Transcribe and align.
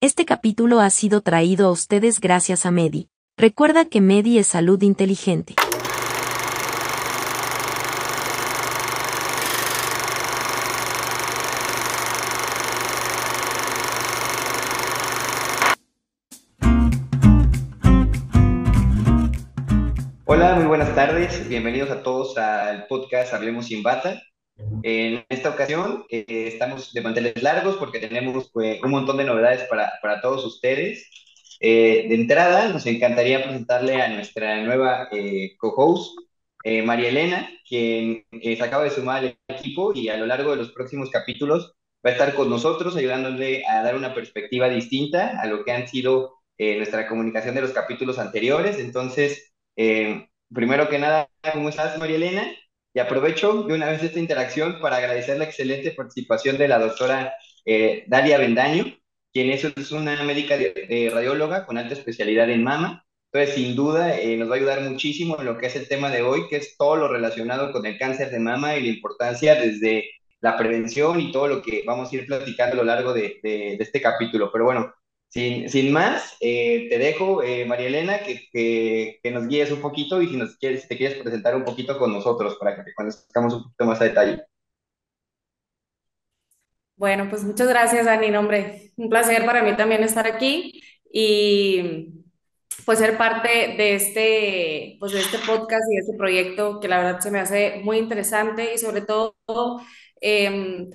Este 0.00 0.24
capítulo 0.24 0.78
ha 0.78 0.90
sido 0.90 1.22
traído 1.22 1.66
a 1.66 1.72
ustedes 1.72 2.20
gracias 2.20 2.64
a 2.66 2.70
Medi. 2.70 3.08
Recuerda 3.36 3.84
que 3.86 4.00
Medi 4.00 4.38
es 4.38 4.46
salud 4.46 4.80
inteligente. 4.82 5.56
Hola, 20.26 20.54
muy 20.54 20.66
buenas 20.66 20.94
tardes. 20.94 21.48
Bienvenidos 21.48 21.90
a 21.90 22.04
todos 22.04 22.38
al 22.38 22.86
podcast 22.86 23.34
Hablemos 23.34 23.66
sin 23.66 23.82
bata. 23.82 24.22
En 24.82 25.24
esta 25.28 25.50
ocasión 25.50 26.04
eh, 26.10 26.24
estamos 26.28 26.92
de 26.92 27.00
manteles 27.00 27.42
largos 27.42 27.76
porque 27.76 28.00
tenemos 28.00 28.50
pues, 28.52 28.82
un 28.82 28.90
montón 28.90 29.16
de 29.16 29.24
novedades 29.24 29.64
para, 29.64 29.92
para 30.02 30.20
todos 30.20 30.44
ustedes. 30.44 31.08
Eh, 31.60 32.06
de 32.08 32.14
entrada, 32.14 32.68
nos 32.68 32.86
encantaría 32.86 33.42
presentarle 33.42 34.00
a 34.00 34.08
nuestra 34.08 34.62
nueva 34.62 35.08
eh, 35.12 35.56
co-host, 35.58 36.18
María 36.84 37.08
Elena, 37.08 37.48
quien 37.66 38.26
se 38.42 38.62
acaba 38.62 38.84
de 38.84 38.90
sumar 38.90 39.24
al 39.24 39.38
equipo 39.48 39.94
y 39.94 40.10
a 40.10 40.18
lo 40.18 40.26
largo 40.26 40.50
de 40.50 40.58
los 40.58 40.72
próximos 40.72 41.08
capítulos 41.08 41.74
va 42.04 42.10
a 42.10 42.12
estar 42.12 42.34
con 42.34 42.50
nosotros 42.50 42.94
ayudándole 42.94 43.66
a 43.66 43.82
dar 43.82 43.96
una 43.96 44.12
perspectiva 44.12 44.68
distinta 44.68 45.40
a 45.40 45.46
lo 45.46 45.64
que 45.64 45.72
han 45.72 45.88
sido 45.88 46.34
nuestra 46.58 47.08
comunicación 47.08 47.54
de 47.54 47.62
los 47.62 47.72
capítulos 47.72 48.18
anteriores. 48.18 48.78
Entonces, 48.78 49.54
primero 50.52 50.90
que 50.90 50.98
nada, 50.98 51.30
¿cómo 51.54 51.70
estás, 51.70 51.98
María 51.98 52.16
Elena? 52.16 52.52
Aprovecho 52.98 53.62
de 53.62 53.74
una 53.74 53.90
vez 53.90 54.02
esta 54.02 54.18
interacción 54.18 54.80
para 54.80 54.96
agradecer 54.96 55.38
la 55.38 55.44
excelente 55.44 55.92
participación 55.92 56.58
de 56.58 56.68
la 56.68 56.78
doctora 56.78 57.34
eh, 57.64 58.04
Dalia 58.06 58.38
Bendaño, 58.38 58.84
quien 59.32 59.50
es, 59.50 59.92
una 59.92 60.22
médica 60.24 60.56
radióloga 61.12 61.66
con 61.66 61.78
alta 61.78 61.94
especialidad 61.94 62.50
en 62.50 62.64
mama. 62.64 63.04
Entonces, 63.32 63.54
sin 63.56 63.76
duda, 63.76 64.18
eh, 64.18 64.36
nos 64.36 64.48
va 64.50 64.54
a 64.54 64.56
ayudar 64.56 64.80
muchísimo 64.82 65.36
en 65.38 65.46
lo 65.46 65.58
que 65.58 65.66
es 65.66 65.76
el 65.76 65.88
tema 65.88 66.10
de 66.10 66.22
hoy, 66.22 66.48
que 66.48 66.56
es 66.56 66.76
todo 66.76 66.96
lo 66.96 67.08
relacionado 67.08 67.72
con 67.72 67.84
el 67.86 67.98
cáncer 67.98 68.30
de 68.30 68.40
mama 68.40 68.76
y 68.76 68.82
la 68.82 68.88
importancia 68.88 69.54
desde 69.54 70.10
la 70.40 70.56
prevención 70.56 71.20
y 71.20 71.30
todo 71.32 71.48
lo 71.48 71.62
que 71.62 71.82
vamos 71.86 72.10
a 72.10 72.16
ir 72.16 72.26
platicando 72.26 72.74
a 72.74 72.76
lo 72.78 72.84
largo 72.84 73.12
de 73.12 73.40
este 73.78 74.00
capítulo. 74.00 74.50
Pero 74.52 74.64
bueno, 74.64 74.94
sin, 75.28 75.68
sin 75.68 75.92
más, 75.92 76.36
eh, 76.40 76.86
te 76.90 76.98
dejo, 76.98 77.42
eh, 77.42 77.64
María 77.66 77.88
Elena, 77.88 78.20
que, 78.20 78.48
que, 78.52 79.30
nos 79.30 79.46
guíes 79.46 79.70
un 79.70 79.80
poquito 79.80 80.22
y 80.22 80.28
si, 80.28 80.36
nos 80.36 80.56
quieres, 80.56 80.88
te 80.88 80.96
quieres 80.96 81.18
presentar 81.18 81.54
un 81.54 81.64
poquito 81.64 81.98
con 81.98 82.12
nosotros 82.12 82.56
para 82.58 82.76
que 82.76 82.82
te 82.82 82.94
conozcamos 82.94 83.54
un 83.54 83.62
poquito 83.64 83.84
más 83.84 84.00
a 84.00 84.04
detalle. 84.04 84.42
Bueno, 86.96 87.28
pues 87.28 87.44
muchas 87.44 87.68
gracias, 87.68 88.06
Dani. 88.06 88.34
Hombre, 88.34 88.92
un 88.96 89.08
placer 89.08 89.44
para 89.44 89.62
mí 89.62 89.76
también 89.76 90.02
estar 90.02 90.26
aquí 90.26 90.82
y 91.12 92.12
pues 92.84 92.98
ser 92.98 93.16
parte 93.16 93.48
de 93.76 93.94
este, 93.94 94.96
pues 94.98 95.12
de 95.12 95.20
este 95.20 95.38
podcast 95.38 95.84
y 95.90 95.94
de 95.94 96.00
este 96.00 96.16
proyecto 96.16 96.80
que 96.80 96.88
la 96.88 96.98
verdad 96.98 97.20
se 97.20 97.30
me 97.30 97.38
hace 97.38 97.80
muy 97.84 97.98
interesante 97.98 98.74
y 98.74 98.78
sobre 98.78 99.02
todo 99.02 99.36
eh, 100.20 100.88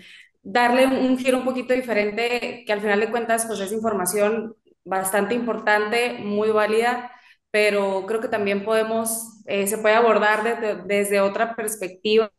darle 0.44 0.86
un 0.86 1.18
giro 1.18 1.38
un 1.38 1.46
poquito 1.46 1.74
diferente, 1.74 2.64
que 2.66 2.74
al 2.74 2.82
final 2.82 3.00
de 3.00 3.10
cuentas, 3.10 3.46
pues 3.46 3.60
es 3.62 3.72
información 3.72 4.56
bastante 4.84 5.34
importante, 5.34 6.20
muy 6.20 6.50
válida, 6.50 7.12
pero 7.50 8.06
creo 8.06 8.20
que 8.20 8.28
también 8.28 8.66
podemos, 8.66 9.42
eh, 9.46 9.68
se 9.68 9.78
puede 9.78 9.96
abordar 9.96 10.86
desde, 10.86 11.22
otra 11.22 11.56
perspectiva 11.56 12.32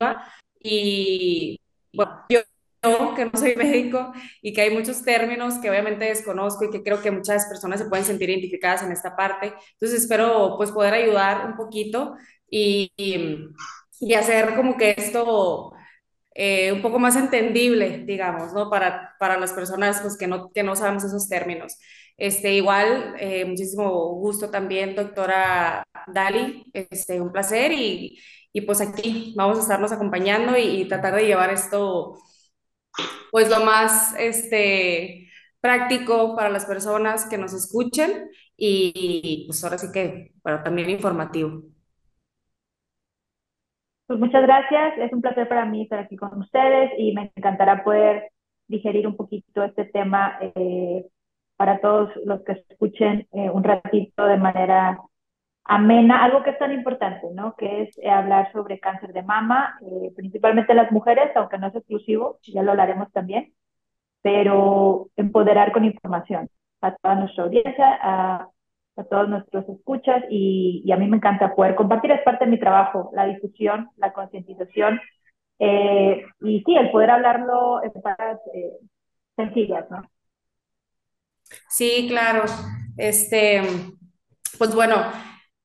y, 0.61 1.61
bueno, 1.93 2.25
yo 2.29 2.41
que 3.17 3.25
no 3.25 3.31
soy 3.39 3.57
médico 3.57 4.13
y 4.43 4.53
que 4.53 4.61
hay 4.61 4.71
muchos 4.71 5.03
términos 5.03 5.55
que 5.55 5.71
obviamente 5.71 6.05
desconozco 6.05 6.67
y 6.67 6.71
que 6.71 6.83
creo 6.83 7.01
que 7.01 7.11
muchas 7.11 7.47
personas 7.47 7.81
se 7.81 7.87
pueden 7.87 8.05
sentir 8.05 8.29
identificadas 8.29 8.83
en 8.83 8.93
esta 8.93 9.17
parte. 9.17 9.55
Entonces 9.73 10.03
espero 10.03 10.55
pues 10.59 10.71
poder 10.71 10.93
ayudar 10.93 11.47
un 11.47 11.57
poquito 11.57 12.17
y, 12.51 12.93
y 12.97 14.15
hacer 14.15 14.55
como 14.55 14.77
que 14.77 14.95
esto 14.99 15.73
eh, 16.35 16.73
un 16.73 16.83
poco 16.83 16.99
más 16.99 17.17
entendible, 17.17 18.03
digamos, 18.07 18.53
¿no? 18.53 18.69
Para, 18.71 19.15
para 19.19 19.39
las 19.39 19.53
personas 19.53 20.01
pues, 20.03 20.17
que, 20.17 20.27
no, 20.27 20.51
que 20.51 20.63
no 20.63 20.77
sabemos 20.77 21.05
esos 21.05 21.29
términos. 21.29 21.79
Este, 22.17 22.53
igual, 22.55 23.15
eh, 23.19 23.45
muchísimo 23.45 24.15
gusto 24.15 24.51
también, 24.51 24.95
doctora 24.95 25.85
Dali, 26.09 26.65
este, 26.73 27.21
un 27.21 27.33
placer 27.33 27.73
y, 27.73 28.19
y 28.53 28.61
pues 28.63 28.81
aquí 28.81 29.35
vamos 29.37 29.59
a 29.59 29.63
estarnos 29.63 29.93
acompañando 29.93 30.57
y, 30.57 30.87
tratar 30.89 31.15
de 31.17 31.27
llevar 31.27 31.51
esto 31.53 32.19
pues 33.31 33.49
lo 33.51 33.65
más 33.65 34.15
este, 34.19 35.29
práctico 35.61 36.37
para 36.37 36.51
las 36.51 36.65
personas 36.67 37.27
que 37.27 37.39
nos 37.39 37.53
escuchen 37.53 38.31
y, 38.57 38.93
y 38.95 39.47
pues 39.47 39.63
ahora 39.65 39.79
sí 39.79 39.89
que, 39.93 40.33
pero 40.43 40.63
también 40.63 40.91
informativo. 40.91 41.74
Pues 44.07 44.19
muchas 44.21 44.43
gracias, 44.43 44.99
es 44.99 45.13
un 45.13 45.23
placer 45.23 45.49
para 45.49 45.65
mí 45.65 45.83
estar 45.83 45.99
aquí 45.99 46.17
con 46.17 46.39
ustedes 46.39 46.93
y 46.99 47.13
me 47.15 47.33
encantará 47.35 47.83
poder 47.85 48.31
digerir 48.69 49.07
un 49.07 49.17
poquito 49.17 49.65
este 49.65 49.87
tema 49.87 50.39
eh, 50.41 51.07
para 51.57 51.81
todos 51.81 52.11
los 52.25 52.43
que 52.45 52.53
escuchen 52.53 53.27
eh, 53.33 53.49
un 53.51 53.65
ratito 53.65 54.27
de 54.27 54.37
manera 54.37 54.99
amena, 55.65 56.23
algo 56.25 56.43
que 56.43 56.51
es 56.51 56.59
tan 56.59 56.73
importante, 56.73 57.29
¿no? 57.33 57.57
Que 57.57 57.83
es 57.83 57.99
eh, 57.99 58.11
hablar 58.11 58.53
sobre 58.53 58.79
cáncer 58.81 59.13
de 59.15 59.23
mama, 59.23 59.79
principalmente 60.17 60.75
las 60.75 60.93
mujeres, 60.93 61.31
aunque 61.37 61.59
no 61.59 61.69
es 61.69 61.75
exclusivo, 61.77 62.39
ya 62.43 62.63
lo 62.63 62.73
hablaremos 62.73 63.11
también, 63.13 63.55
pero 64.23 65.09
empoderar 65.17 65.73
con 65.73 65.85
información 65.85 66.51
a 66.83 66.95
toda 66.97 67.15
nuestra 67.17 67.45
audiencia, 67.45 67.99
a 68.03 68.49
a 68.97 69.05
todos 69.05 69.29
nuestros 69.29 69.69
escuchas 69.69 70.25
y, 70.31 70.91
a 70.93 70.97
mí 70.97 71.07
me 71.09 71.17
encanta 71.17 71.55
poder 71.55 71.75
compartir, 71.75 72.13
es 72.13 72.23
parte 72.23 72.45
de 72.45 72.51
mi 72.51 72.61
trabajo, 72.61 73.11
la 73.15 73.27
difusión, 73.27 73.91
la 73.97 74.13
concientización 74.13 75.01
eh, 75.59 76.25
y 76.41 76.63
sí, 76.65 76.77
el 76.77 76.91
poder 76.91 77.11
hablarlo 77.11 77.83
en 77.83 77.93
palabras 77.93 78.41
eh, 78.55 78.73
sencillas, 79.37 79.91
¿no? 79.91 80.03
Sí, 81.69 82.07
claro. 82.09 82.45
Este, 82.97 83.63
pues 84.59 84.75
bueno, 84.75 84.97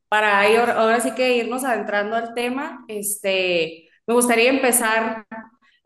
para 0.07 0.41
ahora 0.41 0.99
sí 0.99 1.13
que 1.15 1.37
irnos 1.37 1.63
adentrando 1.63 2.15
al 2.15 2.33
tema, 2.33 2.83
este, 2.87 3.89
me 4.07 4.13
gustaría 4.13 4.49
empezar 4.49 5.25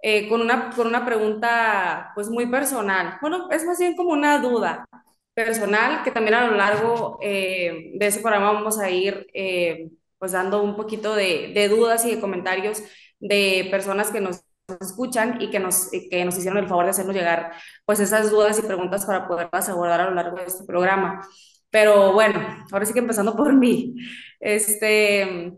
eh, 0.02 0.28
con, 0.30 0.42
una, 0.42 0.70
con 0.72 0.88
una 0.88 1.06
pregunta 1.06 2.12
pues 2.16 2.30
muy 2.30 2.46
personal. 2.46 3.18
Bueno, 3.22 3.50
es 3.52 3.66
más 3.66 3.80
bien 3.80 3.96
como 3.96 4.12
una 4.12 4.40
duda 4.40 4.86
personal, 5.34 6.04
que 6.04 6.12
también 6.12 6.36
a 6.36 6.48
lo 6.48 6.56
largo 6.56 7.20
eh, 7.22 7.92
de 7.96 8.08
ese 8.08 8.22
programa 8.22 8.52
vamos 8.52 8.80
a 8.80 8.90
ir 8.90 9.28
eh, 9.34 9.90
pues 10.18 10.32
dando 10.32 10.62
un 10.64 10.76
poquito 10.76 11.16
de, 11.16 11.68
dudas 11.70 12.06
y 12.06 12.12
de 12.16 12.22
comentarios 12.22 12.84
de 13.20 13.68
personas 13.72 14.12
que 14.12 14.22
nos 14.22 14.44
escuchan 14.80 15.42
y 15.42 15.50
que 15.50 15.60
nos, 15.60 15.90
que 15.92 16.24
nos 16.24 16.38
hicieron 16.38 16.60
el 16.60 16.70
favor 16.70 16.86
de 16.86 16.92
hacernos 16.92 17.16
llegar 17.16 17.52
pues 17.86 18.00
esas 18.00 18.32
dudas 18.32 18.58
y 18.60 18.62
preguntas 18.62 19.06
para 19.06 19.28
poderlas 19.28 19.68
abordar 19.70 20.02
a 20.02 20.10
lo 20.10 20.16
largo 20.16 20.38
de 20.38 20.46
este 20.46 20.66
programa. 20.66 21.28
Pero 21.70 22.14
bueno, 22.14 22.40
ahora 22.72 22.86
sí 22.86 22.94
que 22.94 23.00
empezando 23.00 23.36
por 23.36 23.54
mí, 23.54 23.96
este, 24.40 25.54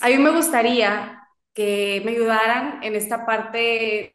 a 0.00 0.08
mí 0.08 0.18
me 0.18 0.30
gustaría 0.30 1.20
que 1.52 2.02
me 2.04 2.12
ayudaran 2.12 2.82
en 2.82 2.96
esta 2.96 3.26
parte 3.26 4.12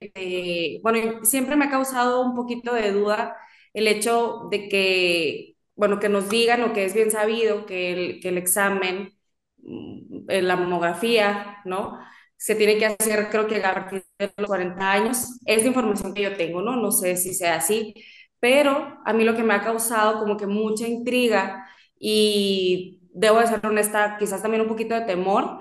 bueno, 0.84 1.24
siempre 1.24 1.56
me 1.56 1.66
ha 1.66 1.70
causado 1.70 2.22
un 2.22 2.36
poquito 2.36 2.74
de 2.74 2.92
duda 2.92 3.38
el 3.74 3.88
hecho 3.88 4.47
de 4.52 4.69
que, 4.69 5.56
bueno, 5.75 6.00
que 6.00 6.09
nos 6.09 6.30
digan 6.30 6.63
o 6.63 6.74
que 6.74 6.85
es 6.85 6.94
bien 6.94 7.12
sabido 7.12 7.66
que 7.66 7.91
el, 7.94 8.19
que 8.22 8.30
el 8.30 8.38
examen, 8.38 9.13
mm, 9.57 10.28
la 10.41 10.56
mamografía, 10.56 11.57
¿no? 11.66 12.00
Se 12.38 12.56
tiene 12.56 12.78
que 12.78 12.85
hacer, 12.85 13.29
creo 13.29 13.47
que 13.47 13.58
a 13.63 13.74
partir 13.74 14.06
de 14.18 14.31
los 14.38 14.47
40 14.47 14.91
años. 14.91 15.40
Es 15.46 15.62
la 15.63 15.68
información 15.69 16.13
que 16.13 16.24
yo 16.24 16.38
tengo, 16.38 16.62
¿no? 16.62 16.75
No 16.75 16.91
sé 16.91 17.18
si 17.18 17.34
sea 17.34 17.56
así, 17.58 17.94
pero 18.40 19.00
a 19.06 19.13
mí 19.13 19.24
lo 19.25 19.35
que 19.35 19.44
me 19.44 19.53
ha 19.53 19.62
causado 19.62 20.19
como 20.19 20.38
que 20.38 20.47
mucha 20.47 20.88
intriga 20.88 21.67
y 21.99 23.02
debo 23.14 23.40
de 23.40 23.47
ser 23.47 23.66
honesta, 23.66 24.16
quizás 24.17 24.41
también 24.41 24.61
un 24.61 24.70
poquito 24.70 24.96
de 24.96 25.02
temor, 25.02 25.59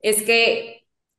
es 0.00 0.22
que 0.22 0.75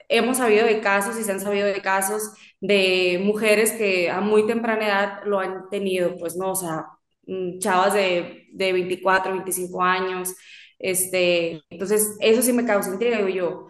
hemos 0.09 0.37
sabido 0.37 0.65
de 0.65 0.81
casos 0.81 1.17
y 1.19 1.23
se 1.23 1.31
han 1.31 1.39
sabido 1.39 1.67
de 1.67 1.81
casos 1.81 2.33
de 2.61 3.21
mujeres 3.23 3.71
que 3.73 4.09
a 4.09 4.21
muy 4.21 4.45
temprana 4.47 4.85
edad 4.87 5.19
lo 5.25 5.39
han 5.39 5.69
tenido, 5.69 6.15
pues 6.17 6.35
no, 6.37 6.51
o 6.51 6.55
sea, 6.55 6.85
mm, 7.27 7.59
chavas 7.59 7.93
de, 7.93 8.47
de 8.53 8.73
24, 8.73 9.31
25 9.33 9.83
años, 9.83 10.35
este, 10.79 11.61
entonces 11.69 12.15
eso 12.19 12.41
sí 12.41 12.53
me 12.53 12.65
causa 12.65 12.91
intriga, 12.91 13.17
digo 13.17 13.29
yo, 13.29 13.67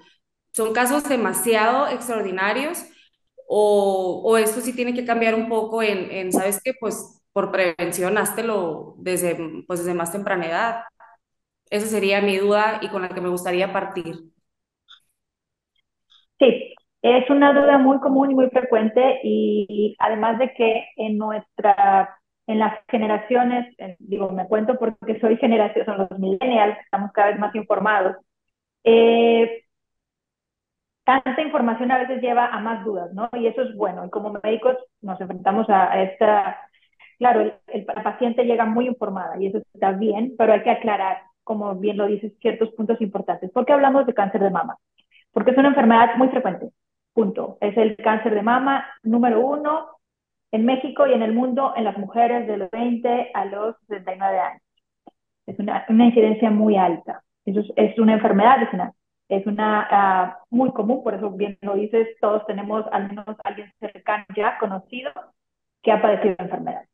son 0.54 0.74
casos 0.74 1.04
demasiado 1.10 1.88
extraordinarios 1.90 2.80
o, 3.48 4.22
o 4.26 4.38
esto 4.38 4.62
sí 4.62 4.74
tiene 4.74 4.94
que 4.94 5.06
cambiar 5.06 5.36
un 5.36 5.50
poco 5.50 5.82
en, 5.84 6.12
en 6.12 6.32
¿sabes 6.32 6.60
qué? 6.64 6.74
Pues 6.80 7.22
por 7.34 7.52
prevención, 7.52 8.18
háztelo 8.18 8.96
desde, 9.00 9.38
pues 9.68 9.80
desde 9.80 9.94
más 9.94 10.12
temprana 10.12 10.48
edad. 10.48 10.82
Esa 11.70 11.88
sería 11.88 12.22
mi 12.22 12.38
duda 12.38 12.80
y 12.82 12.90
con 12.90 13.02
la 13.04 13.10
que 13.10 13.22
me 13.22 13.30
gustaría 13.30 13.74
partir. 13.74 14.32
Sí, 16.40 16.76
es 17.02 17.30
una 17.30 17.54
duda 17.54 17.78
muy 17.78 18.00
común 18.00 18.32
y 18.32 18.36
muy 18.36 18.50
frecuente 18.50 19.20
y 19.24 19.96
además 20.00 20.40
de 20.40 20.54
que 20.54 20.86
en 20.98 21.18
nuestra 21.18 22.18
en 22.48 22.60
las 22.60 22.80
generaciones, 22.88 23.76
digo, 24.00 24.30
me 24.30 24.48
cuento 24.48 24.78
porque 24.80 25.20
soy 25.20 25.38
generación, 25.38 25.86
son 25.86 25.98
los 26.00 26.20
millennials, 26.20 26.78
estamos 26.80 27.12
cada 27.12 27.30
vez 27.32 27.40
más 27.40 27.54
informados. 27.56 28.16
Eh, 28.84 29.64
tanta 31.04 31.42
información 31.42 31.92
a 31.92 32.00
veces 32.00 32.22
lleva 32.22 32.48
a 32.48 32.60
más 32.60 32.84
dudas, 32.86 33.14
¿no? 33.14 33.30
Y 33.34 33.48
eso 33.48 33.62
es 33.62 33.76
bueno. 33.76 34.06
Y 34.06 34.10
como 34.10 34.34
médicos 34.44 34.78
nos 35.02 35.20
enfrentamos 35.22 35.70
a, 35.70 36.02
esta, 36.04 36.58
claro, 37.18 37.54
el, 37.68 37.86
paciente 37.86 38.46
llega 38.46 38.66
muy 38.66 38.88
informada 38.88 39.40
y 39.40 39.48
eso 39.48 39.60
está 39.74 39.92
bien, 39.94 40.36
pero 40.38 40.54
hay 40.54 40.64
que 40.64 40.72
aclarar, 40.72 41.18
como 41.44 41.76
bien 41.76 41.98
lo 41.98 42.08
dices, 42.08 42.34
ciertos 42.42 42.70
puntos 42.72 43.00
importantes. 43.02 43.52
¿Por 43.52 43.66
qué 43.66 43.74
hablamos 43.74 44.06
de 44.06 44.14
cáncer 44.14 44.42
de 44.42 44.52
mama? 44.52 44.78
Porque 45.38 45.52
es 45.52 45.58
una 45.60 45.68
enfermedad 45.68 46.16
muy 46.16 46.30
frecuente, 46.30 46.72
punto. 47.14 47.60
Es 47.62 47.78
el 47.78 47.96
cáncer 47.98 48.34
de 48.34 48.42
mama 48.42 48.84
número 49.04 49.40
uno 49.40 49.86
en 50.52 50.66
México 50.66 51.06
y 51.06 51.14
en 51.14 51.22
el 51.22 51.32
mundo 51.32 51.74
en 51.76 51.84
las 51.84 51.96
mujeres 51.96 52.48
de 52.48 52.58
los 52.58 52.72
20 52.72 53.30
a 53.36 53.46
los 53.46 53.76
69 53.82 54.40
años. 54.40 54.64
Es 55.46 55.60
una, 55.60 55.86
una 55.90 56.06
incidencia 56.06 56.50
muy 56.50 56.76
alta. 56.76 57.22
Eso 57.46 57.60
es, 57.60 57.72
es 57.76 58.00
una 58.00 58.14
enfermedad, 58.14 58.64
es 58.64 58.74
una 58.74 58.94
es 59.30 59.46
una 59.46 59.88
ah, 59.92 60.40
muy 60.50 60.72
común, 60.72 61.04
por 61.04 61.14
eso 61.14 61.30
bien 61.30 61.60
lo 61.62 61.76
dices, 61.76 62.08
todos 62.20 62.44
tenemos 62.48 62.84
al 62.92 63.08
menos 63.08 63.28
alguien 63.44 63.72
cercano 63.80 64.26
ya 64.36 64.58
conocido 64.58 65.12
que 65.84 65.92
ha 65.92 66.02
padecido 66.02 66.34
la 66.40 66.46
enfermedad. 66.46 66.86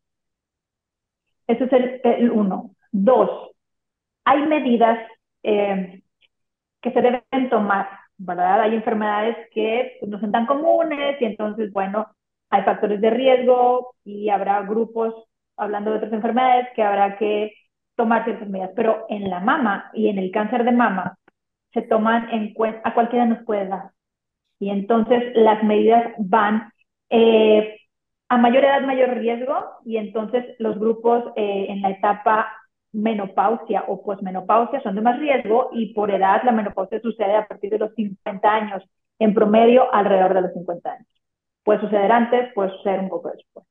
Eso 1.47 1.63
es 1.63 1.71
el, 2.03 2.29
uno. 2.29 2.71
Dos, 2.91 3.51
hay 4.25 4.45
medidas 4.47 4.99
eh, 5.43 6.03
que 6.81 6.91
se 6.91 7.01
deben 7.01 7.49
tomar, 7.49 8.02
¿verdad? 8.25 8.61
Hay 8.61 8.75
enfermedades 8.75 9.37
que 9.51 9.97
no 10.07 10.19
son 10.19 10.31
tan 10.31 10.45
comunes 10.45 11.21
y 11.21 11.25
entonces, 11.25 11.71
bueno, 11.71 12.07
hay 12.49 12.63
factores 12.63 13.01
de 13.01 13.09
riesgo 13.09 13.95
y 14.03 14.29
habrá 14.29 14.61
grupos, 14.61 15.13
hablando 15.57 15.91
de 15.91 15.97
otras 15.97 16.13
enfermedades, 16.13 16.67
que 16.75 16.83
habrá 16.83 17.17
que 17.17 17.53
tomar 17.95 18.23
ciertas 18.25 18.47
medidas. 18.49 18.71
Pero 18.75 19.05
en 19.09 19.29
la 19.29 19.39
mama 19.39 19.89
y 19.93 20.07
en 20.07 20.17
el 20.19 20.31
cáncer 20.31 20.63
de 20.63 20.71
mama, 20.71 21.17
se 21.73 21.81
toman 21.81 22.29
en 22.29 22.53
cuenta, 22.53 22.81
a 22.87 22.93
cualquiera 22.93 23.25
nos 23.25 23.43
puede 23.43 23.67
dar. 23.67 23.91
Y 24.59 24.69
entonces 24.69 25.33
las 25.35 25.63
medidas 25.63 26.13
van 26.17 26.71
eh, 27.09 27.77
a 28.29 28.37
mayor 28.37 28.63
edad, 28.63 28.81
mayor 28.81 29.17
riesgo, 29.17 29.55
y 29.83 29.97
entonces 29.97 30.45
los 30.59 30.79
grupos 30.79 31.25
eh, 31.35 31.65
en 31.69 31.81
la 31.81 31.89
etapa 31.89 32.51
menopausia 32.93 33.83
o 33.87 34.03
posmenopausia 34.03 34.81
son 34.81 34.95
de 34.95 35.01
más 35.01 35.19
riesgo 35.19 35.69
y 35.73 35.93
por 35.93 36.11
edad 36.11 36.43
la 36.43 36.51
menopausia 36.51 37.01
sucede 37.01 37.35
a 37.35 37.47
partir 37.47 37.71
de 37.71 37.79
los 37.79 37.93
50 37.95 38.47
años, 38.49 38.83
en 39.19 39.33
promedio 39.33 39.93
alrededor 39.93 40.33
de 40.33 40.41
los 40.41 40.53
50 40.53 40.91
años. 40.91 41.07
Puede 41.63 41.81
suceder 41.81 42.11
antes, 42.11 42.53
puede 42.53 42.71
suceder 42.71 42.99
un 42.99 43.09
poco 43.09 43.31
después. 43.31 43.65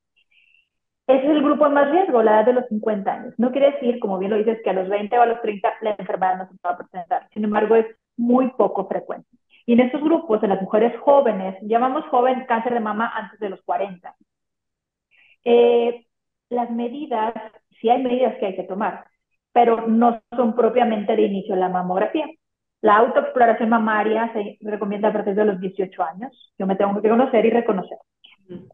Ese 1.07 1.25
es 1.25 1.31
el 1.31 1.43
grupo 1.43 1.65
de 1.65 1.75
más 1.75 1.91
riesgo, 1.91 2.23
la 2.23 2.33
edad 2.33 2.47
de 2.47 2.53
los 2.55 2.69
50 2.69 3.13
años. 3.13 3.35
No 3.37 3.51
quiere 3.51 3.73
decir, 3.73 3.99
como 3.99 4.19
bien 4.19 4.31
lo 4.31 4.39
dices, 4.39 4.61
que 4.63 4.71
a 4.71 4.73
los 4.73 4.89
20 4.89 5.19
o 5.19 5.23
a 5.23 5.27
los 5.27 5.43
30 5.43 5.69
la 5.83 5.97
enfermedad 5.99 6.39
no 6.39 6.49
se 6.49 6.55
va 6.65 6.71
a 6.71 6.79
presentar. 6.79 7.29
Sin 7.35 7.45
embargo, 7.45 7.75
es 7.77 7.87
muy 8.17 8.51
poco 8.53 8.87
frecuente. 8.89 9.29
Y 9.67 9.75
en 9.75 9.81
estos 9.81 10.03
grupos, 10.03 10.43
en 10.43 10.51
las 10.51 10.63
mujeres 10.63 10.99
jóvenes, 11.01 11.57
llamamos 11.63 12.05
joven 12.07 12.45
cáncer 12.47 12.75
de 12.75 12.81
mama 12.81 13.13
antes 13.15 13.39
de 13.41 13.51
los 13.51 13.63
40. 13.63 14.15
Eh, 15.45 16.07
las 16.49 16.71
medidas, 16.71 17.35
sí 17.81 17.89
hay 17.91 18.03
medidas 18.03 18.37
que 18.39 18.47
hay 18.47 18.57
que 18.57 18.65
tomar, 18.65 19.05
pero 19.53 19.87
no 19.87 20.21
son 20.35 20.55
propiamente 20.55 21.15
de 21.15 21.23
inicio 21.23 21.57
la 21.57 21.69
mamografía. 21.69 22.27
La 22.81 22.97
autoexploración 22.97 23.69
mamaria 23.69 24.33
se 24.33 24.59
recomienda 24.61 25.09
a 25.09 25.13
partir 25.13 25.35
de 25.35 25.45
los 25.45 25.61
18 25.61 26.03
años. 26.03 26.53
Yo 26.59 26.67
me 26.67 26.77
tengo 26.77 27.01
que 27.01 27.09
conocer 27.09 27.45
y 27.47 27.51
reconocer. 27.51 27.99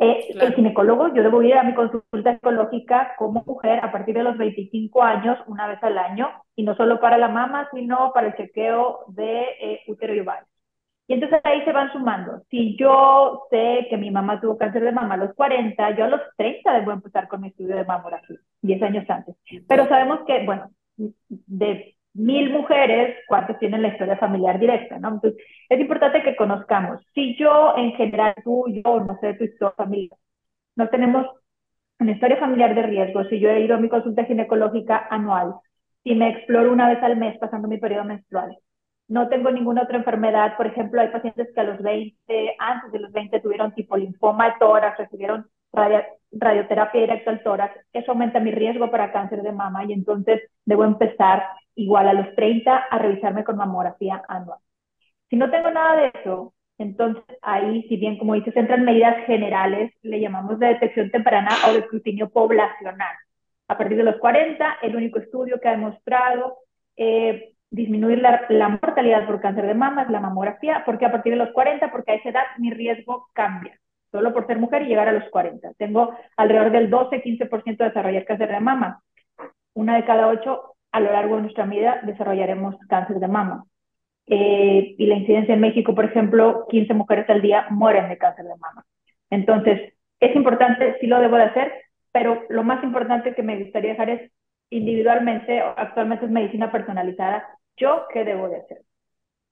Eh, 0.01 0.35
el 0.41 0.55
ginecólogo, 0.55 1.15
yo 1.15 1.23
debo 1.23 1.43
ir 1.43 1.55
a 1.55 1.63
mi 1.63 1.75
consulta 1.75 2.35
psicológica 2.35 3.15
como 3.19 3.45
mujer 3.45 3.81
a 3.85 3.93
partir 3.93 4.15
de 4.15 4.23
los 4.23 4.37
25 4.39 5.03
años, 5.03 5.39
una 5.47 5.67
vez 5.69 5.79
al 5.83 5.99
año, 5.99 6.31
y 6.57 6.63
no 6.63 6.75
solo 6.75 7.01
para 7.01 7.19
la 7.19 7.29
mama, 7.29 7.69
sino 7.73 8.13
para 8.13 8.29
el 8.29 8.37
chequeo 8.37 9.05
de 9.09 9.43
eh, 9.61 9.81
útero 9.87 10.15
y 10.15 10.21
ovario. 10.21 10.47
Y 11.08 11.14
entonces 11.14 11.40
ahí 11.43 11.64
se 11.64 11.72
van 11.72 11.90
sumando. 11.90 12.43
Si 12.50 12.76
yo 12.76 13.46
sé 13.50 13.87
que 13.88 13.96
mi 13.96 14.10
mamá 14.10 14.40
tuvo 14.43 14.58
cáncer 14.58 14.84
de 14.84 14.93
mama 14.93 15.14
a 15.14 15.16
los 15.16 15.34
40, 15.34 15.96
yo 15.96 16.05
a 16.05 16.08
los 16.08 16.20
30 16.37 16.70
debo 16.75 16.93
empezar 16.93 17.28
con 17.28 17.40
mi 17.40 17.49
estudio 17.49 17.76
de 17.76 17.84
mamografía, 17.87 18.37
10 18.60 18.82
años 18.82 19.08
antes. 19.08 19.34
Pero 19.66 19.88
sabemos 19.88 20.20
que, 20.26 20.44
bueno, 20.44 20.70
de 20.96 21.96
mil 22.12 22.50
mujeres, 22.52 23.16
¿cuántas 23.26 23.58
tienen 23.58 23.81
la 23.81 23.88
historia 23.88 24.19
familiar 24.19 24.58
directa? 24.60 24.99
¿no? 24.99 25.08
Entonces, 25.08 25.43
es 25.70 25.81
importante 25.81 26.22
que 26.22 26.37
conozcamos. 26.37 27.00
Si 27.14 27.37
yo, 27.37 27.75
en 27.78 27.93
general, 27.93 28.34
tú, 28.44 28.66
yo, 28.69 29.00
no 29.00 29.19
sé, 29.20 29.32
tu 29.32 29.44
historia 29.44 29.75
familiar, 29.76 30.19
no 30.76 30.88
tenemos 30.90 31.26
una 32.00 32.12
historia 32.12 32.37
familiar 32.37 32.75
de 32.75 32.82
riesgo, 32.82 33.25
si 33.25 33.40
yo 33.40 33.49
he 33.49 33.60
ido 33.60 33.76
a 33.76 33.81
mi 33.81 33.88
consulta 33.88 34.25
ginecológica 34.25 35.06
anual, 35.10 35.55
si 36.05 36.14
me 36.14 36.28
exploro 36.28 36.70
una 36.70 36.88
vez 36.88 37.02
al 37.02 37.16
mes 37.16 37.38
pasando 37.38 37.66
mi 37.66 37.78
periodo 37.78 38.05
menstrual, 38.05 38.58
no 39.08 39.28
tengo 39.28 39.50
ninguna 39.50 39.82
otra 39.82 39.99
enfermedad, 39.99 40.56
por 40.56 40.66
ejemplo, 40.66 41.00
hay 41.00 41.08
pacientes 41.08 41.49
que 41.55 41.60
a 41.60 41.64
los 41.64 41.82
20, 41.82 42.56
antes 42.58 42.93
de 42.93 42.99
los 42.99 43.10
20 43.12 43.40
tuvieron 43.40 43.75
tipo 43.75 43.96
linfoma 43.96 44.46
de 44.46 44.55
tórax, 44.60 44.99
recibieron 44.99 45.46
radioterapia 45.72 47.00
directa 47.00 47.31
al 47.31 47.43
tórax, 47.43 47.75
eso 47.93 48.12
aumenta 48.12 48.40
mi 48.40 48.50
riesgo 48.50 48.90
para 48.90 49.12
cáncer 49.12 49.43
de 49.43 49.52
mama 49.52 49.84
y 49.84 49.93
entonces 49.93 50.43
debo 50.64 50.84
empezar 50.84 51.44
igual 51.75 52.08
a 52.08 52.12
los 52.12 52.34
30 52.34 52.76
a 52.76 52.99
revisarme 52.99 53.44
con 53.44 53.56
mamografía 53.56 54.22
anual. 54.28 54.58
Si 55.31 55.37
no 55.37 55.50
tengo 55.50 55.70
nada 55.70 55.96
de 55.96 56.12
eso, 56.20 56.55
entonces 56.76 57.25
ahí, 57.43 57.82
si 57.88 57.96
bien 57.96 58.19
como 58.19 58.34
dices, 58.34 58.56
entran 58.56 58.84
medidas 58.84 59.25
generales, 59.26 59.93
le 60.02 60.20
llamamos 60.20 60.58
de 60.58 60.69
detección 60.69 61.10
temprana 61.10 61.50
o 61.69 61.72
de 61.72 61.81
escrutinio 61.81 62.31
poblacional. 62.31 63.14
A 63.69 63.76
partir 63.76 63.96
de 63.96 64.05
los 64.05 64.16
40, 64.16 64.78
el 64.82 64.96
único 64.96 65.19
estudio 65.19 65.60
que 65.60 65.69
ha 65.69 65.72
demostrado 65.72 66.58
eh, 66.96 67.55
disminuir 67.70 68.20
la, 68.20 68.69
mortalidad 68.69 69.26
por 69.26 69.41
cáncer 69.41 69.67
de 69.67 69.75
mama 69.75 70.03
es 70.03 70.11
la 70.11 70.20
mamografía, 70.20 70.82
porque 70.85 71.06
a 71.06 71.12
partir 71.12 71.32
de 71.32 71.38
los 71.38 71.50
40, 71.53 71.91
porque 71.91 72.12
a 72.12 72.15
esa 72.15 72.31
edad 72.31 72.44
mi 72.59 72.70
riesgo 72.70 73.29
cambia, 73.32 73.79
solo 74.11 74.32
por 74.32 74.47
ser 74.47 74.59
mujer 74.59 74.82
y 74.82 74.87
llegar 74.87 75.09
a 75.09 75.12
los 75.12 75.29
40. 75.31 75.73
Tengo 75.75 76.15
alrededor 76.37 76.73
del 76.73 76.91
12-15% 76.91 77.76
de 77.76 77.85
desarrollar 77.85 78.25
cáncer 78.25 78.50
de 78.50 78.61
mama. 78.61 79.03
Una 79.75 79.97
de 79.97 80.05
cada 80.05 80.29
ocho 80.29 80.75
a 80.93 81.00
lo 81.00 81.12
largo 81.12 81.37
de 81.37 81.43
nuestra 81.43 81.67
vida 81.67 82.00
desarrollaremos 82.05 82.76
cáncer 82.88 83.19
de 83.19 83.29
mama. 83.29 83.65
Eh, 84.26 84.94
y 84.99 85.06
la 85.06 85.17
incidencia 85.17 85.55
en 85.55 85.61
México, 85.61 85.94
por 85.94 86.05
ejemplo, 86.05 86.67
15 86.69 86.93
mujeres 86.94 87.29
al 87.31 87.41
día 87.41 87.67
mueren 87.70 88.09
de 88.09 88.19
cáncer 88.19 88.44
de 88.44 88.56
mama. 88.56 88.85
Entonces, 89.31 89.94
es 90.20 90.37
importante, 90.37 90.97
sí 91.00 91.06
lo 91.06 91.20
debo 91.20 91.37
de 91.37 91.44
hacer, 91.44 91.73
pero 92.12 92.43
lo 92.49 92.62
más 92.62 92.82
importante 92.82 93.35
que 93.35 93.43
me 93.43 93.59
gustaría 93.59 93.93
dejar 93.93 94.11
es 94.11 94.32
individualmente, 94.70 95.61
actualmente 95.61 96.27
es 96.27 96.31
medicina 96.31 96.70
personalizada, 96.70 97.46
yo 97.79 98.06
qué 98.13 98.25
debo 98.25 98.49
de 98.49 98.56
hacer. 98.56 98.82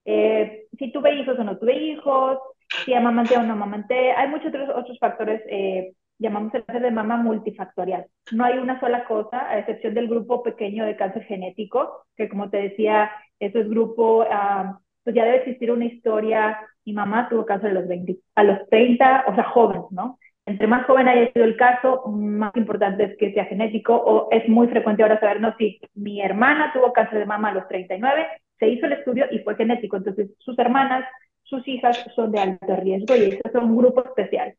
Eh, 0.05 0.67
si 0.79 0.93
tuve 0.93 1.15
hijos 1.15 1.39
o 1.39 1.45
no 1.45 1.59
tuve 1.59 1.77
hijos, 1.77 2.39
si 2.85 2.95
amamanté 2.95 3.37
o 3.37 3.43
no 3.43 3.55
amamanté, 3.55 4.13
hay 4.13 4.29
muchos 4.29 4.49
otros, 4.49 4.69
otros 4.75 4.99
factores 4.99 5.43
eh, 5.49 5.93
llamamos 6.19 6.55
el 6.55 6.65
cáncer 6.65 6.83
de 6.83 6.91
mama 6.91 7.17
multifactorial. 7.17 8.07
No 8.33 8.45
hay 8.45 8.59
una 8.59 8.81
sola 8.81 9.05
cosa, 9.05 9.49
a 9.49 9.59
excepción 9.59 9.95
del 9.95 10.09
grupo 10.09 10.43
pequeño 10.43 10.85
de 10.85 10.97
cáncer 10.97 11.25
genético, 11.25 12.07
que 12.17 12.29
como 12.29 12.51
te 12.51 12.59
decía, 12.59 13.11
eso 13.39 13.59
es 13.59 13.69
grupo, 13.69 14.25
ah, 14.31 14.79
pues 15.05 15.15
ya 15.15 15.25
debe 15.25 15.39
existir 15.39 15.71
una 15.71 15.85
historia. 15.85 16.59
Mi 16.85 16.93
mamá 16.93 17.29
tuvo 17.29 17.45
cáncer 17.45 17.71
a 17.71 17.75
los 17.75 17.89
20, 17.89 18.17
a 18.35 18.45
los 18.45 18.69
30, 18.69 19.25
o 19.29 19.35
sea, 19.35 19.45
joven, 19.45 19.83
¿no? 19.91 20.19
Entre 20.47 20.67
más 20.67 20.87
joven 20.87 21.09
haya 21.09 21.33
sido 21.33 21.45
el 21.45 21.57
caso, 21.57 22.07
más 22.09 22.55
importante 22.57 23.05
es 23.05 23.17
que 23.19 23.33
sea 23.33 23.47
genético, 23.47 23.95
o 23.95 24.29
es 24.31 24.49
muy 24.49 24.69
frecuente 24.69 25.03
ahora 25.03 25.21
sabernos 25.21 25.55
si 25.59 25.81
mi 25.95 26.21
hermana 26.23 26.73
tuvo 26.73 26.93
cáncer 26.93 27.19
de 27.19 27.27
mama 27.27 27.49
a 27.51 27.55
los 27.55 27.69
39, 27.69 28.27
se 28.59 28.69
hizo 28.69 28.87
el 28.87 28.93
estudio 28.93 29.27
y 29.31 29.41
fue 29.41 29.57
genético. 29.57 29.97
Entonces, 29.97 30.31
sus 30.39 30.59
hermanas, 30.59 31.05
sus 31.43 31.67
hijas 31.69 31.99
son 32.15 32.33
de 32.33 32.41
alto 32.41 32.77
riesgo 32.77 33.17
y 33.17 33.25
estos 33.25 33.53
son 33.53 33.65
un 33.71 33.77
grupo 33.77 34.05
especial 34.05 34.55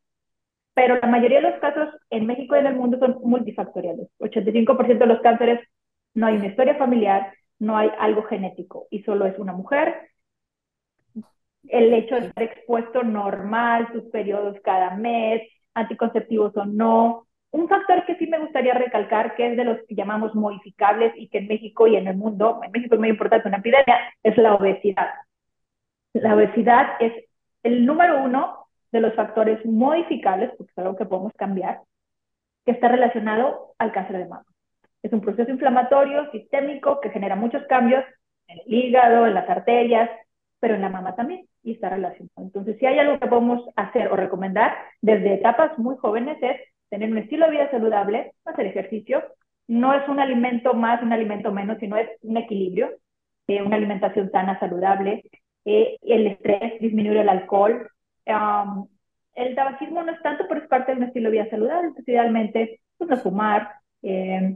pero 0.77 1.00
la 1.01 1.08
mayoría 1.08 1.41
de 1.41 1.50
los 1.50 1.60
casos 1.60 1.89
en 2.12 2.27
México 2.27 2.56
y 2.56 2.60
en 2.60 2.67
el 2.67 2.75
mundo 2.75 3.00
son 3.00 3.17
multifactoriales. 3.24 4.10
85% 4.20 5.00
de 5.00 5.06
los 5.08 5.22
cánceres 5.22 5.60
no 6.13 6.27
hay 6.27 6.36
una 6.36 6.46
historia 6.46 6.75
familiar, 6.75 7.34
no 7.58 7.75
hay 7.75 7.89
algo 7.98 8.22
genético 8.22 8.86
y 8.91 9.01
solo 9.01 9.25
es 9.25 9.39
una 9.39 9.53
mujer. 9.53 10.12
El 11.67 11.91
hecho 11.96 12.20
de 12.20 12.27
estar 12.27 12.44
expuesto 12.44 13.01
normal, 13.01 13.89
sus 13.91 14.03
periodos 14.12 14.56
cada 14.63 14.96
mes, 14.96 15.41
anticonceptivos 15.78 16.56
o 16.58 16.66
no. 16.66 17.28
Un 17.52 17.70
factor 17.70 18.06
que 18.06 18.16
sí 18.16 18.28
me 18.28 18.40
gustaría 18.40 18.74
recalcar, 18.74 19.36
que 19.36 19.52
es 19.52 19.58
de 19.58 19.64
los 19.64 19.78
que 19.88 19.96
llamamos 19.96 20.36
modificables 20.36 21.14
y 21.16 21.30
que 21.30 21.38
en 21.40 21.48
México 21.48 21.88
y 21.88 21.96
en 21.96 22.08
el 22.08 22.18
mundo, 22.18 22.60
en 22.64 22.72
México 22.72 22.96
es 22.96 23.00
muy 23.00 23.10
importante 23.10 23.48
una 23.48 23.58
epidemia, 23.58 23.98
es 24.24 24.38
la 24.38 24.56
obesidad. 24.56 25.10
La 26.14 26.36
obesidad 26.36 26.96
es 27.00 27.14
el 27.64 27.86
número 27.86 28.24
uno 28.24 28.68
de 28.92 29.02
los 29.02 29.14
factores 29.16 29.64
modificables, 29.66 30.52
porque 30.58 30.72
es 30.72 30.78
algo 30.78 30.96
que 30.96 31.06
podemos 31.06 31.34
cambiar, 31.34 31.82
que 32.66 32.72
está 32.72 32.88
relacionado 32.88 33.74
al 33.78 33.92
cáncer 33.92 34.18
de 34.18 34.26
mama. 34.26 34.46
Es 35.04 35.14
un 35.14 35.22
proceso 35.22 35.52
inflamatorio 35.52 36.30
sistémico 36.32 37.00
que 37.00 37.12
genera 37.12 37.36
muchos 37.36 37.64
cambios 37.68 38.04
en 38.48 38.60
el 38.60 38.74
hígado, 38.74 39.26
en 39.26 39.34
las 39.36 39.50
arterias, 39.50 40.10
pero 40.60 40.76
en 40.76 40.82
la 40.82 40.90
mama 40.90 41.16
también, 41.16 41.48
y 41.68 41.74
está 41.74 41.90
relacionado. 41.90 42.48
Entonces, 42.48 42.78
si 42.80 42.86
hay 42.86 42.98
algo 42.98 43.20
que 43.20 43.28
podemos 43.28 43.62
hacer 43.76 44.08
o 44.08 44.16
recomendar 44.16 44.74
desde 45.02 45.34
etapas 45.34 45.78
muy 45.78 45.98
jóvenes 45.98 46.38
es 46.42 46.62
tener 46.90 47.12
un 47.12 47.18
estilo 47.18 47.46
de 47.46 47.52
vida 47.52 47.70
saludable, 47.70 48.32
hacer 48.46 48.68
ejercicio, 48.68 49.22
no 49.68 49.94
es 49.94 50.08
un 50.08 50.22
alimento 50.22 50.74
más, 50.74 51.04
un 51.04 51.12
alimento 51.12 51.52
menos, 51.52 51.78
sino 51.80 51.98
es 51.98 52.08
un 52.22 52.38
equilibrio, 52.38 52.92
eh, 53.48 53.62
una 53.62 53.76
alimentación 53.76 54.32
sana, 54.32 54.58
saludable, 54.60 55.24
eh, 55.66 55.98
el 56.04 56.28
estrés, 56.28 56.80
disminuir 56.80 57.18
el 57.18 57.30
alcohol. 57.30 57.90
el 59.36 59.56
tabaquismo 59.56 60.04
no 60.04 60.14
es 60.14 60.22
tanto, 60.22 60.46
pero 60.48 60.62
es 60.62 60.68
parte 60.68 60.94
de 60.94 61.00
un 61.00 61.04
estilo 61.04 61.30
de 61.30 61.38
vida 61.38 61.50
saludable, 61.50 61.90
especialmente 61.90 62.80
pues, 62.98 63.10
no 63.10 63.18
fumar. 63.18 63.72
Eh, 64.04 64.56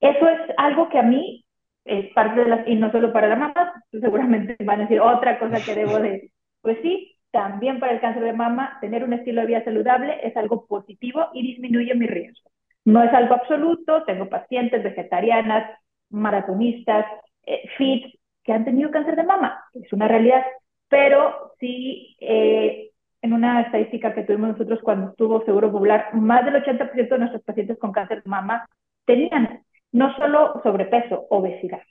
eso 0.00 0.28
es 0.28 0.40
algo 0.58 0.90
que 0.90 0.98
a 0.98 1.02
mí 1.02 1.46
es 1.86 2.12
parte 2.12 2.42
de 2.42 2.48
las, 2.48 2.68
y 2.68 2.74
no 2.74 2.92
solo 2.92 3.10
para 3.12 3.28
la 3.28 3.36
mamá, 3.36 3.72
seguramente 3.90 4.56
van 4.64 4.80
a 4.80 4.82
decir 4.82 5.00
otra 5.00 5.38
cosa 5.38 5.64
que 5.64 5.74
debo 5.74 5.98
de, 5.98 6.30
pues 6.62 6.78
sí, 6.82 7.16
también 7.30 7.80
para 7.80 7.92
el 7.92 8.00
cáncer 8.00 8.22
de 8.22 8.32
mama, 8.32 8.78
tener 8.80 9.04
un 9.04 9.12
estilo 9.12 9.42
de 9.42 9.48
vida 9.48 9.64
saludable 9.64 10.18
es 10.22 10.36
algo 10.36 10.66
positivo 10.66 11.28
y 11.34 11.42
disminuye 11.42 11.94
mi 11.94 12.06
riesgo. 12.06 12.50
No 12.84 13.02
es 13.02 13.12
algo 13.12 13.34
absoluto, 13.34 14.04
tengo 14.04 14.28
pacientes 14.28 14.82
vegetarianas, 14.82 15.78
maratonistas, 16.10 17.06
eh, 17.44 17.68
fit, 17.76 18.14
que 18.44 18.52
han 18.52 18.64
tenido 18.64 18.90
cáncer 18.90 19.16
de 19.16 19.22
mama, 19.24 19.64
es 19.72 19.92
una 19.92 20.08
realidad, 20.08 20.44
pero 20.88 21.52
sí, 21.60 22.16
eh, 22.20 22.90
en 23.22 23.32
una 23.32 23.62
estadística 23.62 24.12
que 24.14 24.24
tuvimos 24.24 24.50
nosotros 24.50 24.80
cuando 24.82 25.10
estuvo 25.10 25.44
Seguro 25.44 25.70
Popular, 25.70 26.12
más 26.14 26.44
del 26.44 26.56
80% 26.56 27.08
de 27.08 27.18
nuestros 27.18 27.42
pacientes 27.44 27.78
con 27.78 27.92
cáncer 27.92 28.22
de 28.22 28.30
mama 28.30 28.68
tenían 29.04 29.62
no 29.92 30.14
solo 30.16 30.60
sobrepeso, 30.62 31.26
obesidad. 31.30 31.82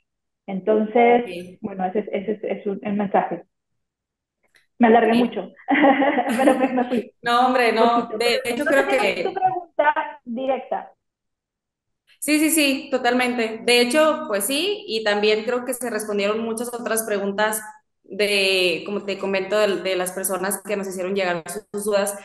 Entonces, 0.46 1.58
bueno, 1.60 1.84
ese, 1.86 2.08
ese, 2.12 2.38
es 2.42 2.66
un, 2.66 2.80
mensaje. 2.96 3.44
Me 4.78 4.88
alargué 4.88 5.14
mucho, 5.14 5.52
pero 6.36 6.58
me, 6.58 6.84
fui. 6.88 7.14
No, 7.22 7.46
hombre, 7.46 7.72
no. 7.72 8.08
De 8.18 8.40
hecho, 8.44 8.64
creo 8.64 8.88
que... 8.88 9.22
Tu 9.24 9.32
pregunta 9.32 10.20
directa. 10.24 10.92
Sí, 12.18 12.38
sí, 12.38 12.50
sí, 12.50 12.88
totalmente. 12.90 13.60
De 13.64 13.80
hecho, 13.80 14.26
pues 14.28 14.44
sí, 14.46 14.84
y 14.86 15.02
también 15.02 15.44
creo 15.44 15.64
que 15.64 15.74
se 15.74 15.90
respondieron 15.90 16.38
muchas 16.40 16.72
otras 16.72 17.02
preguntas 17.02 17.60
de, 18.04 18.82
como 18.86 19.04
te 19.04 19.18
comento, 19.18 19.58
de, 19.58 19.96
las 19.96 20.12
personas 20.12 20.62
que 20.62 20.76
nos 20.76 20.86
hicieron 20.86 21.14
llegar 21.16 21.42
sus 21.50 21.84
dudas, 21.84 22.16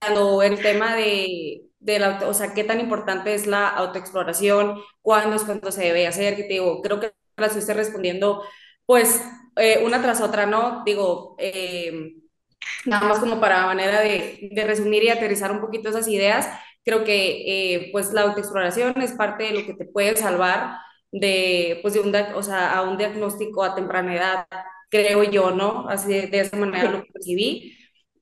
tanto 0.00 0.42
el 0.42 0.62
tema 0.62 0.94
de, 0.96 1.68
de 1.80 1.98
la, 1.98 2.20
o 2.26 2.34
sea, 2.34 2.54
qué 2.54 2.64
tan 2.64 2.80
importante 2.80 3.34
es 3.34 3.46
la 3.46 3.68
autoexploración, 3.68 4.80
cuándo 5.02 5.36
es 5.36 5.44
cuando 5.44 5.72
se 5.72 5.82
debe 5.84 6.06
hacer, 6.06 6.36
que 6.36 6.44
te 6.44 6.54
digo, 6.54 6.80
creo 6.82 7.00
que 7.00 7.12
las 7.36 7.56
estoy 7.56 7.74
respondiendo, 7.74 8.42
pues, 8.86 9.20
eh, 9.58 9.82
una 9.84 10.02
tras 10.02 10.20
otra, 10.20 10.46
¿no? 10.46 10.82
Digo, 10.84 11.36
eh, 11.38 12.14
nada 12.86 13.08
más 13.08 13.18
como 13.18 13.40
para 13.40 13.66
manera 13.66 14.00
de, 14.00 14.50
resumir 14.66 15.04
y 15.04 15.10
aterrizar 15.10 15.52
un 15.52 15.60
poquito 15.60 15.88
esas 15.90 16.08
ideas, 16.08 16.48
creo 16.84 17.04
que, 17.04 17.74
eh, 17.74 17.88
pues, 17.92 18.12
la 18.12 18.22
autoexploración 18.22 19.00
es 19.02 19.12
parte 19.12 19.44
de 19.44 19.52
lo 19.52 19.66
que 19.66 19.74
te 19.74 19.84
puede 19.84 20.16
salvar 20.16 20.78
de, 21.12 21.78
pues, 21.82 21.94
de 21.94 22.00
un, 22.00 22.14
o 22.34 22.42
sea, 22.42 22.76
a 22.76 22.82
un 22.82 22.98
diagnóstico 22.98 23.64
a 23.64 23.74
temprana 23.74 24.14
edad, 24.14 24.46
creo 24.90 25.22
yo, 25.24 25.50
¿no? 25.50 25.88
Así 25.88 26.08
de, 26.08 26.26
de 26.28 26.40
esa 26.40 26.56
manera 26.56 26.90
lo 26.90 27.04
percibí 27.12 27.78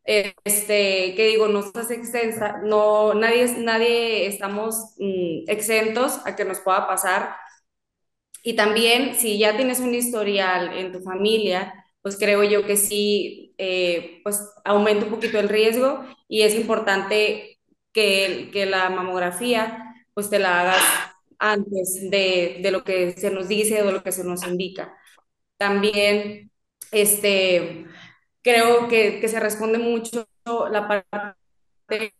este, 0.06 1.14
que 1.16 1.26
digo, 1.26 1.48
no 1.48 1.60
estás 1.60 1.90
extensa, 1.90 2.58
no, 2.62 3.14
nadie, 3.14 3.46
nadie 3.58 4.26
estamos 4.26 4.94
mm, 4.98 5.50
exentos 5.50 6.20
a 6.24 6.36
que 6.36 6.44
nos 6.44 6.60
pueda 6.60 6.86
pasar. 6.86 7.36
Y 8.46 8.54
también, 8.54 9.16
si 9.16 9.38
ya 9.38 9.56
tienes 9.56 9.80
un 9.80 9.92
historial 9.92 10.72
en 10.78 10.92
tu 10.92 11.00
familia, 11.00 11.84
pues 12.00 12.16
creo 12.16 12.44
yo 12.44 12.64
que 12.64 12.76
sí, 12.76 13.52
eh, 13.58 14.20
pues 14.22 14.40
aumenta 14.64 15.04
un 15.06 15.10
poquito 15.10 15.40
el 15.40 15.48
riesgo 15.48 16.04
y 16.28 16.42
es 16.42 16.54
importante 16.54 17.58
que, 17.92 18.50
que 18.52 18.66
la 18.66 18.88
mamografía, 18.88 20.06
pues 20.14 20.30
te 20.30 20.38
la 20.38 20.60
hagas 20.60 20.82
antes 21.40 22.08
de, 22.08 22.60
de, 22.62 22.70
lo 22.70 22.84
que 22.84 23.14
se 23.18 23.32
nos 23.32 23.48
dice 23.48 23.82
o 23.82 23.86
de 23.86 23.92
lo 23.94 24.04
que 24.04 24.12
se 24.12 24.22
nos 24.22 24.46
indica. 24.46 24.96
También, 25.56 26.52
este, 26.92 27.86
creo 28.42 28.86
que, 28.86 29.18
que 29.18 29.26
se 29.26 29.40
responde 29.40 29.78
mucho 29.78 30.28
la 30.70 30.86
parte 30.86 32.14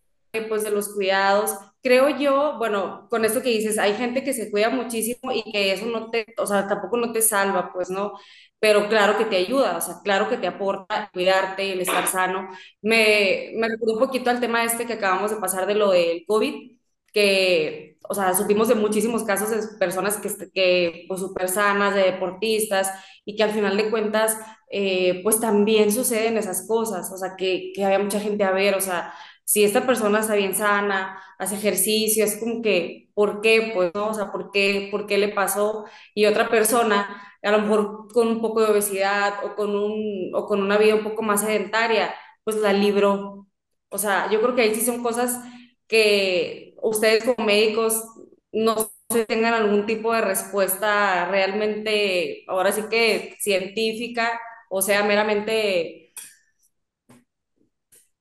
pues, 0.49 0.63
de 0.65 0.71
los 0.71 0.93
cuidados. 0.93 1.51
Creo 1.87 2.09
yo, 2.19 2.57
bueno, 2.57 3.07
con 3.09 3.23
esto 3.23 3.41
que 3.41 3.49
dices, 3.49 3.77
hay 3.77 3.93
gente 3.93 4.21
que 4.23 4.33
se 4.33 4.51
cuida 4.51 4.69
muchísimo 4.69 5.31
y 5.31 5.49
que 5.51 5.71
eso 5.71 5.85
no 5.85 6.09
te, 6.09 6.25
o 6.37 6.45
sea, 6.45 6.67
tampoco 6.67 6.97
no 6.97 7.13
te 7.13 7.21
salva, 7.21 7.71
pues, 7.71 7.89
¿no? 7.89 8.11
Pero 8.59 8.89
claro 8.89 9.17
que 9.17 9.23
te 9.25 9.37
ayuda, 9.37 9.77
o 9.77 9.81
sea, 9.81 9.95
claro 10.03 10.27
que 10.27 10.37
te 10.37 10.47
aporta 10.47 11.09
cuidarte, 11.13 11.71
el 11.71 11.79
estar 11.81 12.05
sano. 12.07 12.49
Me, 12.81 13.51
me 13.55 13.69
recuerdo 13.69 13.93
un 13.93 13.99
poquito 13.99 14.29
al 14.29 14.41
tema 14.41 14.63
este 14.65 14.85
que 14.85 14.93
acabamos 14.93 15.31
de 15.31 15.37
pasar 15.37 15.65
de 15.65 15.75
lo 15.75 15.91
del 15.91 16.25
COVID, 16.27 16.77
que, 17.13 17.97
o 18.09 18.13
sea, 18.13 18.33
supimos 18.33 18.67
de 18.67 18.75
muchísimos 18.75 19.23
casos 19.23 19.49
de 19.49 19.77
personas 19.79 20.17
que, 20.17 20.29
que 20.53 21.05
pues, 21.07 21.21
súper 21.21 21.47
sanas, 21.49 21.95
de 21.95 22.03
deportistas, 22.03 22.91
y 23.25 23.35
que 23.37 23.43
al 23.43 23.51
final 23.51 23.77
de 23.77 23.89
cuentas 23.89 24.37
eh, 24.71 25.21
pues 25.23 25.39
también 25.39 25.91
suceden 25.91 26.37
esas 26.37 26.67
cosas, 26.67 27.11
o 27.13 27.17
sea, 27.17 27.35
que, 27.37 27.71
que 27.73 27.85
había 27.85 27.99
mucha 27.99 28.19
gente 28.19 28.43
a 28.43 28.51
ver, 28.51 28.75
o 28.75 28.81
sea, 28.81 29.13
si 29.47 29.63
esta 29.63 29.85
persona 29.87 30.19
está 30.21 30.35
bien 30.35 30.55
sana, 30.55 31.21
hace 31.39 31.55
ejercicio, 31.55 32.25
es 32.25 32.37
como 32.37 32.61
que, 32.61 33.09
¿por 33.15 33.41
qué? 33.41 33.71
Pues, 33.73 33.91
¿no? 33.95 34.09
O 34.09 34.13
sea, 34.13 34.31
¿por 34.31 34.51
qué, 34.51 34.89
¿por 34.91 35.07
qué 35.07 35.17
le 35.17 35.29
pasó? 35.29 35.85
Y 36.13 36.25
otra 36.25 36.49
persona, 36.49 37.23
a 37.41 37.51
lo 37.51 37.59
mejor 37.61 38.07
con 38.13 38.27
un 38.27 38.41
poco 38.41 38.61
de 38.61 38.71
obesidad 38.71 39.35
o 39.45 39.55
con, 39.55 39.75
un, 39.75 40.31
o 40.35 40.45
con 40.47 40.61
una 40.61 40.77
vida 40.77 40.95
un 40.95 41.03
poco 41.03 41.23
más 41.23 41.41
sedentaria, 41.41 42.13
pues 42.43 42.57
la 42.57 42.73
libró. 42.73 43.47
O 43.89 43.97
sea, 43.97 44.29
yo 44.31 44.41
creo 44.41 44.55
que 44.55 44.63
ahí 44.63 44.75
sí 44.75 44.81
son 44.81 45.01
cosas 45.03 45.39
que 45.87 46.75
ustedes 46.81 47.23
como 47.23 47.45
médicos 47.47 48.03
no 48.51 48.75
se 49.09 49.25
tengan 49.25 49.53
algún 49.53 49.85
tipo 49.85 50.13
de 50.13 50.21
respuesta 50.21 51.29
realmente, 51.29 52.43
ahora 52.47 52.71
sí 52.71 52.83
que 52.89 53.35
científica, 53.39 54.39
o 54.69 54.81
sea, 54.81 55.03
meramente, 55.03 56.06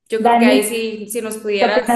yo 0.08 0.18
creo 0.18 0.38
que 0.38 0.46
ahí 0.46 0.62
sí, 0.62 1.06
si 1.08 1.20
nos 1.20 1.38
pudieras 1.38 1.88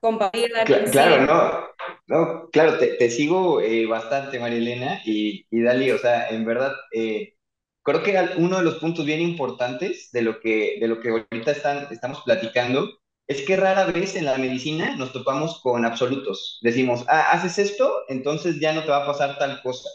compartir. 0.00 0.50
claro, 0.90 1.26
no, 1.26 1.68
no, 2.06 2.48
claro, 2.50 2.78
te, 2.78 3.10
sigo 3.10 3.60
eh, 3.60 3.86
bastante, 3.86 4.38
María 4.38 5.00
y, 5.04 5.46
y 5.50 5.62
Dali, 5.62 5.90
o 5.90 5.98
sea, 5.98 6.28
en 6.28 6.44
verdad, 6.44 6.74
eh, 6.92 7.34
creo 7.82 8.02
que 8.02 8.16
uno 8.36 8.58
de 8.58 8.64
los 8.64 8.76
puntos 8.76 9.04
bien 9.04 9.20
importantes 9.20 10.10
de 10.12 10.22
lo 10.22 10.40
que, 10.40 10.78
de 10.80 10.88
lo 10.88 11.00
que 11.00 11.10
ahorita 11.10 11.52
están, 11.52 11.88
estamos 11.90 12.22
platicando 12.22 12.88
es 13.26 13.42
que 13.42 13.56
rara 13.56 13.84
vez 13.86 14.16
en 14.16 14.24
la 14.24 14.38
medicina 14.38 14.96
nos 14.96 15.12
topamos 15.12 15.60
con 15.62 15.84
absolutos. 15.84 16.58
Decimos, 16.62 17.04
ah, 17.08 17.30
haces 17.32 17.58
esto, 17.58 18.04
entonces 18.08 18.58
ya 18.58 18.72
no 18.72 18.82
te 18.82 18.90
va 18.90 19.04
a 19.04 19.06
pasar 19.06 19.38
tal 19.38 19.60
cosa. 19.62 19.88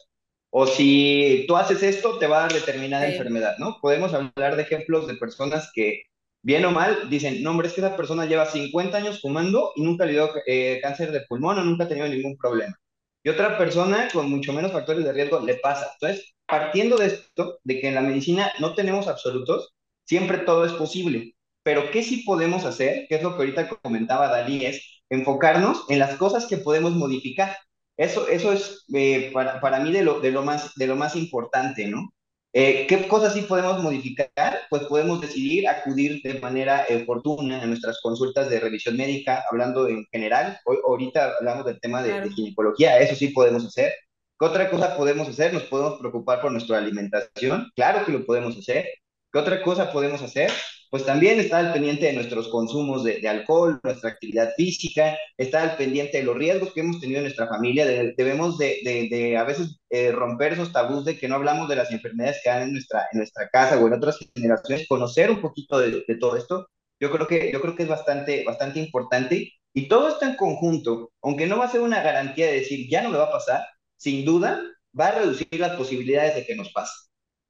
O 0.52 0.68
si 0.68 1.46
tú 1.48 1.58
haces 1.58 1.82
esto, 1.82 2.20
te 2.20 2.28
va 2.28 2.38
a 2.38 2.42
dar 2.42 2.54
determinada 2.54 3.08
enfermedad, 3.08 3.56
¿no? 3.58 3.80
Podemos 3.82 4.14
hablar 4.14 4.56
de 4.56 4.62
ejemplos 4.62 5.08
de 5.08 5.16
personas 5.16 5.72
que, 5.74 6.04
bien 6.44 6.66
o 6.66 6.72
mal, 6.72 7.10
dicen, 7.10 7.42
no, 7.42 7.52
hombre, 7.52 7.68
es 7.68 7.74
que 7.74 7.82
esa 7.82 7.96
persona 7.96 8.26
lleva 8.26 8.46
50 8.46 8.98
años 8.98 9.22
fumando 9.22 9.72
y 9.76 9.82
nunca 9.82 10.06
le 10.06 10.14
dio 10.14 10.30
eh, 10.46 10.80
cáncer 10.82 11.12
de 11.12 11.22
pulmón 11.22 11.58
o 11.60 11.64
nunca 11.64 11.86
ha 11.86 11.88
tenido 11.88 12.08
ningún 12.08 12.38
problema. 12.38 12.76
Y 13.24 13.30
otra 13.30 13.58
persona 13.58 14.10
con 14.12 14.30
mucho 14.30 14.54
menos 14.54 14.72
factores 14.74 15.06
de 15.06 15.14
riesgo 15.14 15.40
le 15.40 15.56
pasa. 15.56 15.92
Entonces, 15.94 16.36
partiendo 16.46 16.98
de 16.98 17.08
esto, 17.08 17.60
de 17.64 17.80
que 17.80 17.88
en 17.88 17.96
la 17.96 18.02
medicina 18.02 18.52
no 18.60 18.76
tenemos 18.76 19.08
absolutos, 19.08 19.74
siempre 20.06 20.40
todo 20.40 20.66
es 20.66 20.74
posible. 20.74 21.36
Pero 21.64 21.90
¿qué 21.92 22.04
sí 22.04 22.24
podemos 22.26 22.66
hacer? 22.66 23.08
Que 23.08 23.16
es 23.16 23.24
lo 23.24 23.32
que 23.32 23.44
ahorita 23.44 23.70
comentaba 23.70 24.28
Dalí, 24.28 24.66
es 24.66 25.02
enfocarnos 25.10 25.86
en 25.90 26.00
las 26.00 26.16
cosas 26.18 26.46
que 26.48 26.58
podemos 26.58 26.94
modificar. 26.94 27.58
Eso, 27.98 28.28
eso 28.28 28.52
es 28.52 28.86
eh, 28.94 29.32
para, 29.34 29.62
para, 29.62 29.80
mí 29.80 29.92
de 29.92 30.04
lo, 30.04 30.20
de, 30.20 30.32
lo 30.32 30.44
más, 30.44 30.74
de 30.76 30.88
lo 30.88 30.96
más 30.96 31.16
importante, 31.16 31.88
¿no? 31.88 32.14
Eh, 32.56 32.86
¿Qué 32.88 33.08
cosas 33.08 33.34
sí 33.34 33.42
podemos 33.42 33.82
modificar? 33.82 34.30
Pues 34.70 34.84
podemos 34.84 35.20
decidir 35.20 35.68
acudir 35.68 36.22
de 36.22 36.40
manera 36.40 36.86
eh, 36.88 37.02
oportuna 37.02 37.60
a 37.62 37.66
nuestras 37.66 38.00
consultas 38.00 38.48
de 38.48 38.60
revisión 38.60 38.96
médica, 38.96 39.44
hablando 39.50 39.88
en 39.88 40.06
general. 40.12 40.60
Hoy, 40.66 40.78
ahorita 40.88 41.34
hablamos 41.40 41.66
del 41.66 41.80
tema 41.80 42.04
de, 42.04 42.22
de, 42.22 42.30
ginecología, 42.30 43.00
eso 43.00 43.16
sí 43.16 43.30
podemos 43.30 43.66
hacer. 43.66 43.94
¿Qué 44.40 44.46
otra 44.46 44.70
cosa 44.70 44.96
podemos 44.96 45.28
hacer? 45.28 45.52
Nos 45.52 45.64
podemos 45.64 46.00
preocupar 46.00 46.42
por 46.42 46.52
nuestra 46.52 46.78
alimentación, 46.78 47.72
claro 47.76 48.06
que 48.06 48.12
lo 48.12 48.24
podemos 48.24 48.56
hacer. 48.56 48.88
¿Qué 49.32 49.40
otra 49.40 49.64
cosa 49.64 49.92
podemos 49.92 50.22
hacer? 50.22 50.52
Pues 50.94 51.08
también 51.08 51.40
está 51.40 51.58
al 51.58 51.74
pendiente 51.74 52.06
de 52.06 52.14
nuestros 52.14 52.50
consumos 52.50 53.04
de, 53.04 53.28
alcohol, 53.28 53.80
nuestra 53.82 54.12
actividad 54.12 54.52
física, 54.56 55.18
está 55.36 55.64
al 55.64 55.76
pendiente 55.76 56.20
de 56.20 56.24
los 56.24 56.38
riesgos 56.38 56.72
que 56.72 56.82
hemos 56.82 57.00
tenido 57.00 57.18
en 57.18 57.24
nuestra 57.24 57.48
familia, 57.48 57.88
debemos 58.16 58.60
de, 58.60 59.36
a 59.36 59.44
veces 59.44 59.80
eh, 59.90 60.12
romper 60.12 60.54
esos 60.54 60.72
tabús 60.72 61.04
de 61.04 61.18
que 61.18 61.28
no 61.28 61.34
hablamos 61.34 61.68
de 61.68 61.78
las 61.78 61.92
enfermedades 61.92 62.42
que 62.44 62.52
hay 62.52 62.66
en 62.66 62.74
nuestra, 62.74 63.08
en 63.12 63.18
nuestra 63.18 63.50
casa 63.50 63.80
o 63.80 63.88
en 63.88 63.94
otras 63.94 64.20
generaciones, 64.36 64.88
conocer 64.88 65.32
un 65.32 65.42
poquito 65.42 65.80
de, 65.80 66.04
todo 66.20 66.38
esto, 66.38 66.68
yo 67.00 67.10
creo 67.10 67.26
que, 67.26 67.52
yo 67.52 67.60
creo 67.60 67.76
que 67.76 67.82
es 67.82 67.90
bastante, 67.90 68.44
bastante 68.44 68.80
importante 68.80 69.52
y 69.74 69.88
todo 69.88 70.10
esto 70.10 70.26
en 70.26 70.36
conjunto, 70.36 71.12
aunque 71.24 71.48
no 71.48 71.58
va 71.58 71.66
a 71.66 71.72
ser 71.72 71.82
una 71.82 72.04
garantía 72.04 72.46
de 72.46 72.60
decir 72.60 72.88
ya 72.88 73.02
no 73.02 73.10
me 73.10 73.18
va 73.18 73.30
a 73.30 73.32
pasar, 73.32 73.66
sin 73.98 74.26
duda 74.26 74.62
va 75.00 75.08
a 75.08 75.16
reducir 75.16 75.48
las 75.54 75.76
posibilidades 75.76 76.36
de 76.36 76.46
que 76.46 76.56
nos 76.56 76.72
pase. 76.72 76.94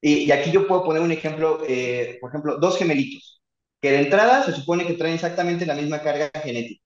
Y, 0.06 0.30
aquí 0.34 0.52
yo 0.52 0.68
puedo 0.68 0.84
poner 0.84 1.02
un 1.02 1.14
ejemplo, 1.14 1.62
eh, 1.66 2.18
por 2.20 2.30
ejemplo, 2.30 2.58
dos 2.58 2.78
gemelitos, 2.78 3.42
que 3.82 3.90
de 3.90 4.00
entrada 4.02 4.44
se 4.44 4.52
supone 4.52 4.86
que 4.86 4.96
traen 4.96 5.14
exactamente 5.16 5.66
la 5.66 5.76
misma 5.76 6.02
carga 6.02 6.30
genética. 6.44 6.84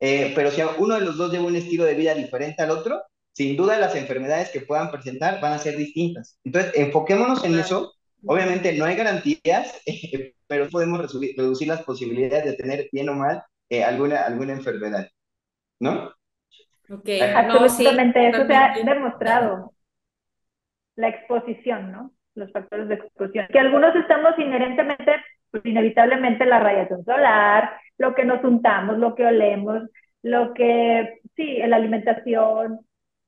Eh, 0.00 0.32
pero 0.34 0.50
si 0.50 0.62
uno 0.78 0.94
de 0.94 1.02
los 1.02 1.18
dos 1.18 1.30
lleva 1.30 1.44
un 1.44 1.56
estilo 1.56 1.84
de 1.84 1.94
vida 1.94 2.14
diferente 2.14 2.62
al 2.62 2.70
otro, 2.70 3.02
sin 3.32 3.54
duda 3.54 3.78
las 3.78 3.94
enfermedades 3.94 4.48
que 4.48 4.62
puedan 4.62 4.90
presentar 4.90 5.42
van 5.42 5.52
a 5.52 5.58
ser 5.58 5.76
distintas. 5.76 6.38
Entonces, 6.42 6.72
enfoquémonos 6.74 7.44
en 7.44 7.58
eso. 7.58 7.92
Obviamente 8.24 8.72
no 8.72 8.86
hay 8.86 8.96
garantías, 8.96 9.82
pero 10.46 10.70
podemos 10.70 11.12
reducir 11.36 11.68
las 11.68 11.82
posibilidades 11.82 12.46
de 12.46 12.54
tener 12.54 12.88
bien 12.90 13.10
o 13.10 13.14
mal 13.14 13.42
eh, 13.68 13.84
alguna, 13.84 14.22
alguna 14.22 14.54
enfermedad, 14.54 15.06
¿no? 15.80 16.14
Okay. 16.88 17.20
Absolutamente, 17.20 18.26
eso 18.26 18.46
se 18.46 18.54
ha 18.54 18.72
demostrado. 18.72 19.74
La 20.96 21.08
exposición, 21.08 21.92
¿no? 21.92 22.13
Los 22.34 22.50
factores 22.52 22.88
de 22.88 22.94
exposición. 22.94 23.46
Que 23.50 23.58
algunos 23.58 23.94
estamos 23.94 24.38
inherentemente, 24.38 25.22
pues 25.50 25.64
inevitablemente 25.64 26.44
la 26.46 26.58
radiación 26.58 27.04
solar, 27.04 27.78
lo 27.98 28.14
que 28.14 28.24
nos 28.24 28.42
untamos, 28.44 28.98
lo 28.98 29.14
que 29.14 29.26
olemos, 29.26 29.82
lo 30.22 30.52
que, 30.54 31.20
sí, 31.36 31.58
la 31.58 31.76
alimentación, 31.76 32.80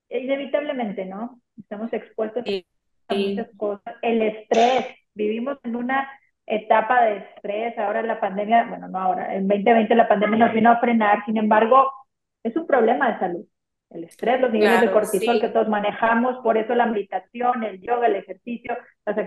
inevitablemente, 0.08 1.04
¿no? 1.04 1.40
Estamos 1.58 1.92
expuestos 1.92 2.44
a 3.08 3.14
muchas 3.14 3.48
cosas. 3.56 3.94
El 4.02 4.22
estrés, 4.22 4.86
vivimos 5.14 5.58
en 5.62 5.76
una 5.76 6.08
etapa 6.46 7.02
de 7.04 7.16
estrés, 7.18 7.78
ahora 7.78 8.02
la 8.02 8.20
pandemia, 8.20 8.66
bueno, 8.68 8.88
no 8.88 8.98
ahora, 8.98 9.34
en 9.34 9.48
2020 9.48 9.94
la 9.94 10.08
pandemia 10.08 10.38
nos 10.38 10.52
vino 10.52 10.70
a 10.70 10.78
frenar, 10.78 11.24
sin 11.26 11.36
embargo, 11.36 11.90
es 12.42 12.56
un 12.56 12.66
problema 12.66 13.12
de 13.12 13.18
salud. 13.18 13.46
El 13.90 14.04
estrés, 14.04 14.40
los 14.40 14.52
niveles 14.52 14.80
de 14.80 14.90
cortisol 14.90 15.40
que 15.40 15.48
todos 15.48 15.68
manejamos, 15.68 16.38
por 16.42 16.58
eso 16.58 16.74
la 16.74 16.86
meditación, 16.86 17.62
el 17.62 17.80
yoga, 17.80 18.08
el 18.08 18.16
ejercicio, 18.16 18.76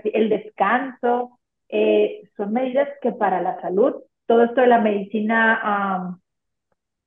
el 0.03 0.29
descanso, 0.29 1.39
eh, 1.69 2.23
son 2.35 2.51
medidas 2.51 2.89
que 3.01 3.11
para 3.11 3.41
la 3.41 3.59
salud, 3.61 3.95
todo 4.25 4.43
esto 4.43 4.61
de 4.61 4.67
la 4.67 4.79
medicina 4.79 6.19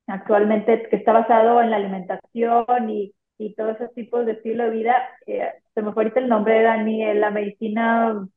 actualmente 0.07 0.87
que 0.89 0.95
está 0.95 1.13
basado 1.13 1.61
en 1.61 1.69
la 1.69 1.77
alimentación 1.77 2.89
y, 2.89 3.13
y 3.37 3.53
todos 3.55 3.75
esos 3.75 3.93
tipos 3.93 4.25
de 4.25 4.33
estilo 4.33 4.65
de 4.65 4.69
vida, 4.71 4.95
eh, 5.25 5.53
se 5.73 5.81
me 5.81 5.91
fue 5.93 6.03
ahorita 6.03 6.19
el 6.19 6.29
nombre 6.29 6.55
de 6.55 6.63
Dani, 6.63 7.13
la 7.13 7.31
medicina, 7.31 8.27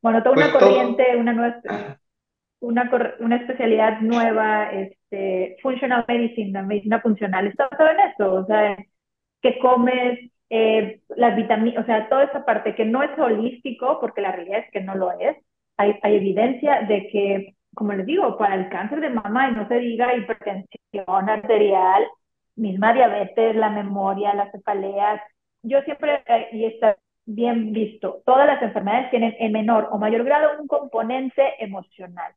bueno, 0.00 0.22
toda 0.22 0.36
una 0.36 0.52
pues 0.52 0.64
corriente, 0.64 1.16
una 1.16 1.32
nueva 1.32 1.60
una, 2.60 2.90
una 3.20 3.36
especialidad 3.36 4.00
nueva, 4.00 4.70
este, 4.72 5.56
functional 5.62 6.04
medicine, 6.08 6.62
medicina 6.62 7.00
funcional, 7.00 7.46
está 7.46 7.68
basado 7.70 7.90
en 7.90 8.00
eso, 8.10 8.34
o 8.34 8.46
sea, 8.46 8.76
que 9.42 9.58
comes, 9.58 10.30
eh, 10.50 11.00
las 11.16 11.36
vitaminas, 11.36 11.82
o 11.82 11.86
sea, 11.86 12.08
toda 12.08 12.24
esa 12.24 12.44
parte 12.44 12.74
que 12.74 12.84
no 12.84 13.02
es 13.02 13.16
holístico, 13.18 14.00
porque 14.00 14.22
la 14.22 14.32
realidad 14.32 14.60
es 14.60 14.70
que 14.72 14.80
no 14.80 14.94
lo 14.94 15.12
es, 15.18 15.36
hay, 15.76 15.94
hay 16.02 16.16
evidencia 16.16 16.82
de 16.82 17.08
que, 17.08 17.54
como 17.74 17.92
les 17.92 18.06
digo, 18.06 18.36
para 18.38 18.54
el 18.54 18.68
cáncer 18.70 19.00
de 19.00 19.10
mama, 19.10 19.50
y 19.50 19.54
no 19.54 19.68
se 19.68 19.78
diga 19.78 20.16
hipertensión 20.16 21.28
arterial, 21.28 22.04
misma 22.56 22.92
diabetes, 22.92 23.54
la 23.54 23.70
memoria, 23.70 24.34
las 24.34 24.50
cefaleas, 24.50 25.20
yo 25.62 25.80
siempre, 25.82 26.22
eh, 26.26 26.48
y 26.52 26.64
está 26.64 26.96
bien 27.24 27.72
visto, 27.72 28.22
todas 28.24 28.46
las 28.46 28.62
enfermedades 28.62 29.10
tienen 29.10 29.36
en 29.38 29.52
menor 29.52 29.88
o 29.92 29.98
mayor 29.98 30.24
grado 30.24 30.60
un 30.60 30.66
componente 30.66 31.42
emocional 31.62 32.32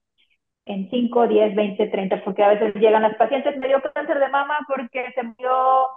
en 0.65 0.89
5, 0.89 1.27
10, 1.27 1.55
20, 1.55 1.87
30, 1.87 2.23
porque 2.23 2.43
a 2.43 2.49
veces 2.49 2.75
llegan 2.75 3.01
las 3.01 3.15
pacientes, 3.15 3.57
me 3.57 3.67
dio 3.67 3.81
cáncer 3.93 4.19
de 4.19 4.29
mama 4.29 4.59
porque 4.67 5.11
se 5.13 5.23
murió 5.23 5.87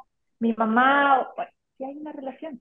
mi 0.41 0.53
mamá. 0.55 1.29
Bueno, 1.37 1.51
sí 1.77 1.85
hay 1.85 1.97
una 1.99 2.13
relación 2.13 2.61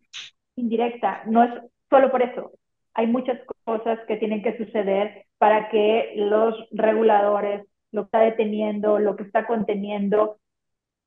indirecta, 0.55 1.23
no 1.25 1.43
es 1.43 1.51
solo 1.89 2.11
por 2.11 2.21
eso. 2.21 2.51
Hay 2.93 3.07
muchas 3.07 3.39
cosas 3.65 3.99
que 4.07 4.17
tienen 4.17 4.43
que 4.43 4.57
suceder 4.57 5.25
para 5.37 5.69
que 5.69 6.13
los 6.15 6.55
reguladores, 6.71 7.65
lo 7.91 8.03
que 8.03 8.05
está 8.05 8.19
deteniendo, 8.19 8.99
lo 8.99 9.15
que 9.15 9.23
está 9.23 9.47
conteniendo, 9.47 10.37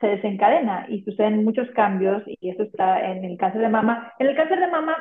se 0.00 0.08
desencadena 0.08 0.86
y 0.88 1.02
suceden 1.04 1.44
muchos 1.44 1.70
cambios 1.70 2.22
y 2.26 2.50
eso 2.50 2.64
está 2.64 3.10
en 3.10 3.24
el 3.24 3.38
cáncer 3.38 3.62
de 3.62 3.68
mama. 3.68 4.12
En 4.18 4.26
el 4.26 4.36
cáncer 4.36 4.60
de 4.60 4.68
mama 4.68 4.96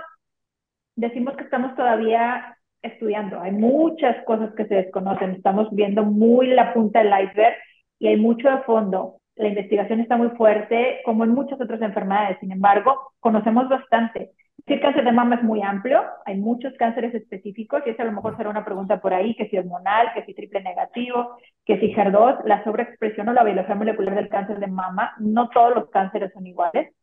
decimos 0.95 1.35
que 1.35 1.43
estamos 1.43 1.75
todavía 1.75 2.57
estudiando. 2.85 3.39
Hay 3.41 3.51
muchas 3.51 4.23
cosas 4.25 4.53
que 4.55 4.65
se 4.65 4.75
desconocen. 4.75 5.31
Estamos 5.31 5.67
viendo 5.71 6.03
muy 6.03 6.47
la 6.47 6.73
punta 6.73 6.99
del 6.99 7.13
iceberg 7.25 7.55
y 7.99 8.07
hay 8.07 8.17
mucho 8.17 8.49
de 8.49 8.59
fondo. 8.59 9.17
La 9.35 9.49
investigación 9.49 9.99
está 9.99 10.15
muy 10.17 10.29
fuerte, 10.29 11.01
como 11.03 11.23
en 11.23 11.31
muchas 11.31 11.59
otras 11.59 11.81
enfermedades. 11.81 12.37
Sin 12.39 12.51
embargo, 12.51 13.11
conocemos 13.19 13.67
bastante. 13.67 14.31
Si 14.65 14.73
el 14.73 14.81
cáncer 14.81 15.03
de 15.03 15.11
mama 15.11 15.35
es 15.35 15.43
muy 15.43 15.61
amplio, 15.61 16.01
hay 16.25 16.37
muchos 16.37 16.73
cánceres 16.79 17.13
específicos, 17.13 17.83
y 17.85 17.91
esa 17.91 18.03
a 18.03 18.05
lo 18.07 18.13
mejor 18.13 18.35
será 18.35 18.49
una 18.49 18.65
pregunta 18.65 18.99
por 18.99 19.13
ahí, 19.13 19.35
que 19.35 19.47
si 19.49 19.57
hormonal, 19.57 20.11
que 20.15 20.23
si 20.23 20.33
triple 20.33 20.61
negativo, 20.61 21.37
que 21.65 21.79
si 21.79 21.93
HER2, 21.93 22.45
la 22.45 22.63
sobreexpresión 22.63 23.29
o 23.29 23.33
la 23.33 23.43
biología 23.43 23.75
molecular 23.75 24.15
del 24.15 24.29
cáncer 24.29 24.59
de 24.59 24.67
mama, 24.67 25.13
no 25.19 25.49
todos 25.49 25.75
los 25.75 25.89
cánceres 25.89 26.31
son 26.33 26.47
iguales. 26.47 26.95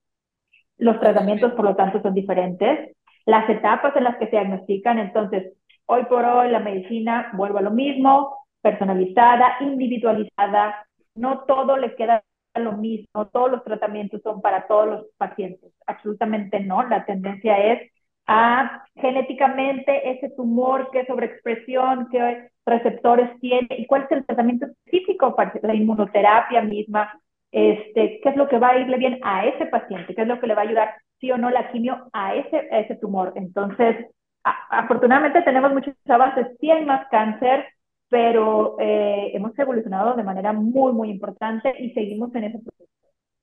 Los 0.78 0.98
tratamientos, 0.98 1.52
por 1.52 1.64
lo 1.64 1.76
tanto, 1.76 2.02
son 2.02 2.14
diferentes. 2.14 2.96
Las 3.26 3.48
etapas 3.48 3.94
en 3.94 4.04
las 4.04 4.16
que 4.16 4.24
se 4.24 4.32
diagnostican, 4.32 4.98
entonces, 4.98 5.52
Hoy 5.86 6.04
por 6.06 6.24
hoy 6.24 6.50
la 6.50 6.60
medicina, 6.60 7.30
vuelve 7.34 7.58
a 7.58 7.62
lo 7.62 7.70
mismo, 7.70 8.36
personalizada, 8.60 9.56
individualizada, 9.60 10.86
no 11.14 11.40
todo 11.40 11.76
le 11.76 11.94
queda 11.94 12.22
lo 12.54 12.72
mismo, 12.72 13.28
todos 13.32 13.50
los 13.50 13.64
tratamientos 13.64 14.20
son 14.22 14.40
para 14.40 14.66
todos 14.66 14.86
los 14.86 15.06
pacientes, 15.16 15.72
absolutamente 15.86 16.60
no, 16.60 16.82
la 16.82 17.04
tendencia 17.04 17.72
es 17.72 17.90
a 18.26 18.84
genéticamente 18.94 20.10
ese 20.10 20.30
tumor, 20.30 20.90
qué 20.92 21.04
sobreexpresión, 21.06 22.08
qué 22.10 22.50
receptores 22.64 23.38
tiene 23.40 23.68
y 23.70 23.86
cuál 23.86 24.02
es 24.02 24.12
el 24.12 24.26
tratamiento 24.26 24.66
específico 24.66 25.34
para 25.34 25.52
la 25.62 25.74
inmunoterapia 25.74 26.62
misma, 26.62 27.20
este, 27.50 28.20
qué 28.22 28.28
es 28.28 28.36
lo 28.36 28.48
que 28.48 28.58
va 28.58 28.70
a 28.70 28.78
irle 28.78 28.96
bien 28.96 29.18
a 29.22 29.46
ese 29.46 29.66
paciente, 29.66 30.14
qué 30.14 30.22
es 30.22 30.28
lo 30.28 30.40
que 30.40 30.46
le 30.46 30.54
va 30.54 30.62
a 30.62 30.64
ayudar 30.64 30.94
sí 31.20 31.30
o 31.30 31.38
no 31.38 31.50
la 31.50 31.70
quimio 31.70 32.08
a 32.12 32.34
ese, 32.34 32.56
a 32.70 32.80
ese 32.80 32.96
tumor. 32.96 33.32
Entonces, 33.36 33.96
afortunadamente 34.44 35.42
tenemos 35.42 35.72
muchos 35.72 35.94
avances, 36.08 36.48
sí 36.60 36.70
hay 36.70 36.84
más 36.84 37.06
cáncer, 37.10 37.66
pero 38.08 38.76
eh, 38.80 39.30
hemos 39.34 39.58
evolucionado 39.58 40.14
de 40.14 40.22
manera 40.22 40.52
muy, 40.52 40.92
muy 40.92 41.10
importante 41.10 41.74
y 41.78 41.92
seguimos 41.92 42.34
en 42.34 42.44
ese 42.44 42.58
proceso. 42.58 42.90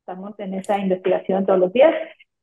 Estamos 0.01 0.39
en 0.39 0.53
esa 0.53 0.77
investigación 0.77 1.45
todos 1.45 1.59
los 1.59 1.73
días 1.73 1.93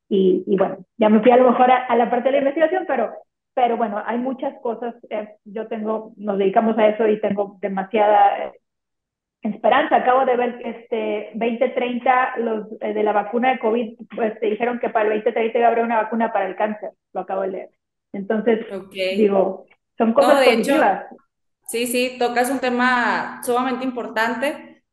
y, 0.09 0.43
y 0.45 0.57
bueno, 0.57 0.77
ya 0.97 1.09
me 1.09 1.21
fui 1.21 1.31
a 1.31 1.37
lo 1.37 1.51
mejor 1.51 1.69
a, 1.71 1.95
la 1.95 2.09
parte 2.09 2.29
de 2.29 2.33
la 2.33 2.37
investigación, 2.39 2.85
pero, 2.87 3.13
pero 3.53 3.77
bueno, 3.77 4.01
hay 4.05 4.17
muchas 4.17 4.59
cosas. 4.61 4.95
Eh, 5.09 5.35
yo 5.45 5.67
tengo, 5.67 6.13
nos 6.17 6.37
dedicamos 6.37 6.77
a 6.77 6.87
eso 6.87 7.07
y 7.07 7.21
tengo 7.21 7.57
demasiada 7.61 8.45
eh, 8.45 8.51
esperanza. 9.41 9.97
Acabo 9.97 10.25
de 10.25 10.37
ver 10.37 10.57
que 10.59 10.69
este 10.69 11.29
2030 11.33 12.37
los 12.39 12.79
de 12.79 13.03
la 13.03 13.13
vacuna 13.13 13.51
de 13.51 13.59
COVID 13.59 13.97
pues, 14.15 14.39
dijeron 14.41 14.79
que 14.79 14.89
para 14.89 15.05
el 15.07 15.23
2030 15.23 15.57
iba 15.57 15.67
a 15.67 15.71
haber 15.71 15.83
una 15.83 16.01
vacuna 16.03 16.31
para 16.31 16.47
el 16.47 16.55
cáncer. 16.55 16.91
Lo 17.13 17.21
acabo 17.21 17.41
de 17.41 17.47
leer. 17.49 17.76
Entonces, 18.13 18.65
digo, 18.91 19.65
son 19.97 20.13
cosas 20.13 20.39
de 20.39 20.57
positivas. 20.57 21.05
sí, 21.67 21.87
sí, 21.87 22.15
tocas 22.17 22.49
un 22.49 22.59
tema 22.59 23.41
sumamente 23.43 23.85
importante. 23.85 24.83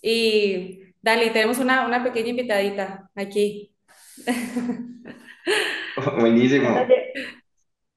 Y 0.00 0.80
Dali, 1.00 1.30
tenemos 1.30 1.58
una, 1.58 1.86
una 1.86 2.02
pequeña 2.02 2.30
invitadita 2.30 3.10
aquí. 3.14 3.74
Buenísimo. 6.18 6.86
De, 6.86 7.12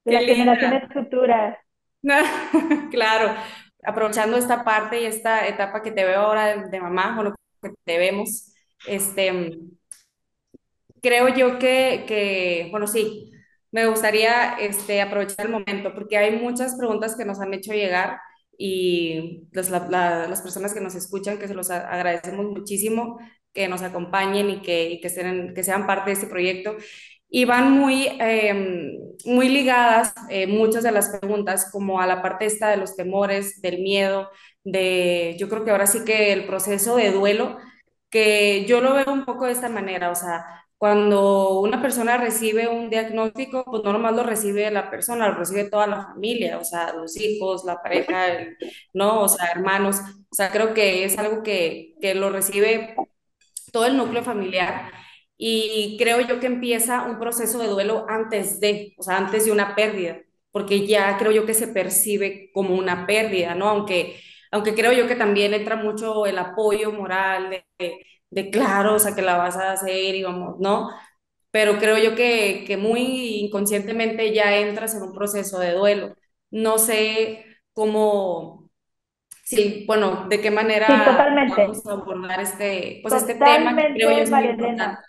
las 0.04 0.24
generaciones 0.24 0.84
futuras. 0.92 1.58
claro, 2.90 3.34
aprovechando 3.84 4.36
esta 4.36 4.64
parte 4.64 5.02
y 5.02 5.06
esta 5.06 5.46
etapa 5.46 5.82
que 5.82 5.90
te 5.90 6.04
veo 6.04 6.20
ahora 6.20 6.46
de, 6.46 6.68
de 6.68 6.80
mamá, 6.80 7.14
bueno, 7.14 7.34
que 7.60 7.70
te 7.84 7.98
vemos, 7.98 8.52
este, 8.86 9.58
creo 11.02 11.28
yo 11.28 11.58
que, 11.58 12.04
que, 12.06 12.68
bueno, 12.70 12.86
sí, 12.86 13.32
me 13.70 13.86
gustaría 13.86 14.54
este, 14.58 15.00
aprovechar 15.00 15.46
el 15.46 15.52
momento 15.52 15.94
porque 15.94 16.16
hay 16.16 16.36
muchas 16.36 16.76
preguntas 16.76 17.16
que 17.16 17.24
nos 17.24 17.40
han 17.40 17.54
hecho 17.54 17.72
llegar 17.72 18.18
y 18.58 19.46
pues, 19.52 19.70
las 19.70 20.42
personas 20.42 20.74
que 20.74 20.80
nos 20.80 20.94
escuchan, 20.94 21.38
que 21.38 21.48
se 21.48 21.54
los 21.54 21.70
agradecemos 21.70 22.46
muchísimo, 22.46 23.18
que 23.52 23.68
nos 23.68 23.82
acompañen 23.82 24.50
y 24.50 24.62
que, 24.62 24.98
que, 25.00 25.08
sean, 25.08 25.54
que 25.54 25.62
sean 25.62 25.86
parte 25.86 26.10
de 26.10 26.14
este 26.14 26.26
proyecto. 26.26 26.76
Y 27.30 27.44
van 27.44 27.72
muy, 27.72 28.08
em, 28.20 28.92
muy 29.26 29.48
ligadas 29.48 30.14
eh, 30.30 30.46
muchas 30.46 30.82
de 30.82 30.92
las 30.92 31.10
preguntas 31.10 31.70
como 31.70 32.00
a 32.00 32.06
la 32.06 32.22
parte 32.22 32.46
esta 32.46 32.70
de 32.70 32.78
los 32.78 32.96
temores, 32.96 33.60
del 33.60 33.80
miedo, 33.82 34.30
de 34.64 35.36
yo 35.38 35.48
creo 35.48 35.64
que 35.64 35.70
ahora 35.70 35.86
sí 35.86 36.04
que 36.04 36.32
el 36.32 36.46
proceso 36.46 36.96
de 36.96 37.12
duelo, 37.12 37.58
que 38.10 38.64
yo 38.66 38.80
lo 38.80 38.94
veo 38.94 39.12
un 39.12 39.24
poco 39.24 39.46
de 39.46 39.52
esta 39.52 39.68
manera, 39.68 40.10
o 40.10 40.14
sea, 40.14 40.44
cuando 40.78 41.60
una 41.60 41.82
persona 41.82 42.16
recibe 42.18 42.68
un 42.68 42.88
diagnóstico, 42.90 43.64
pues 43.64 43.82
no 43.84 43.92
nomás 43.92 44.14
lo 44.14 44.22
recibe 44.22 44.70
la 44.70 44.90
persona, 44.90 45.28
lo 45.28 45.34
recibe 45.34 45.68
toda 45.68 45.86
la 45.88 46.04
familia, 46.06 46.58
o 46.58 46.64
sea, 46.64 46.92
los 46.94 47.16
hijos, 47.20 47.64
la 47.64 47.82
pareja, 47.82 48.26
¿no? 48.94 49.22
O 49.22 49.28
sea, 49.28 49.46
hermanos. 49.52 49.96
O 50.30 50.34
sea, 50.34 50.50
creo 50.50 50.74
que 50.74 51.04
es 51.04 51.18
algo 51.18 51.42
que, 51.42 51.94
que 52.00 52.14
lo 52.14 52.30
recibe 52.30 52.94
todo 53.72 53.86
el 53.86 53.96
núcleo 53.96 54.22
familiar 54.22 54.90
y 55.36 55.96
creo 55.98 56.20
yo 56.20 56.40
que 56.40 56.46
empieza 56.46 57.04
un 57.04 57.18
proceso 57.18 57.58
de 57.58 57.68
duelo 57.68 58.06
antes 58.08 58.60
de, 58.60 58.94
o 58.98 59.02
sea, 59.02 59.18
antes 59.18 59.44
de 59.44 59.52
una 59.52 59.74
pérdida, 59.76 60.18
porque 60.50 60.86
ya 60.86 61.16
creo 61.18 61.30
yo 61.32 61.46
que 61.46 61.54
se 61.54 61.68
percibe 61.68 62.50
como 62.52 62.74
una 62.74 63.06
pérdida, 63.06 63.54
¿no? 63.54 63.68
Aunque 63.68 64.20
aunque 64.50 64.74
creo 64.74 64.92
yo 64.92 65.06
que 65.06 65.14
también 65.16 65.52
entra 65.54 65.76
mucho 65.76 66.24
el 66.26 66.38
apoyo 66.38 66.90
moral 66.92 67.50
de, 67.50 67.64
de, 68.30 68.50
claro, 68.50 68.94
o 68.94 68.98
sea, 68.98 69.14
que 69.14 69.22
la 69.22 69.36
vas 69.36 69.56
a 69.56 69.72
hacer 69.72 70.14
y 70.14 70.22
vamos, 70.22 70.58
¿no? 70.60 70.90
Pero 71.50 71.78
creo 71.78 71.96
yo 71.98 72.14
que, 72.14 72.64
que 72.66 72.76
muy 72.76 73.36
inconscientemente 73.44 74.34
ya 74.34 74.56
entras 74.56 74.94
en 74.94 75.02
un 75.02 75.14
proceso 75.14 75.58
de 75.58 75.72
duelo. 75.72 76.14
No 76.50 76.78
sé 76.78 77.44
cómo, 77.72 78.70
sí, 79.44 79.84
bueno, 79.86 80.26
de 80.28 80.40
qué 80.40 80.50
manera 80.50 80.86
Sí, 80.86 80.92
totalmente. 81.04 81.62
vamos 81.62 81.86
a 81.86 81.92
abordar 81.92 82.40
este, 82.40 83.00
pues 83.02 83.14
este 83.14 83.34
tema 83.34 83.74
que 83.76 83.92
creo 83.94 84.10
yo 84.10 84.18
es 84.18 84.30
muy 84.30 84.46
importante. 84.46 85.02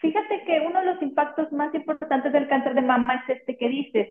Fíjate 0.00 0.42
que 0.44 0.60
uno 0.60 0.80
de 0.80 0.86
los 0.86 1.02
impactos 1.02 1.52
más 1.52 1.72
importantes 1.74 2.32
del 2.32 2.48
cáncer 2.48 2.74
de 2.74 2.82
mama 2.82 3.22
es 3.26 3.38
este 3.38 3.56
que 3.56 3.68
dices. 3.68 4.08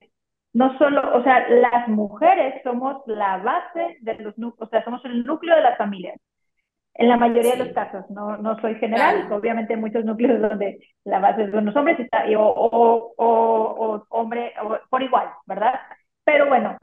No 0.54 0.77
solo, 0.77 1.17
o 1.17 1.23
sea, 1.23 1.47
las 1.49 1.88
mujeres 1.88 2.62
somos 2.63 3.01
la 3.08 3.38
base 3.38 3.97
de 4.01 4.15
los 4.15 4.38
núcleos, 4.38 4.67
o 4.67 4.69
sea, 4.69 4.84
somos 4.84 5.04
el 5.06 5.23
núcleo 5.23 5.56
de 5.56 5.62
las 5.62 5.77
familias. 5.77 6.19
En 6.95 7.08
la 7.10 7.17
mayoría 7.17 7.54
de 7.54 7.65
los 7.65 7.73
casos, 7.73 8.10
no, 8.10 8.38
no 8.38 8.60
soy 8.62 8.75
general, 8.75 9.25
claro, 9.25 9.36
obviamente 9.38 9.73
hay 9.73 9.80
muchos 9.80 10.06
núcleos 10.06 10.41
donde 10.41 10.80
la 11.06 11.19
base 11.19 11.49
son 11.51 11.65
los 11.65 11.75
hombres 11.75 11.97
y 11.99 12.04
está- 12.04 12.27
y 12.30 12.36
o, 12.36 12.43
o, 12.43 13.13
o, 13.17 14.06
hombre 14.10 14.54
o 14.63 14.77
por 14.89 15.01
igual, 15.01 15.30
¿verdad? 15.45 15.80
Pero 16.25 16.47
bueno, 16.49 16.77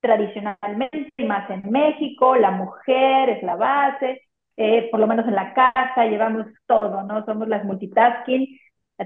tradicionalmente, 0.00 1.10
y 1.16 1.24
más 1.24 1.48
en 1.50 1.70
México, 1.70 2.36
la 2.36 2.50
mujer 2.52 3.30
es 3.30 3.42
la 3.42 3.56
base, 3.56 4.22
eh, 4.56 4.88
por 4.90 5.00
lo 5.00 5.06
menos 5.08 5.26
en 5.26 5.34
la 5.34 5.54
casa 5.54 6.06
llevamos 6.06 6.46
todo, 6.66 7.02
¿no? 7.04 7.24
Somos 7.24 7.48
las 7.48 7.64
multitasking, 7.64 8.58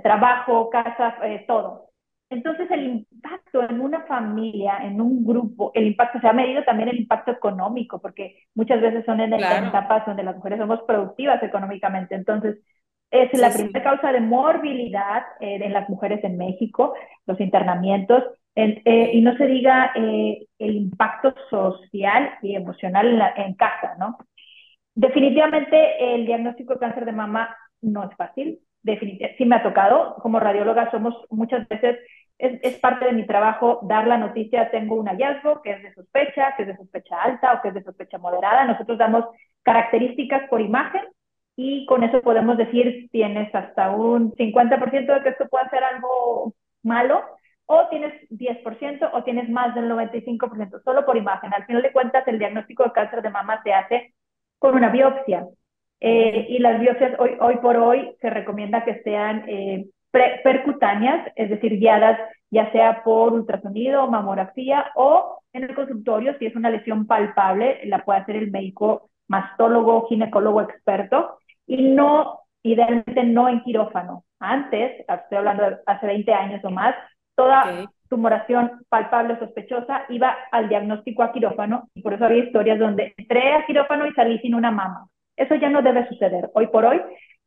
trabajo, 0.03 0.69
casa, 0.71 1.17
eh, 1.25 1.45
todo. 1.47 1.90
Entonces 2.31 2.71
el 2.71 2.85
impacto 2.85 3.69
en 3.69 3.81
una 3.81 4.03
familia, 4.03 4.79
en 4.83 5.01
un 5.01 5.25
grupo, 5.25 5.73
el 5.75 5.89
impacto 5.89 6.21
se 6.21 6.29
ha 6.29 6.33
medido 6.33 6.63
también 6.65 6.89
el 6.89 7.01
impacto 7.01 7.33
económico, 7.33 8.01
porque 8.01 8.45
muchas 8.55 8.81
veces 8.81 9.05
son 9.05 9.21
en, 9.21 9.37
claro, 9.37 9.67
etapas 9.67 10.07
donde 10.07 10.23
las 10.23 10.37
mujeres 10.37 10.61
somos 10.61 10.81
productivas 10.87 11.43
económicamente. 11.43 12.15
Entonces, 12.15 12.59
es 13.11 13.31
sí, 13.33 13.37
la 13.37 13.53
primera 13.53 13.81
sí, 13.81 13.85
causa 13.85 14.13
de 14.13 14.21
morbilidad 14.21 15.25
eh, 15.41 15.59
en 15.61 15.73
las 15.73 15.89
mujeres 15.89 16.23
en 16.23 16.39
México, 16.39 16.95
los 17.27 17.41
internamientos, 17.41 18.23
en, 18.55 18.81
eh, 18.85 19.11
y 19.13 19.21
no 19.23 19.37
se 19.37 19.47
diga 19.47 19.93
eh, 19.97 20.47
el 20.59 20.77
impacto 20.77 21.35
social 21.51 22.31
y 22.43 22.55
emocional 22.55 23.09
en, 23.09 23.19
la, 23.19 23.33
en 23.37 23.55
casa, 23.55 23.97
¿no? 23.99 24.17
Definitivamente 24.95 26.15
el 26.15 26.27
diagnóstico 26.27 26.75
de 26.75 26.81
cáncer 26.81 27.05
de 27.05 27.13
mama 27.13 27.57
no 27.81 28.05
es 28.05 28.17
fácil. 28.17 28.61
Definitivamente, 28.83 29.37
sí 29.39 29.45
me 29.45 29.57
ha 29.57 29.63
tocado. 29.63 30.17
Como 30.23 30.41
radióloga 30.41 30.91
somos 30.91 31.15
muchas 31.31 31.67
veces, 31.69 31.99
es, 32.41 32.61
es, 32.63 32.79
parte 32.79 33.07
de 33.07 33.13
mi 33.13 33.27
trabajo 33.27 33.81
dar 33.83 34.07
la 34.07 34.19
noticia, 34.19 34.71
tengo 34.71 34.97
un 34.97 35.07
hallazgo 35.07 35.63
que 35.63 35.73
es 35.73 35.83
de 35.83 35.95
sospecha, 35.95 36.55
que 36.57 36.63
es 36.63 36.69
de 36.69 36.77
sospecha 36.77 37.23
alta 37.23 37.55
o 37.55 37.63
que 37.63 37.69
es 37.69 37.75
de 37.75 37.83
sospecha 37.83 38.19
moderada. 38.19 38.65
Nosotros 38.65 38.99
damos 38.99 39.25
características 39.63 40.49
por 40.49 40.61
imagen 40.61 41.03
y 41.57 41.87
con 41.87 42.03
eso 42.03 42.23
podemos 42.23 42.57
decir 42.57 43.09
tienes 43.13 43.55
hasta 43.55 43.91
un 43.91 44.33
50% 44.33 45.15
de 45.15 45.23
que 45.23 45.29
esto 45.29 45.49
puede 45.49 45.69
ser 45.69 45.85
algo 45.85 46.55
malo 46.83 47.23
o 47.67 47.87
tienes 47.89 48.13
10% 48.31 49.11
o 49.13 49.23
tienes 49.23 49.49
más 49.49 49.75
del 49.75 49.89
95%, 49.89 50.83
solo 50.83 51.07
por 51.07 51.17
imagen. 51.17 51.55
Al 51.55 51.67
final 51.67 51.83
de 51.83 51.93
cuentas, 51.93 52.27
el 52.27 52.39
diagnóstico 52.39 52.83
de 52.83 52.93
cáncer 52.93 53.23
de 53.23 53.31
mama 53.31 53.63
se 53.63 53.73
hace 53.73 54.15
con 54.59 54.75
una 54.75 54.91
biopsia. 54.91 55.47
Eh, 56.01 56.47
y 56.49 56.59
las 56.59 56.81
biopsias 56.81 57.13
hoy, 57.21 57.37
hoy, 57.41 57.59
por 57.59 57.77
hoy 57.77 58.17
se 58.21 58.31
recomienda 58.31 58.85
que 58.85 59.03
sean 59.03 59.45
eh, 59.49 59.87
percutáneas, 60.11 61.33
es 61.37 61.51
decir, 61.51 61.79
guiadas 61.79 62.19
ya 62.51 62.71
sea 62.73 63.03
por 63.05 63.33
ultrasonido, 63.33 64.09
mamografía 64.09 64.91
o 64.97 65.41
en 65.53 65.65
el 65.65 65.75
consultorio, 65.75 66.37
si 66.39 66.47
es 66.47 66.57
una 66.57 66.71
lesión 66.71 67.07
palpable, 67.07 67.81
la 67.85 68.05
puede 68.05 68.21
hacer 68.21 68.37
el 68.37 68.51
médico 68.51 69.11
mastólogo, 69.29 70.09
ginecólogo 70.09 70.63
experto 70.63 71.39
y 71.67 71.89
no, 71.89 72.41
idealmente 72.63 73.23
no 73.25 73.49
en 73.49 73.63
quirófano. 73.63 74.25
Antes, 74.41 75.05
estoy 75.07 75.39
hablando 75.39 75.65
de 75.65 75.77
hace 75.87 76.07
20 76.07 76.33
años 76.33 76.65
o 76.65 76.71
más, 76.71 76.95
toda 77.37 77.63
okay. 77.63 77.85
tumoración 78.09 78.83
palpable 78.89 79.35
o 79.35 79.39
sospechosa 79.39 80.05
iba 80.09 80.37
al 80.51 80.69
diagnóstico 80.69 81.23
a 81.23 81.33
quirófano 81.33 81.89
y 81.95 82.03
por 82.03 82.15
eso 82.15 82.25
había 82.25 82.45
historias 82.45 82.79
donde 82.79 83.15
entré 83.17 83.55
a 83.55 83.67
quirófano 83.67 84.07
y 84.07 84.13
salí 84.13 84.39
sin 84.39 84.55
una 84.55 84.71
mama. 84.71 85.07
Eso 85.37 85.55
ya 85.55 85.71
no 85.71 85.83
debe 85.83 86.07
suceder. 86.09 86.51
Hoy 86.55 86.67
por 86.67 86.85
hoy, 86.85 87.01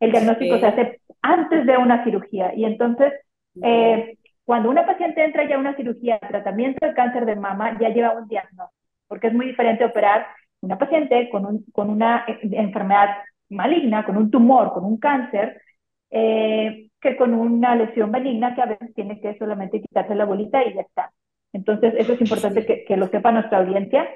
el 0.03 0.11
diagnóstico 0.11 0.55
okay. 0.55 0.71
se 0.71 0.81
hace 0.81 1.01
antes 1.21 1.65
de 1.65 1.77
una 1.77 2.03
cirugía 2.03 2.53
y 2.55 2.65
entonces, 2.65 3.13
eh, 3.61 4.17
cuando 4.45 4.69
una 4.69 4.85
paciente 4.85 5.23
entra 5.23 5.47
ya 5.47 5.55
a 5.55 5.59
una 5.59 5.75
cirugía, 5.75 6.19
tratamiento 6.19 6.85
de 6.85 6.93
cáncer 6.93 7.25
de 7.25 7.35
mama, 7.35 7.77
ya 7.79 7.89
lleva 7.89 8.11
un 8.11 8.27
diagnóstico, 8.27 8.71
porque 9.07 9.27
es 9.27 9.33
muy 9.33 9.47
diferente 9.47 9.85
operar 9.85 10.27
una 10.61 10.77
paciente 10.77 11.29
con, 11.29 11.45
un, 11.45 11.65
con 11.71 11.89
una 11.89 12.25
enfermedad 12.27 13.09
maligna, 13.49 14.05
con 14.05 14.17
un 14.17 14.31
tumor, 14.31 14.73
con 14.73 14.85
un 14.85 14.97
cáncer, 14.97 15.61
eh, 16.09 16.89
que 17.01 17.15
con 17.17 17.33
una 17.33 17.75
lesión 17.75 18.11
benigna 18.11 18.55
que 18.55 18.61
a 18.61 18.67
veces 18.67 18.93
tiene 18.93 19.19
que 19.19 19.37
solamente 19.37 19.81
quitarse 19.81 20.15
la 20.15 20.25
bolita 20.25 20.63
y 20.63 20.73
ya 20.73 20.81
está. 20.81 21.11
Entonces, 21.51 21.93
eso 21.97 22.13
es 22.13 22.21
importante 22.21 22.61
sí. 22.61 22.67
que, 22.67 22.85
que, 22.85 22.97
lo 22.97 23.07
sepa 23.07 23.31
nuestra 23.31 23.59
audiencia. 23.59 24.07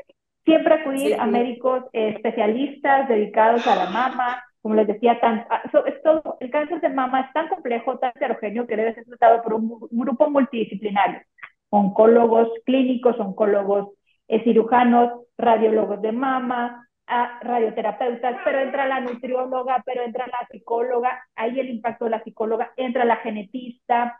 Siempre 0.45 0.76
acudir 0.76 1.08
sí, 1.08 1.13
a 1.13 1.26
médicos 1.26 1.84
eh, 1.93 2.10
especialistas 2.15 3.08
dedicados 3.10 3.67
a 3.67 3.76
la 3.76 3.89
mama, 3.89 4.43
como 4.67 4.75
les 4.75 4.88
decía, 4.88 5.17
tan, 5.21 5.47
so, 5.71 5.86
es 5.86 6.01
todo, 6.03 6.36
el 6.41 6.51
cáncer 6.51 6.82
de 6.82 6.89
mama 6.89 7.21
es 7.21 7.32
tan 7.32 7.47
complejo, 7.47 7.97
tan 7.99 8.12
heterogéneo 8.13 8.67
que 8.67 8.75
debe 8.75 8.93
ser 8.93 9.06
tratado 9.06 9.41
por 9.41 9.53
un, 9.53 9.77
un 9.89 9.99
grupo 9.99 10.30
multidisciplinario. 10.30 11.21
Oncólogos 11.69 12.49
clínicos, 12.65 13.17
oncólogos 13.17 13.93
eh, 14.27 14.43
cirujanos, 14.43 15.21
radiólogos 15.38 16.01
de 16.01 16.12
mama, 16.12 16.86
a 17.06 17.39
radioterapeutas, 17.43 18.41
pero 18.43 18.60
entra 18.60 18.88
la 18.88 18.99
nutrióloga, 18.99 19.82
pero 19.86 20.03
entra 20.03 20.27
la 20.27 20.45
psicóloga, 20.51 21.17
ahí 21.38 21.58
el 21.58 21.69
impacto 21.69 22.03
de 22.03 22.12
la 22.12 22.23
psicóloga, 22.25 22.73
entra 22.75 23.06
la 23.06 23.15
genetista. 23.15 24.19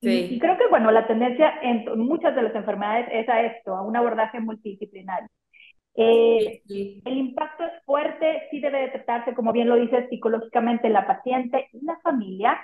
Sí. 0.00 0.26
Y, 0.28 0.34
y, 0.34 0.38
creo 0.40 0.58
que, 0.58 0.66
bueno, 0.66 0.90
la 0.90 1.06
tendencia 1.06 1.54
en 1.62 1.84
muchas 1.98 2.34
de 2.34 2.42
las 2.42 2.54
enfermedades 2.56 3.06
es 3.12 3.28
a 3.28 3.42
esto, 3.42 3.76
a 3.76 3.82
un 3.82 3.96
abordaje 3.96 4.40
multidisciplinario. 4.40 5.28
Eh. 6.00 6.62
El 7.04 7.18
impacto 7.18 7.64
es 7.64 7.72
fuerte, 7.84 8.42
sí 8.50 8.60
debe 8.60 8.82
detectarse, 8.82 9.34
como 9.34 9.52
bien 9.52 9.68
lo 9.68 9.74
dices, 9.74 10.08
psicológicamente 10.08 10.88
la 10.88 11.06
paciente 11.06 11.68
y 11.72 11.84
la 11.84 11.98
familia. 12.00 12.56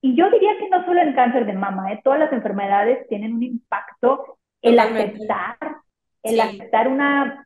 Y 0.00 0.14
yo 0.14 0.30
diría 0.30 0.56
que 0.58 0.68
no 0.68 0.84
solo 0.84 1.00
el 1.00 1.14
cáncer 1.16 1.46
de 1.46 1.54
mama, 1.54 1.92
¿eh? 1.92 2.00
todas 2.04 2.20
las 2.20 2.32
enfermedades 2.32 3.08
tienen 3.08 3.34
un 3.34 3.42
impacto, 3.42 4.38
el 4.62 4.76
Totalmente. 4.76 5.16
aceptar, 5.16 5.56
el 6.22 6.34
sí. 6.34 6.40
aceptar 6.40 6.88
una 6.88 7.44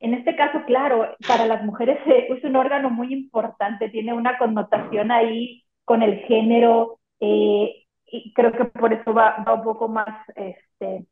en 0.00 0.14
este 0.14 0.34
caso, 0.34 0.64
claro, 0.66 1.14
para 1.28 1.46
las 1.46 1.62
mujeres 1.62 1.98
es 2.06 2.42
un 2.42 2.56
órgano 2.56 2.90
muy 2.90 3.12
importante, 3.12 3.90
tiene 3.90 4.14
una 4.14 4.38
connotación 4.38 5.12
ahí 5.12 5.62
con 5.84 6.02
el 6.02 6.20
género, 6.20 6.98
eh, 7.20 7.84
y 8.06 8.32
creo 8.32 8.52
que 8.52 8.64
por 8.64 8.92
eso 8.92 9.12
va, 9.14 9.44
va 9.46 9.54
un 9.54 9.62
poco 9.62 9.88
más, 9.88 10.26
este, 10.34 11.06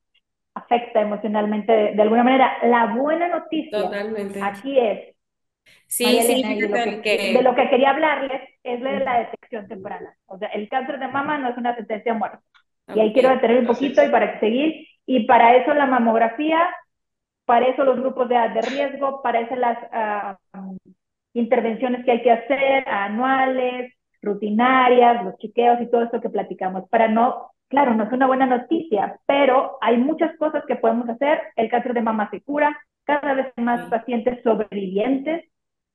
afecta 0.59 1.01
emocionalmente 1.01 1.73
de, 1.73 1.94
de, 1.94 2.03
alguna 2.03 2.25
manera. 2.25 2.59
La 2.62 2.87
buena 2.87 3.29
noticia 3.29 3.79
Totalmente. 3.79 4.40
aquí 4.42 4.79
es, 4.79 5.14
sí, 5.87 6.05
sí, 6.05 6.42
Elena, 6.42 6.49
de, 6.49 6.68
lo 6.68 7.03
que, 7.03 7.03
que... 7.03 7.33
de 7.33 7.42
lo 7.42 7.55
que 7.55 7.71
quería 7.71 7.90
hablarles 7.90 8.42
es 8.62 8.81
de 8.81 9.01
la 9.01 9.18
detección 9.21 9.68
temprana. 9.68 10.14
O 10.27 10.38
sea, 10.38 10.49
el 10.49 10.68
cáncer 10.68 10.99
de 10.99 11.09
mama 11.09 11.38
no 11.38 11.51
es 11.51 11.57
una 11.57 11.75
sentencia 11.77 12.12
de 12.12 12.18
muerte. 12.18 12.38
Okay. 12.88 12.97
Y 12.97 13.05
ahí 13.05 13.12
quiero 13.12 13.31
detener 13.31 13.59
un 13.59 13.66
poquito 13.66 14.03
y 14.03 14.09
para 14.09 14.40
seguir, 14.40 14.87
y 15.07 15.27
para 15.27 15.57
eso 15.57 15.75
la 15.75 15.87
mamografía 15.87 16.68
para 17.49 17.66
eso 17.68 17.83
los 17.83 17.99
grupos 17.99 18.29
de, 18.29 18.35
de 18.35 18.61
riesgo, 18.61 19.23
para 19.23 19.40
eso 19.40 19.57
las 19.57 19.79
uh, 20.53 20.77
intervenciones 21.33 22.05
que 22.05 22.11
hay 22.11 22.23
que 22.23 22.31
hacer, 22.31 22.87
anuales, 22.87 23.94
rutinarias, 24.21 25.25
los 25.25 25.35
chequeos 25.38 25.81
y 25.81 25.90
todo 25.90 26.03
esto 26.03 26.21
que 26.21 26.29
platicamos, 26.29 26.87
para 26.90 27.09
no, 27.09 27.51
claro, 27.68 27.94
no 27.94 28.04
es 28.04 28.12
una 28.12 28.26
buena 28.26 28.46
noticia, 28.46 29.18
pero 29.26 29.78
hay 29.81 29.96
muchas 29.98 30.37
cosas 30.37 30.64
que 30.66 30.76
podemos 30.76 31.09
hacer, 31.09 31.40
el 31.57 31.70
cáncer 31.70 31.94
de 31.94 32.02
mama 32.02 32.28
se 32.31 32.40
cura, 32.42 32.76
cada 33.04 33.35
vez 33.35 33.52
hay 33.57 33.64
más 33.64 33.85
sí. 33.85 33.90
pacientes 33.90 34.42
sobrevivientes 34.42 35.44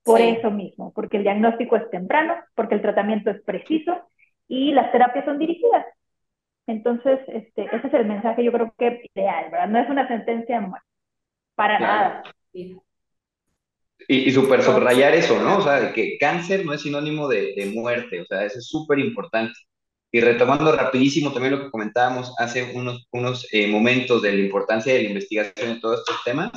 por 0.03 0.19
sí. 0.19 0.35
eso 0.37 0.51
mismo, 0.51 0.91
porque 0.93 1.17
el 1.17 1.23
diagnóstico 1.23 1.75
es 1.75 1.89
temprano, 1.89 2.35
porque 2.55 2.75
el 2.75 2.81
tratamiento 2.81 3.31
es 3.31 3.41
preciso 3.43 4.09
y 4.47 4.71
las 4.71 4.91
terapias 4.91 5.25
son 5.25 5.39
dirigidas. 5.39 5.85
Entonces, 6.67 7.19
este, 7.27 7.65
ese 7.65 7.87
es 7.87 7.93
el 7.93 8.05
mensaje 8.05 8.43
yo 8.43 8.51
creo 8.51 8.73
que 8.77 9.09
ideal, 9.13 9.51
¿verdad? 9.51 9.67
No 9.67 9.79
es 9.79 9.89
una 9.89 10.07
sentencia 10.07 10.59
de 10.59 10.67
muerte. 10.67 10.87
Para 11.55 11.77
claro. 11.77 12.09
nada. 12.09 12.23
Y, 12.53 12.77
y 14.07 14.31
súper 14.31 14.61
subrayar 14.61 15.13
eso, 15.13 15.41
¿no? 15.41 15.57
O 15.57 15.61
sea, 15.61 15.79
de 15.79 15.93
que 15.93 16.17
cáncer 16.19 16.65
no 16.65 16.73
es 16.73 16.81
sinónimo 16.81 17.27
de, 17.27 17.53
de 17.55 17.65
muerte, 17.67 18.21
o 18.21 18.25
sea, 18.25 18.43
eso 18.43 18.59
es 18.59 18.67
súper 18.67 18.99
importante. 18.99 19.53
Y 20.13 20.21
retomando 20.21 20.71
rapidísimo 20.71 21.33
también 21.33 21.55
lo 21.55 21.63
que 21.63 21.71
comentábamos 21.71 22.35
hace 22.37 22.71
unos, 22.75 23.07
unos 23.11 23.47
eh, 23.51 23.65
momentos 23.67 24.21
de 24.21 24.31
la 24.31 24.43
importancia 24.43 24.93
de 24.93 25.01
la 25.01 25.09
investigación 25.09 25.71
en 25.71 25.81
todos 25.81 26.01
estos 26.01 26.23
temas, 26.23 26.51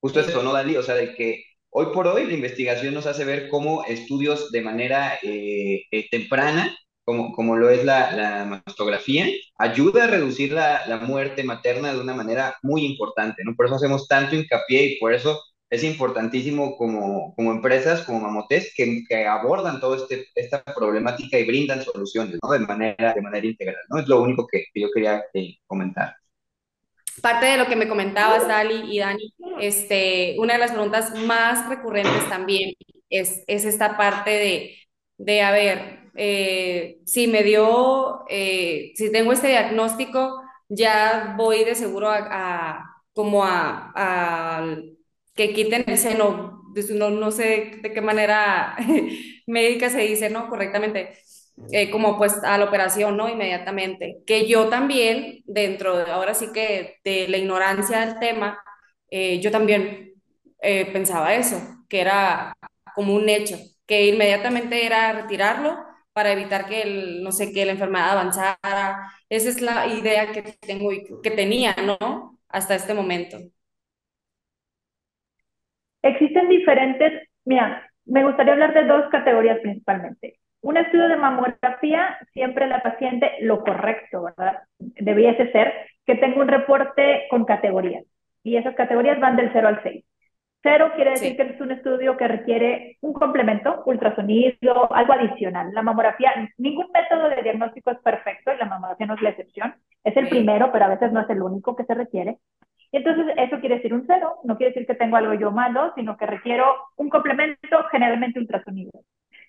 justo 0.00 0.20
eso, 0.20 0.42
¿no, 0.44 0.52
Dali? 0.52 0.76
O 0.76 0.82
sea, 0.84 0.94
de 0.94 1.12
que 1.14 1.44
hoy 1.70 1.86
por 1.92 2.06
hoy 2.06 2.26
la 2.26 2.34
investigación 2.34 2.94
nos 2.94 3.06
hace 3.06 3.24
ver 3.24 3.48
cómo 3.48 3.84
estudios 3.84 4.52
de 4.52 4.62
manera 4.62 5.18
eh, 5.22 5.82
eh, 5.90 6.08
temprana 6.10 6.76
como, 7.04 7.32
como 7.32 7.56
lo 7.56 7.70
es 7.70 7.84
la, 7.84 8.12
la 8.12 8.44
mastografía, 8.44 9.26
ayuda 9.58 10.04
a 10.04 10.08
reducir 10.08 10.52
la, 10.52 10.86
la, 10.86 10.98
muerte 10.98 11.42
materna 11.42 11.92
de 11.92 12.00
una 12.00 12.14
manera 12.14 12.56
muy 12.62 12.84
importante, 12.84 13.42
¿no? 13.44 13.56
Por 13.56 13.66
eso 13.66 13.76
hacemos 13.76 14.06
tanto 14.06 14.36
hincapié 14.36 14.84
y 14.84 14.98
por 14.98 15.14
eso 15.14 15.40
es 15.70 15.84
importantísimo 15.84 16.76
como, 16.76 17.34
como 17.34 17.52
empresas, 17.52 18.02
como 18.02 18.20
Mamotes, 18.20 18.72
que, 18.74 19.02
que 19.08 19.26
abordan 19.26 19.80
toda 19.80 19.96
este, 19.98 20.26
esta 20.34 20.62
problemática 20.64 21.38
y 21.38 21.46
brindan 21.46 21.82
soluciones, 21.82 22.38
¿no? 22.42 22.50
De 22.50 22.60
manera, 22.60 23.12
de 23.12 23.20
manera 23.20 23.46
integral, 23.46 23.76
¿no? 23.90 24.00
Es 24.00 24.08
lo 24.08 24.22
único 24.22 24.46
que, 24.46 24.64
yo 24.74 24.88
quería 24.94 25.22
eh, 25.34 25.56
comentar. 25.66 26.14
Parte 27.20 27.46
de 27.46 27.58
lo 27.58 27.66
que 27.66 27.76
me 27.76 27.88
comentabas, 27.88 28.46
Dali 28.46 28.94
y 28.94 29.00
Dani, 29.00 29.34
este, 29.60 30.36
una 30.38 30.54
de 30.54 30.60
las 30.60 30.70
preguntas 30.70 31.14
más 31.24 31.68
recurrentes 31.68 32.28
también 32.28 32.74
es, 33.10 33.42
es 33.46 33.64
esta 33.64 33.96
parte 33.96 34.30
de, 34.30 34.78
de 35.18 35.42
a 35.42 35.50
ver, 35.50 36.10
eh, 36.14 37.00
si 37.04 37.26
me 37.26 37.42
dio, 37.42 38.24
eh, 38.28 38.92
si 38.94 39.10
tengo 39.10 39.32
este 39.32 39.48
diagnóstico, 39.48 40.42
ya 40.68 41.34
voy 41.36 41.64
de 41.64 41.74
seguro 41.74 42.08
a, 42.08 42.26
a 42.30 42.84
como 43.12 43.44
a, 43.44 43.92
a 43.96 44.76
que 45.38 45.54
quiten 45.54 45.84
el 45.86 45.98
seno, 45.98 46.64
no, 46.96 47.10
no 47.10 47.30
sé 47.30 47.78
de 47.82 47.92
qué 47.94 48.00
manera 48.02 48.76
médica 49.46 49.88
se 49.90 50.00
dice, 50.02 50.30
¿no? 50.30 50.48
Correctamente, 50.48 51.18
eh, 51.72 51.90
como 51.90 52.18
pues 52.18 52.42
a 52.44 52.58
la 52.58 52.64
operación, 52.66 53.16
¿no? 53.16 53.28
Inmediatamente. 53.28 54.18
Que 54.26 54.48
yo 54.48 54.68
también, 54.68 55.42
dentro 55.46 55.96
de, 55.98 56.10
ahora 56.10 56.34
sí 56.34 56.48
que 56.52 56.96
de 57.04 57.28
la 57.28 57.36
ignorancia 57.38 58.00
del 58.00 58.18
tema, 58.18 58.60
eh, 59.10 59.38
yo 59.40 59.52
también 59.52 60.14
eh, 60.60 60.86
pensaba 60.92 61.34
eso, 61.36 61.60
que 61.88 62.00
era 62.00 62.52
como 62.96 63.14
un 63.14 63.28
hecho, 63.28 63.56
que 63.86 64.06
inmediatamente 64.08 64.84
era 64.86 65.12
retirarlo 65.12 65.78
para 66.12 66.32
evitar 66.32 66.66
que 66.68 66.82
el, 66.82 67.22
no 67.22 67.30
sé, 67.32 67.52
que 67.52 67.64
la 67.64 67.72
enfermedad 67.72 68.10
avanzara. 68.10 69.12
Esa 69.28 69.48
es 69.50 69.60
la 69.62 69.86
idea 69.86 70.32
que 70.32 70.42
tengo 70.60 70.92
y 70.92 71.04
que 71.22 71.30
tenía, 71.30 71.76
¿no? 71.86 72.40
Hasta 72.48 72.74
este 72.74 72.94
momento. 72.94 73.38
Existen 76.02 76.48
diferentes, 76.68 77.28
mira, 77.46 77.90
me 78.04 78.24
gustaría 78.24 78.52
hablar 78.52 78.74
de 78.74 78.84
dos 78.84 79.08
categorías 79.10 79.58
principalmente. 79.60 80.38
Un 80.60 80.76
estudio 80.76 81.08
de 81.08 81.16
mamografía, 81.16 82.18
siempre 82.34 82.66
la 82.66 82.82
paciente, 82.82 83.30
lo 83.40 83.62
correcto, 83.62 84.22
¿verdad? 84.22 84.62
Debiese 84.78 85.50
ser 85.52 85.72
que 86.04 86.16
tenga 86.16 86.40
un 86.40 86.48
reporte 86.48 87.26
con 87.30 87.44
categorías. 87.44 88.04
Y 88.42 88.56
esas 88.56 88.74
categorías 88.74 89.18
van 89.20 89.36
del 89.36 89.50
0 89.52 89.68
al 89.68 89.82
6. 89.82 90.04
Cero 90.62 90.90
quiere 90.96 91.12
decir 91.12 91.30
sí. 91.30 91.36
que 91.36 91.42
es 91.44 91.60
un 91.60 91.70
estudio 91.70 92.16
que 92.16 92.26
requiere 92.26 92.98
un 93.00 93.12
complemento, 93.12 93.82
ultrasonido, 93.86 94.92
algo 94.92 95.12
adicional. 95.12 95.72
La 95.72 95.82
mamografía, 95.82 96.32
ningún 96.58 96.88
método 96.92 97.28
de 97.28 97.42
diagnóstico 97.42 97.92
es 97.92 97.98
perfecto 98.00 98.52
y 98.52 98.58
la 98.58 98.64
mamografía 98.64 99.06
no 99.06 99.14
es 99.14 99.22
la 99.22 99.30
excepción. 99.30 99.74
Es 100.02 100.16
el 100.16 100.24
sí. 100.24 100.30
primero, 100.30 100.72
pero 100.72 100.86
a 100.86 100.88
veces 100.88 101.12
no 101.12 101.20
es 101.20 101.30
el 101.30 101.42
único 101.42 101.76
que 101.76 101.84
se 101.84 101.94
requiere. 101.94 102.38
Y 102.90 102.98
entonces 102.98 103.26
eso 103.36 103.60
quiere 103.60 103.76
decir 103.76 103.92
un 103.92 104.04
cero, 104.06 104.36
no 104.44 104.56
quiere 104.56 104.72
decir 104.72 104.86
que 104.86 104.94
tengo 104.94 105.16
algo 105.16 105.34
yo 105.34 105.50
malo, 105.50 105.92
sino 105.94 106.16
que 106.16 106.26
requiero 106.26 106.64
un 106.96 107.08
complemento, 107.10 107.84
generalmente 107.90 108.38
ultrasonido. 108.38 108.92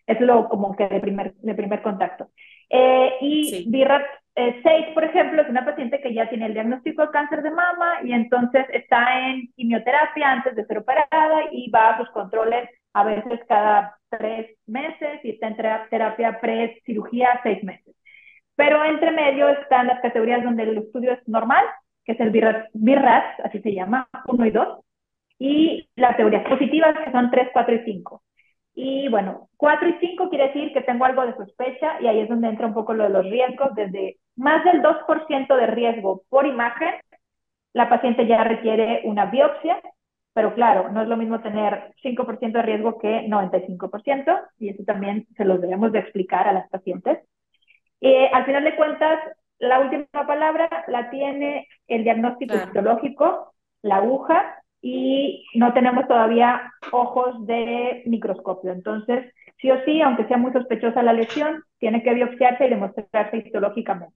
Es 0.05 0.19
lo 0.19 0.49
como 0.49 0.75
que 0.75 0.87
de 0.87 0.99
primer, 0.99 1.33
de 1.35 1.53
primer 1.53 1.81
contacto. 1.81 2.29
Eh, 2.69 3.13
y 3.21 3.45
sí. 3.45 3.65
BIRAT 3.69 4.05
eh, 4.35 4.61
6, 4.63 4.87
por 4.93 5.03
ejemplo, 5.03 5.41
es 5.41 5.49
una 5.49 5.65
paciente 5.65 5.99
que 5.99 6.13
ya 6.13 6.29
tiene 6.29 6.45
el 6.45 6.53
diagnóstico 6.53 7.01
de 7.01 7.11
cáncer 7.11 7.41
de 7.41 7.51
mama 7.51 7.99
y 8.03 8.13
entonces 8.13 8.65
está 8.71 9.27
en 9.27 9.51
quimioterapia 9.55 10.31
antes 10.31 10.55
de 10.55 10.65
ser 10.65 10.77
operada 10.77 11.43
y 11.51 11.69
va 11.69 11.89
a 11.89 11.97
sus 11.97 12.09
controles 12.11 12.69
a 12.93 13.03
veces 13.03 13.41
cada 13.47 13.97
tres 14.09 14.57
meses 14.65 15.19
y 15.23 15.31
está 15.31 15.47
en 15.47 15.57
terapia 15.89 16.39
pre-cirugía 16.39 17.39
seis 17.43 17.63
meses. 17.63 17.95
Pero 18.55 18.83
entre 18.85 19.11
medio 19.11 19.49
están 19.49 19.87
las 19.87 19.99
categorías 20.01 20.43
donde 20.43 20.63
el 20.63 20.77
estudio 20.77 21.11
es 21.11 21.27
normal, 21.27 21.65
que 22.09 22.13
es 22.13 22.19
el 22.21 22.31
BIRRAS, 22.73 23.39
así 23.43 23.61
se 23.61 23.71
llama, 23.71 24.09
1 24.25 24.45
y 24.47 24.49
2, 24.49 24.79
y 25.37 25.89
las 25.95 26.17
teorías 26.17 26.43
positivas, 26.49 26.97
que 27.05 27.11
son 27.11 27.29
3, 27.29 27.49
4 27.53 27.75
y 27.75 27.79
5. 27.85 28.23
Y 28.73 29.07
bueno, 29.09 29.49
4 29.57 29.89
y 29.89 29.93
5 29.99 30.29
quiere 30.29 30.47
decir 30.47 30.73
que 30.73 30.81
tengo 30.81 31.05
algo 31.05 31.23
de 31.23 31.35
sospecha 31.35 32.01
y 32.01 32.07
ahí 32.07 32.21
es 32.21 32.29
donde 32.29 32.47
entra 32.47 32.65
un 32.65 32.73
poco 32.73 32.95
lo 32.95 33.03
de 33.03 33.11
los 33.11 33.25
riesgos, 33.25 33.75
desde 33.75 34.17
más 34.35 34.63
del 34.63 34.81
2% 34.81 35.55
de 35.55 35.67
riesgo 35.67 36.23
por 36.29 36.47
imagen, 36.47 36.95
la 37.73 37.89
paciente 37.89 38.25
ya 38.25 38.43
requiere 38.43 39.01
una 39.03 39.27
biopsia, 39.27 39.79
pero 40.33 40.55
claro, 40.55 40.89
no 40.89 41.03
es 41.03 41.07
lo 41.07 41.15
mismo 41.15 41.41
tener 41.41 41.93
5% 42.01 42.53
de 42.53 42.63
riesgo 42.63 42.97
que 42.97 43.27
95%, 43.27 44.47
y 44.57 44.69
eso 44.69 44.83
también 44.83 45.27
se 45.37 45.45
los 45.45 45.61
debemos 45.61 45.91
de 45.91 45.99
explicar 45.99 46.47
a 46.47 46.53
las 46.53 46.67
pacientes. 46.69 47.19
Eh, 48.01 48.31
al 48.33 48.45
final 48.45 48.63
de 48.63 48.75
cuentas, 48.75 49.19
la 49.59 49.79
última 49.81 50.07
palabra 50.25 50.69
la 50.87 51.11
tiene 51.11 51.67
el 51.89 52.03
diagnóstico 52.03 52.53
claro. 52.53 52.67
histológico, 52.67 53.53
la 53.81 53.97
aguja, 53.97 54.59
y 54.81 55.45
no 55.55 55.73
tenemos 55.73 56.07
todavía 56.07 56.71
ojos 56.91 57.45
de 57.45 58.03
microscopio. 58.05 58.71
Entonces, 58.71 59.33
sí 59.57 59.69
o 59.71 59.83
sí, 59.83 60.01
aunque 60.01 60.25
sea 60.25 60.37
muy 60.37 60.51
sospechosa 60.53 61.03
la 61.03 61.13
lesión, 61.13 61.63
tiene 61.79 62.01
que 62.03 62.13
biopsiarse 62.13 62.65
y 62.65 62.69
demostrarse 62.69 63.37
histológicamente. 63.37 64.15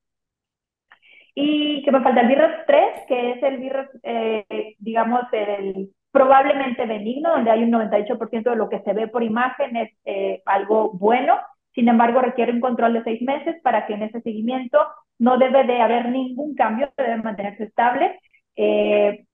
Y 1.35 1.83
que 1.83 1.91
me 1.91 2.01
falta 2.01 2.21
el 2.21 2.27
virus 2.27 2.51
3, 2.67 2.85
que 3.07 3.31
es 3.31 3.43
el 3.43 3.57
virus, 3.57 3.87
eh, 4.03 4.75
digamos, 4.77 5.21
el 5.31 5.89
probablemente 6.11 6.85
benigno, 6.85 7.31
donde 7.31 7.49
hay 7.49 7.63
un 7.63 7.71
98% 7.71 8.51
de 8.51 8.55
lo 8.55 8.69
que 8.69 8.81
se 8.81 8.93
ve 8.93 9.07
por 9.07 9.23
imagen 9.23 9.75
es 9.75 9.91
eh, 10.05 10.43
algo 10.45 10.91
bueno, 10.93 11.39
sin 11.73 11.87
embargo 11.87 12.21
requiere 12.21 12.51
un 12.51 12.61
control 12.61 12.93
de 12.93 13.03
seis 13.03 13.21
meses 13.23 13.59
para 13.63 13.87
que 13.87 13.95
en 13.95 14.03
ese 14.03 14.21
seguimiento 14.21 14.77
no 15.19 15.37
debe 15.37 15.63
de 15.65 15.81
haber 15.81 16.09
ningún 16.09 16.55
cambio, 16.55 16.91
debe 16.97 17.17
mantenerse 17.17 17.65
estable 17.65 18.19
eh, 18.55 19.25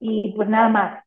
y 0.00 0.32
pues 0.36 0.48
nada 0.48 0.68
más. 0.68 1.04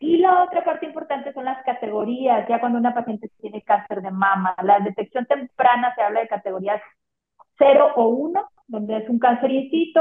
Y 0.00 0.16
la 0.16 0.44
otra 0.44 0.64
parte 0.64 0.86
importante 0.86 1.32
son 1.34 1.44
las 1.44 1.62
categorías, 1.64 2.48
ya 2.48 2.58
cuando 2.58 2.78
una 2.78 2.94
paciente 2.94 3.30
tiene 3.40 3.62
cáncer 3.62 4.00
de 4.00 4.10
mama, 4.10 4.54
la 4.62 4.80
detección 4.80 5.26
temprana 5.26 5.94
se 5.94 6.02
habla 6.02 6.20
de 6.20 6.28
categorías 6.28 6.80
0 7.58 7.92
o 7.96 8.08
1, 8.08 8.48
donde 8.66 8.96
es 8.96 9.08
un 9.10 9.18
cáncer 9.18 9.50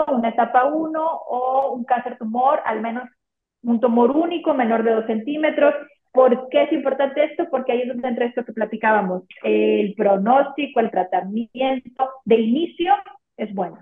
una 0.08 0.30
etapa 0.30 0.66
1 0.66 1.02
o 1.02 1.74
un 1.74 1.84
cáncer 1.84 2.18
tumor, 2.18 2.62
al 2.66 2.82
menos 2.82 3.10
un 3.64 3.80
tumor 3.82 4.12
único, 4.12 4.54
menor 4.54 4.84
de 4.84 4.92
2 4.94 5.06
centímetros. 5.06 5.76
¿Por 6.12 6.48
qué 6.50 6.64
es 6.64 6.72
importante 6.72 7.24
esto? 7.24 7.48
Porque 7.52 7.74
ahí 7.74 7.82
es 7.82 7.90
donde 7.90 8.08
entra 8.08 8.26
esto 8.26 8.46
que 8.46 8.54
platicábamos. 8.54 9.24
El 9.44 9.94
pronóstico, 9.96 10.80
el 10.80 10.92
tratamiento 10.92 12.10
de 12.26 12.40
inicio 12.40 12.94
es 13.39 13.54
bueno. 13.54 13.78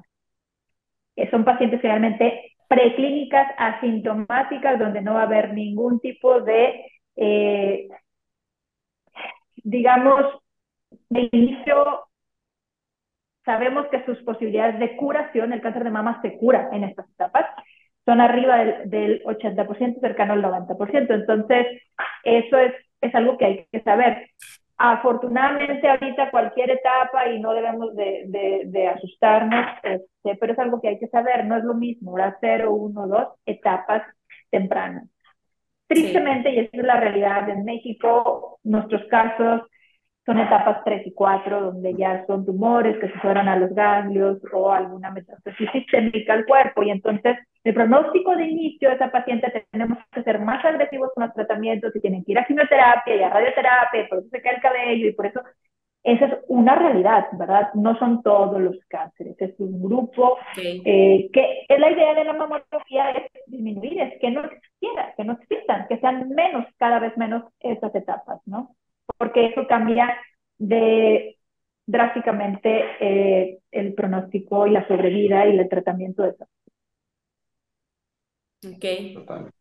Son 1.31 1.43
pacientes 1.43 1.81
generalmente 1.81 2.55
preclínicas 2.67 3.47
asintomáticas 3.57 4.77
donde 4.79 5.01
no 5.01 5.15
va 5.15 5.21
a 5.21 5.25
haber 5.25 5.53
ningún 5.53 5.99
tipo 5.99 6.41
de, 6.41 6.85
eh, 7.15 7.87
digamos, 9.63 10.25
de 11.09 11.29
inicio. 11.31 12.05
Sabemos 13.45 13.87
que 13.87 14.03
sus 14.05 14.21
posibilidades 14.23 14.79
de 14.79 14.97
curación, 14.97 15.53
el 15.53 15.61
cáncer 15.61 15.85
de 15.85 15.89
mama 15.91 16.19
se 16.21 16.37
cura 16.37 16.69
en 16.73 16.83
estas 16.83 17.09
etapas, 17.11 17.45
son 18.05 18.21
arriba 18.21 18.57
del, 18.57 18.89
del 18.89 19.23
80%, 19.23 19.99
cercano 19.99 20.33
al 20.33 20.41
90%. 20.41 21.13
Entonces, 21.13 21.65
eso 22.23 22.57
es, 22.57 22.73
es 23.01 23.15
algo 23.15 23.37
que 23.37 23.45
hay 23.45 23.67
que 23.71 23.81
saber. 23.81 24.29
Afortunadamente 24.77 25.89
ahorita 25.89 26.29
cualquier 26.29 26.71
etapa 26.71 27.27
y 27.29 27.39
no 27.39 27.53
debemos 27.53 27.95
de, 27.95 28.25
de, 28.27 28.63
de 28.65 28.87
asustarnos, 28.87 29.65
este, 29.81 30.35
pero 30.39 30.53
es 30.53 30.59
algo 30.59 30.79
que 30.79 30.89
hay 30.89 30.99
que 30.99 31.07
saber, 31.07 31.45
no 31.45 31.57
es 31.57 31.63
lo 31.63 31.73
mismo, 31.73 32.13
hora 32.13 32.37
0, 32.39 32.71
1, 32.71 33.07
2, 33.07 33.27
etapas 33.47 34.03
tempranas. 34.51 35.09
Tristemente, 35.87 36.49
sí. 36.49 36.55
y 36.55 36.59
esa 36.59 36.77
es 36.77 36.83
la 36.83 36.99
realidad 36.99 37.49
en 37.49 37.65
México, 37.65 38.59
nuestros 38.63 39.03
casos 39.05 39.61
son 40.27 40.39
etapas 40.39 40.83
3 40.83 41.07
y 41.07 41.13
4, 41.13 41.61
donde 41.61 41.95
ya 41.95 42.25
son 42.27 42.45
tumores 42.45 42.97
que 42.99 43.07
se 43.07 43.17
fueron 43.19 43.47
a 43.47 43.55
los 43.55 43.73
ganglios 43.73 44.39
o 44.51 44.69
alguna 44.69 45.09
metástasis 45.09 45.69
sistémica 45.71 46.33
al 46.33 46.45
cuerpo. 46.45 46.83
Y 46.83 46.91
entonces, 46.91 47.37
el 47.63 47.73
pronóstico 47.73 48.35
de 48.35 48.45
inicio 48.45 48.89
de 48.89 48.95
esa 48.95 49.09
paciente 49.09 49.65
tenemos 49.71 49.97
que 50.11 50.23
ser 50.23 50.39
más 50.39 50.63
agresivos 50.65 51.11
con 51.15 51.23
los 51.23 51.33
tratamientos 51.33 51.95
y 51.95 52.01
tienen 52.01 52.25
que 52.25 52.33
ir 52.33 52.39
a 52.39 52.45
quimioterapia 52.45 53.15
y 53.15 53.23
a 53.23 53.29
radioterapia, 53.29 54.01
y 54.01 54.07
por 54.09 54.19
eso 54.19 54.27
se 54.29 54.41
cae 54.41 54.55
el 54.55 54.61
cabello 54.61 55.07
y 55.07 55.13
por 55.13 55.27
eso 55.27 55.41
esa 56.03 56.25
es 56.25 56.33
una 56.49 56.75
realidad, 56.75 57.27
¿verdad? 57.33 57.69
No 57.73 57.97
son 57.97 58.21
todos 58.21 58.59
los 58.61 58.75
cánceres, 58.89 59.35
es 59.39 59.57
un 59.59 59.81
grupo 59.81 60.37
eh, 60.57 61.29
que 61.31 61.65
es 61.69 61.79
la 61.79 61.91
idea 61.91 62.13
de 62.13 62.25
la 62.25 62.33
mamografía 62.33 63.11
es 63.11 63.31
disminuir, 63.47 64.01
es 64.01 64.19
que 64.19 64.29
no 64.29 64.43
existiera, 64.43 65.13
que 65.15 65.23
no 65.23 65.33
existan, 65.33 65.87
que 65.87 65.97
sean 65.99 66.29
menos, 66.29 66.65
cada 66.77 66.99
vez 66.99 67.15
menos 67.17 67.43
esas 67.61 67.95
etapas, 67.95 68.41
¿no? 68.45 68.75
Porque 69.17 69.47
eso 69.47 69.67
cambia 69.67 70.17
de 70.58 71.38
drásticamente 71.86 72.84
eh, 72.99 73.60
el 73.71 73.93
pronóstico 73.93 74.67
y 74.67 74.71
la 74.71 74.88
sobrevida 74.88 75.47
y 75.47 75.58
el 75.58 75.69
tratamiento 75.69 76.23
de 76.23 76.30
eso. 76.30 76.45
Ok. 78.65 78.86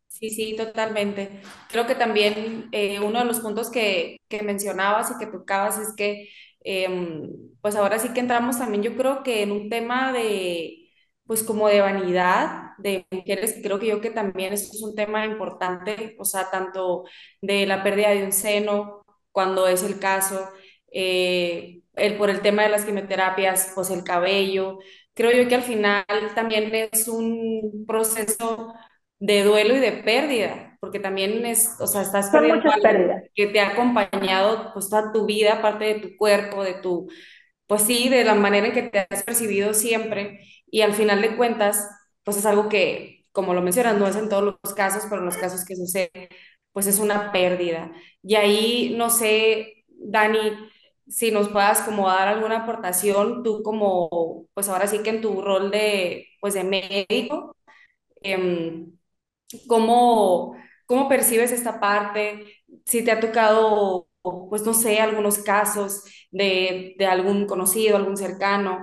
Sí, 0.08 0.30
sí, 0.30 0.56
totalmente. 0.56 1.42
Creo 1.68 1.86
que 1.86 1.94
también 1.94 2.68
eh, 2.72 3.00
uno 3.00 3.18
de 3.18 3.26
los 3.26 3.40
puntos 3.40 3.70
que, 3.70 4.18
que, 4.28 4.42
mencionabas 4.42 5.10
y 5.10 5.18
que 5.18 5.30
tocabas 5.30 5.78
es 5.78 5.94
que 5.94 6.30
em, 6.60 7.30
pues 7.60 7.76
ahora 7.76 7.98
sí 7.98 8.12
que 8.14 8.20
entramos 8.20 8.58
también, 8.58 8.82
yo 8.82 8.96
creo 8.96 9.22
que 9.22 9.42
en 9.42 9.52
un 9.52 9.68
tema 9.68 10.12
de, 10.12 10.90
pues 11.26 11.42
como 11.42 11.68
de 11.68 11.80
vanidad 11.80 12.70
de 12.78 13.06
mujeres, 13.10 13.60
creo 13.62 13.78
que 13.78 13.88
yo 13.88 14.00
que 14.00 14.10
también 14.10 14.52
esto 14.54 14.74
es 14.74 14.82
un 14.82 14.94
tema 14.94 15.26
importante, 15.26 16.16
o 16.18 16.24
sea, 16.24 16.50
tanto 16.50 17.04
de 17.42 17.66
la 17.66 17.82
pérdida 17.82 18.10
de 18.10 18.24
un 18.24 18.32
seno, 18.32 19.05
cuando 19.36 19.68
es 19.68 19.84
el 19.84 20.00
caso, 20.00 20.50
eh, 20.92 21.82
el, 21.96 22.16
por 22.18 22.30
el 22.30 22.40
tema 22.42 22.62
de 22.64 22.70
las 22.70 22.86
quimioterapias, 22.86 23.72
pues 23.76 23.90
el 23.90 24.04
cabello. 24.04 24.78
Creo 25.14 25.32
yo 25.32 25.48
que 25.48 25.56
al 25.56 25.62
final 25.62 26.06
también 26.34 26.74
es 26.74 27.08
un 27.08 27.84
proceso 27.86 28.74
de 29.20 29.44
duelo 29.44 29.76
y 29.76 29.80
de 29.80 29.92
pérdida, 29.92 30.78
porque 30.80 31.00
también 31.00 31.46
es, 31.46 31.76
o 31.80 31.86
sea, 31.88 32.02
estás 32.02 32.30
Son 32.30 32.40
perdiendo 32.40 32.70
algo 32.72 32.82
pérdidas. 32.82 33.24
que 33.34 33.48
te 33.48 33.60
ha 33.60 33.70
acompañado 33.70 34.72
pues 34.74 34.88
toda 34.90 35.12
tu 35.12 35.26
vida, 35.26 35.62
parte 35.62 35.84
de 35.86 35.94
tu 36.00 36.16
cuerpo, 36.16 36.64
de 36.64 36.74
tu, 36.74 37.08
pues 37.66 37.82
sí, 37.82 38.08
de 38.08 38.24
la 38.24 38.34
manera 38.34 38.68
en 38.68 38.72
que 38.74 38.82
te 38.84 39.06
has 39.10 39.22
percibido 39.24 39.74
siempre, 39.74 40.40
y 40.70 40.82
al 40.82 40.94
final 40.94 41.22
de 41.22 41.36
cuentas, 41.36 41.88
pues 42.24 42.36
es 42.38 42.46
algo 42.46 42.68
que, 42.68 43.26
como 43.32 43.54
lo 43.54 43.62
mencionas, 43.62 43.96
no 43.98 44.06
es 44.08 44.16
en 44.16 44.28
todos 44.28 44.44
los 44.62 44.74
casos, 44.74 45.04
pero 45.10 45.20
en 45.20 45.26
los 45.26 45.38
casos 45.38 45.64
que 45.64 45.76
sucede, 45.76 46.28
pues 46.76 46.86
es 46.88 47.00
una 47.00 47.32
pérdida. 47.32 47.92
Y 48.22 48.36
ahí, 48.36 48.94
no 48.98 49.10
sé, 49.10 49.86
Dani, 49.88 50.38
si 51.08 51.32
nos 51.32 51.48
puedas 51.50 51.80
como 51.82 52.08
dar 52.08 52.28
alguna 52.28 52.58
aportación, 52.64 53.42
tú 53.42 53.62
como, 53.64 54.46
pues 54.54 54.68
ahora 54.68 54.86
sí 54.88 55.00
que 55.02 55.10
en 55.10 55.22
tu 55.22 55.40
rol 55.42 55.70
de, 55.72 56.28
pues 56.40 56.54
de 56.54 56.64
médico, 56.64 57.56
em, 58.22 58.92
¿cómo, 59.68 60.56
cómo 60.86 61.08
percibes 61.08 61.52
esta 61.52 61.80
parte? 61.80 62.44
Si 62.86 63.04
te 63.04 63.12
ha 63.12 63.20
tocado, 63.20 64.08
pues 64.50 64.62
no 64.64 64.74
sé, 64.74 65.00
algunos 65.00 65.38
casos 65.38 66.04
de, 66.30 66.94
de 66.98 67.06
algún 67.06 67.46
conocido, 67.46 67.96
algún 67.96 68.16
cercano, 68.16 68.80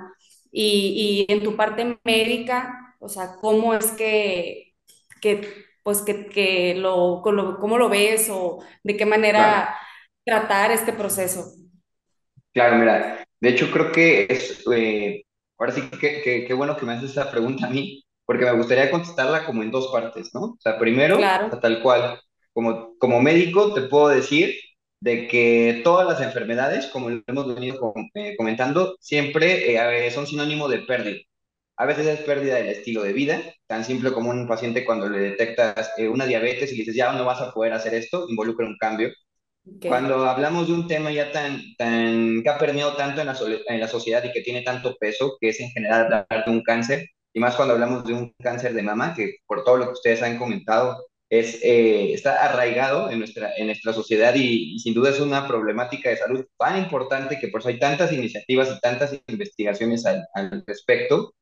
y, 0.52 1.26
y 1.30 1.34
en 1.34 1.44
tu 1.44 1.56
parte 1.58 2.00
médica, 2.04 2.96
o 3.00 3.10
sea, 3.10 3.36
¿cómo 3.42 3.74
es 3.74 3.92
que, 3.92 4.76
que 5.22 5.42
pues 5.84 6.02
que, 6.02 6.28
que 6.28 6.76
lo, 6.76 7.22
cómo 7.24 7.32
lo, 7.36 7.60
cómo 7.60 7.78
lo 7.78 7.90
ves 7.90 8.30
o 8.32 8.60
de 8.84 8.98
qué 8.98 9.06
Claro. 9.36 9.64
manera 9.64 9.76
tratar 10.26 10.72
este 10.72 10.94
proceso? 10.94 11.54
Claro, 12.54 12.76
mira, 12.78 13.26
de 13.40 13.50
hecho 13.50 13.72
creo 13.72 13.92
que 13.92 14.28
es, 14.30 14.64
eh, 14.72 15.24
ahora 15.58 15.72
sí 15.74 15.90
que, 15.90 16.22
que, 16.22 16.46
qué 16.46 16.54
bueno 16.54 16.78
que 16.78 16.86
me 16.86 16.94
haces 16.94 17.12
esa 17.12 17.32
pregunta 17.32 17.66
a 17.68 17.70
mí, 17.70 18.04
porque 18.26 18.46
me 18.46 18.52
gustaría 18.54 18.92
contestarla 18.92 19.46
como 19.46 19.64
en 19.64 19.72
dos 19.72 19.88
partes, 19.92 20.30
¿no? 20.34 20.42
O 20.42 20.58
sea, 20.60 20.78
primero, 20.78 21.18
Claro, 21.18 21.62
tal 21.62 21.82
cual, 21.82 22.20
como, 22.54 22.96
como 23.00 23.22
médico 23.22 23.74
te 23.74 23.82
puedo 23.84 24.10
decir 24.10 24.56
de 25.00 25.28
que 25.28 25.82
todas 25.84 26.08
las 26.08 26.22
enfermedades, 26.22 26.88
como 26.88 27.10
lo 27.10 27.22
hemos 27.28 27.54
venido 27.56 27.94
eh, 28.14 28.36
comentando, 28.38 28.96
siempre 29.00 29.76
eh, 29.76 30.12
son 30.12 30.28
sinónimo 30.28 30.68
de 30.70 30.80
pérdida. 30.80 31.20
A 31.78 31.86
veces 31.86 32.08
es 32.08 32.20
pérdida 32.22 32.56
del 32.56 32.68
estilo 32.70 33.04
de 33.04 33.14
vida, 33.14 33.42
tan 33.68 33.84
simple 33.84 34.12
como 34.12 34.30
un 34.30 34.48
paciente 34.48 34.86
cuando 34.86 35.10
le 35.10 35.20
detectas 35.20 35.92
eh, 35.98 36.08
una 36.08 36.26
diabetes 36.26 36.72
y 36.72 36.76
le 36.76 36.80
dices, 36.82 36.96
ya 36.96 37.12
no 37.14 37.26
vas 37.26 37.42
a 37.42 37.52
poder 37.52 37.74
hacer 37.74 37.94
esto, 37.96 38.28
involucra 38.30 38.66
un 38.68 38.78
cambio 38.78 39.10
ok, 39.66 39.86
cuando 39.88 40.26
hablamos 40.26 40.68
de 40.68 40.74
un 40.74 40.88
tema 40.88 41.12
ya 41.12 41.32
tan, 41.32 41.62
tan, 41.78 42.44
que 42.44 42.50
ha 42.50 42.58
permeado 42.58 42.96
tanto 42.96 43.22
en 43.22 43.28
la, 43.28 43.38
en 43.68 43.80
la 43.80 43.88
sociedad 43.88 44.24
y 44.24 44.32
que 44.32 44.42
tiene 44.42 44.62
tanto 44.62 44.96
peso, 45.00 45.38
que 45.40 45.50
es 45.50 45.60
en 45.60 45.70
general 45.72 46.04
hablar 46.06 46.46
de 46.46 46.52
un 46.52 46.64
cáncer, 46.64 47.10
y 47.34 47.40
más 47.40 47.56
cuando 47.56 47.74
hablamos 47.74 48.06
de 48.06 48.14
un 48.14 48.34
cáncer 48.42 48.74
de 48.74 48.84
mama, 48.84 49.14
que 49.16 49.38
por 49.48 49.64
todo 49.64 49.78
lo 49.78 49.86
que 49.86 49.94
ustedes 49.94 50.22
han 50.22 50.38
comentado, 50.38 50.98
es, 51.30 51.60
eh, 51.64 52.14
está 52.14 52.46
arraigado 52.46 53.10
en 53.10 53.18
nuestra, 53.20 53.52
en 53.58 53.66
nuestra 53.68 53.92
sociedad 53.94 54.36
y, 54.36 54.76
y 54.76 54.80
sin 54.80 54.94
duda 54.94 55.10
es 55.10 55.20
una 55.20 55.48
problemática 55.48 56.10
de 56.10 56.18
salud 56.18 56.46
tan 56.58 56.78
importante 56.78 57.40
que 57.40 57.48
por 57.48 57.62
eso 57.62 57.70
hay 57.70 57.80
tantas 57.80 58.12
iniciativas 58.14 58.70
y 58.70 58.80
tantas 58.80 59.20
investigaciones 59.28 60.06
al, 60.06 60.24
al 60.36 60.64
respecto. 60.68 61.34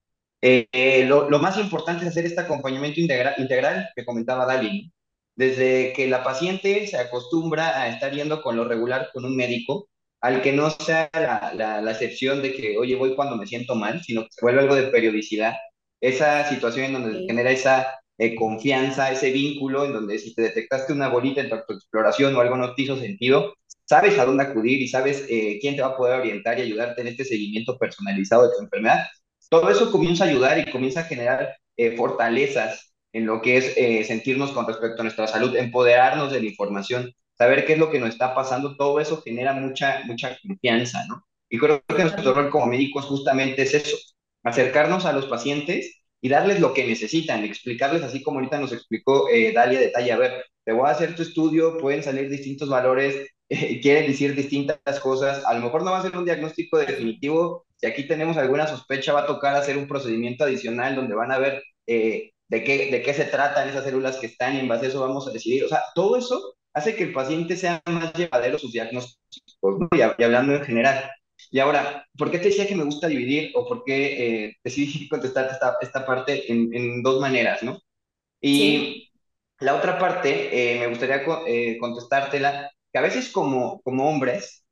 Eh, 0.41 0.67
eh, 0.71 1.05
lo, 1.05 1.29
lo, 1.29 1.39
más 1.39 1.57
importante 1.57 2.03
es 2.03 2.11
hacer 2.11 2.25
este 2.25 2.41
acompañamiento 2.41 2.99
integral, 2.99 3.35
integral 3.37 3.89
que 3.95 4.05
comentaba 4.05 4.45
Dali. 4.45 4.91
Desde 5.35 5.93
que 5.93 6.07
la 6.07 6.23
paciente 6.23 6.87
se 6.87 6.97
acostumbra 6.97 7.81
a 7.81 7.89
estar 7.89 8.11
yendo 8.13 8.41
con 8.41 8.55
lo 8.57 8.65
regular 8.65 9.09
con 9.13 9.25
un 9.25 9.35
médico, 9.35 9.89
al 10.21 10.41
que 10.41 10.53
no 10.53 10.69
sea 10.69 11.09
la, 11.13 11.53
la, 11.55 11.81
la 11.81 11.91
excepción 11.91 12.41
de 12.41 12.53
que, 12.53 12.77
oye, 12.77 12.95
voy 12.95 13.15
cuando 13.15 13.35
me 13.37 13.47
siento 13.47 13.75
mal, 13.75 14.03
sino 14.03 14.23
que 14.23 14.29
se 14.31 14.41
vuelve 14.41 14.61
algo 14.61 14.75
de 14.75 14.87
periodicidad, 14.87 15.55
esa 16.01 16.47
situación 16.49 16.87
en 16.87 16.93
donde 16.93 17.19
se 17.19 17.25
genera 17.27 17.51
esa 17.51 18.01
eh, 18.17 18.35
confianza, 18.35 19.11
ese 19.11 19.31
vínculo, 19.31 19.85
en 19.85 19.93
donde 19.93 20.19
si 20.19 20.33
te 20.35 20.43
detectaste 20.43 20.93
una 20.93 21.09
bolita 21.09 21.41
en 21.41 21.49
tu, 21.49 21.55
tu 21.67 21.73
exploración 21.73 22.35
o 22.35 22.39
algo 22.41 22.55
no 22.57 22.75
te 22.75 22.83
hizo 22.83 22.97
sentido, 22.97 23.55
sabes 23.85 24.17
a 24.19 24.25
dónde 24.25 24.43
acudir 24.43 24.79
y 24.79 24.87
sabes 24.87 25.25
eh, 25.29 25.57
quién 25.59 25.75
te 25.75 25.81
va 25.81 25.89
a 25.89 25.97
poder 25.97 26.19
orientar 26.19 26.59
y 26.59 26.61
ayudarte 26.61 27.01
en 27.01 27.07
este 27.07 27.25
seguimiento 27.25 27.77
personalizado 27.77 28.43
de 28.43 28.55
tu 28.55 28.63
enfermedad. 28.63 29.05
Todo 29.51 29.69
eso 29.69 29.91
comienza 29.91 30.23
a 30.23 30.27
ayudar 30.29 30.59
y 30.59 30.71
comienza 30.71 31.01
a 31.01 31.03
generar 31.03 31.57
eh, 31.75 31.97
fortalezas 31.97 32.93
en 33.11 33.25
lo 33.25 33.41
que 33.41 33.57
es 33.57 33.73
eh, 33.75 34.03
sentirnos 34.05 34.51
con 34.53 34.65
respecto 34.65 35.01
a 35.01 35.03
nuestra 35.03 35.27
salud, 35.27 35.53
empoderarnos 35.57 36.31
de 36.31 36.39
la 36.39 36.45
información, 36.45 37.11
saber 37.37 37.65
qué 37.65 37.73
es 37.73 37.79
lo 37.79 37.91
que 37.91 37.99
nos 37.99 38.09
está 38.11 38.33
pasando, 38.33 38.77
todo 38.77 39.01
eso 39.01 39.21
genera 39.21 39.51
mucha, 39.51 40.03
mucha 40.05 40.37
confianza, 40.41 41.05
¿no? 41.09 41.25
Y 41.49 41.57
creo 41.57 41.83
que 41.85 42.03
nuestro 42.03 42.33
rol 42.33 42.49
como 42.49 42.67
médicos 42.67 43.05
justamente 43.05 43.63
es 43.63 43.73
eso, 43.73 43.97
acercarnos 44.43 45.05
a 45.05 45.11
los 45.11 45.25
pacientes 45.25 46.01
y 46.21 46.29
darles 46.29 46.61
lo 46.61 46.73
que 46.73 46.87
necesitan, 46.87 47.43
explicarles 47.43 48.03
así 48.03 48.23
como 48.23 48.39
ahorita 48.39 48.57
nos 48.57 48.71
explicó 48.71 49.27
eh, 49.29 49.51
Dalia 49.51 49.81
detalle, 49.81 50.13
a 50.13 50.17
ver, 50.17 50.45
te 50.63 50.71
voy 50.71 50.87
a 50.87 50.91
hacer 50.91 51.13
tu 51.13 51.23
estudio, 51.23 51.77
pueden 51.77 52.03
salir 52.03 52.29
distintos 52.29 52.69
valores, 52.69 53.27
eh, 53.51 53.79
quieren 53.81 54.07
decir 54.07 54.35
distintas 54.35 54.99
cosas, 55.01 55.45
a 55.45 55.53
lo 55.53 55.61
mejor 55.61 55.83
no 55.83 55.91
va 55.91 55.99
a 55.99 56.01
ser 56.03 56.17
un 56.17 56.25
diagnóstico 56.25 56.77
definitivo, 56.77 57.65
si 57.77 57.87
aquí 57.87 58.07
tenemos 58.07 58.37
alguna 58.37 58.67
sospecha 58.67 59.13
va 59.13 59.21
a 59.21 59.27
tocar 59.27 59.55
hacer 59.55 59.77
un 59.77 59.87
procedimiento 59.87 60.43
adicional 60.45 60.95
donde 60.95 61.15
van 61.15 61.31
a 61.31 61.39
ver 61.39 61.63
eh, 61.87 62.31
de, 62.49 62.63
qué, 62.63 62.91
de 62.91 63.01
qué 63.01 63.13
se 63.13 63.25
tratan 63.25 63.69
esas 63.69 63.83
células 63.85 64.17
que 64.17 64.27
están 64.27 64.55
y 64.55 64.59
en 64.59 64.67
base 64.67 64.85
a 64.85 64.89
eso 64.89 65.01
vamos 65.01 65.27
a 65.27 65.31
decidir, 65.31 65.63
o 65.65 65.69
sea, 65.69 65.81
todo 65.95 66.17
eso 66.17 66.55
hace 66.73 66.95
que 66.95 67.03
el 67.03 67.13
paciente 67.13 67.57
sea 67.57 67.81
más 67.87 68.13
llevadero 68.13 68.57
sus 68.59 68.71
diagnósticos, 68.71 69.19
¿no? 69.79 69.89
y, 69.93 69.99
y 69.99 70.23
hablando 70.23 70.55
en 70.55 70.63
general. 70.63 71.11
Y 71.51 71.59
ahora, 71.59 72.07
¿por 72.17 72.31
qué 72.31 72.37
te 72.39 72.45
decía 72.45 72.67
que 72.67 72.75
me 72.75 72.85
gusta 72.85 73.07
dividir 73.07 73.51
o 73.55 73.67
por 73.67 73.83
qué 73.83 74.45
eh, 74.45 74.57
decidí 74.63 75.07
contestar 75.09 75.49
esta, 75.51 75.77
esta 75.81 76.05
parte 76.05 76.51
en, 76.51 76.73
en, 76.73 77.03
dos 77.03 77.19
maneras, 77.19 77.63
¿no? 77.63 77.79
sí, 78.53 79.01
Y 79.11 79.11
la 79.59 79.75
otra 79.75 79.99
parte, 79.99 80.75
eh, 80.75 80.79
me 80.79 80.87
gustaría 80.87 81.25
co 81.25 81.43
eh, 81.47 81.77
contestártela, 81.79 82.71
que 82.91 82.99
a 82.99 83.01
veces 83.01 83.29
como, 83.31 83.81
como 83.81 84.09
hombres 84.09 84.65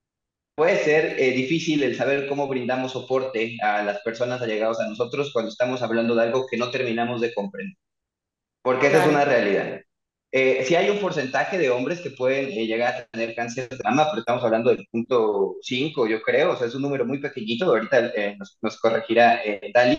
puede 0.56 0.78
ser 0.84 1.20
eh, 1.20 1.32
difícil 1.32 1.84
el 1.84 1.96
saber 1.96 2.28
cómo 2.28 2.48
brindamos 2.48 2.92
soporte 2.94 3.58
a 3.62 3.84
las 3.84 4.02
personas 4.02 4.42
allegadas 4.42 4.80
a 4.80 4.88
nosotros 4.88 5.32
cuando 5.34 5.50
estamos 5.52 5.82
hablando 5.82 6.16
de 6.16 6.24
algo 6.24 6.46
que 6.50 6.58
no 6.58 6.72
terminamos 6.72 7.22
de 7.22 7.34
comprender, 7.34 7.78
porque 8.62 8.88
esa 8.88 9.04
es 9.04 9.10
una 9.10 9.26
realidad. 9.26 9.82
Eh, 10.32 10.64
sí 10.66 10.76
hay 10.76 10.90
un 10.92 11.00
porcentaje 11.00 11.58
de 11.58 11.72
hombres 11.72 12.02
que 12.02 12.12
pueden 12.12 12.52
eh, 12.52 12.68
llegar 12.68 12.94
a 12.94 13.06
tener 13.08 13.34
cáncer 13.34 13.68
de 13.70 13.80
mama, 13.84 14.06
pero 14.12 14.20
estamos 14.20 14.44
hablando 14.44 14.70
del 14.70 14.86
punto 14.92 15.56
5, 15.62 16.08
yo 16.08 16.22
creo, 16.22 16.52
o 16.52 16.56
sea, 16.56 16.68
es 16.68 16.76
un 16.76 16.84
número 16.84 17.06
muy 17.06 17.20
pequeñito, 17.20 17.66
ahorita 17.66 18.12
eh, 18.16 18.36
nos, 18.38 18.58
nos, 18.62 18.80
corregirá 18.80 19.44
eh, 19.44 19.72
Dali, 19.74 19.98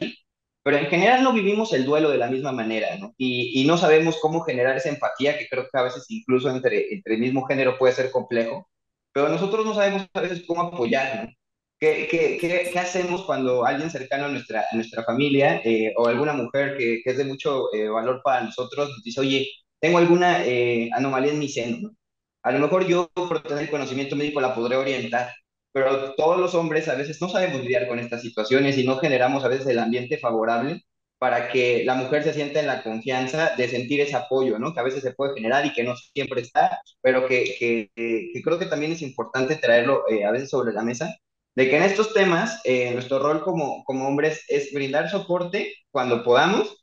pero 0.62 0.76
en 0.76 0.86
general 0.86 1.22
no 1.22 1.32
vivimos 1.32 1.72
el 1.72 1.84
duelo 1.84 2.10
de 2.10 2.18
la 2.18 2.28
misma 2.28 2.52
manera, 2.52 2.96
¿no? 2.98 3.14
Y, 3.16 3.60
y, 3.60 3.66
no 3.66 3.78
sabemos 3.78 4.18
cómo 4.20 4.40
generar 4.42 4.76
esa 4.76 4.90
empatía, 4.90 5.38
que 5.38 5.48
creo 5.48 5.64
que 5.70 5.78
a 5.78 5.82
veces 5.82 6.04
incluso 6.08 6.50
entre, 6.50 6.92
entre 6.94 7.14
el 7.14 7.20
mismo 7.20 7.44
género 7.46 7.78
puede 7.78 7.94
ser 7.94 8.10
complejo, 8.10 8.68
pero 9.12 9.28
nosotros 9.28 9.64
no 9.66 9.74
sabemos 9.74 10.06
a 10.14 10.20
veces 10.20 10.44
cómo 10.46 10.62
apoyar, 10.62 11.24
¿no? 11.24 11.32
¿Qué, 11.80 12.08
qué, 12.10 12.36
qué, 12.38 12.70
qué 12.72 12.78
hacemos 12.78 13.24
cuando 13.24 13.64
alguien 13.64 13.90
cercano 13.90 14.26
a 14.26 14.28
nuestra, 14.28 14.66
a 14.70 14.76
nuestra 14.76 15.02
familia 15.02 15.62
eh, 15.64 15.94
o 15.96 16.08
alguna 16.08 16.34
mujer 16.34 16.76
que, 16.76 17.00
que 17.02 17.10
es 17.10 17.16
de 17.16 17.24
mucho 17.24 17.72
eh, 17.74 17.88
valor 17.88 18.20
para 18.22 18.42
nosotros 18.44 18.90
nos 18.90 19.02
dice, 19.02 19.20
oye, 19.20 19.48
tengo 19.80 19.96
alguna 19.98 20.44
eh, 20.46 20.90
anomalía 20.92 21.32
en 21.32 21.38
mi 21.38 21.48
seno. 21.48 21.78
¿no? 21.80 21.96
A 22.42 22.52
lo 22.52 22.58
mejor 22.58 22.86
yo, 22.86 23.08
por 23.14 23.42
tener 23.42 23.70
conocimiento 23.70 24.16
médico, 24.16 24.40
la 24.40 24.54
podré 24.54 24.76
orientar, 24.76 25.32
pero 25.72 26.14
todos 26.14 26.38
los 26.38 26.54
hombres 26.54 26.88
a 26.88 26.94
veces 26.94 27.20
no 27.20 27.28
sabemos 27.28 27.62
lidiar 27.62 27.88
con 27.88 27.98
estas 27.98 28.22
situaciones 28.22 28.78
y 28.78 28.84
no 28.84 28.98
generamos 28.98 29.44
a 29.44 29.48
veces 29.48 29.66
el 29.68 29.78
ambiente 29.78 30.18
favorable 30.18 30.84
para 31.18 31.50
que 31.50 31.84
la 31.84 31.94
mujer 31.94 32.24
se 32.24 32.32
sienta 32.32 32.60
en 32.60 32.66
la 32.66 32.82
confianza 32.82 33.54
de 33.56 33.68
sentir 33.68 34.00
ese 34.00 34.16
apoyo, 34.16 34.58
¿no? 34.58 34.72
Que 34.72 34.80
a 34.80 34.84
veces 34.84 35.02
se 35.02 35.12
puede 35.12 35.34
generar 35.34 35.66
y 35.66 35.72
que 35.74 35.84
no 35.84 35.94
siempre 35.96 36.40
está, 36.40 36.80
pero 37.02 37.28
que, 37.28 37.88
que, 37.94 38.42
creo 38.42 38.58
que 38.58 38.66
también 38.66 38.92
es 38.92 39.02
importante 39.02 39.56
traerlo 39.56 40.08
eh, 40.08 40.24
a 40.24 40.30
veces 40.32 40.48
sobre 40.50 40.72
la 40.72 40.82
mesa, 40.82 41.14
de 41.54 41.68
que 41.68 41.76
en 41.76 41.82
estos 41.82 42.14
temas 42.14 42.60
eh, 42.64 42.92
nuestro 42.94 43.18
rol 43.18 43.42
como, 43.42 43.84
como 43.84 44.08
hombres 44.08 44.44
es 44.48 44.72
brindar 44.72 45.10
soporte 45.10 45.74
cuando 45.90 46.24
podamos 46.24 46.78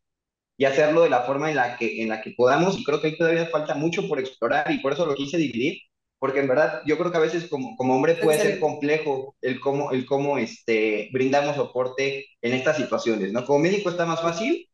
y 0.57 0.66
hacerlo 0.66 1.01
de 1.03 1.09
la 1.09 1.22
forma 1.24 1.49
en 1.49 1.55
la 1.55 1.78
que, 1.78 2.01
en 2.01 2.09
la 2.09 2.22
que 2.22 2.32
podamos. 2.32 2.78
Y 2.80 2.84
creo 2.84 3.01
que 3.01 3.07
ahí 3.07 3.18
todavía 3.18 3.47
falta 3.47 3.76
mucho 3.76 4.07
por 4.07 4.20
explorar 4.20 4.72
y 4.72 4.80
por 4.80 4.93
eso 4.93 5.05
lo 5.05 5.16
quise 5.16 5.38
dividir, 5.38 5.80
porque 6.20 6.39
en 6.39 6.47
verdad 6.47 6.82
yo 6.86 6.97
creo 6.97 7.11
que 7.11 7.18
a 7.18 7.22
veces 7.22 7.47
como, 7.49 7.76
como 7.76 7.95
hombre 7.95 8.15
puede 8.15 8.39
ser 8.39 8.59
complejo 8.59 9.36
el 9.41 9.59
cómo, 9.59 9.91
el 9.91 10.05
cómo 10.05 10.38
este, 10.38 11.09
brindamos 11.11 11.55
soporte 11.55 12.26
en 12.41 12.53
estas 12.53 12.78
situaciones, 12.78 13.32
¿no? 13.32 13.45
Como 13.45 13.59
médico 13.59 13.89
está 13.89 14.05
más 14.05 14.22
fácil, 14.22 14.68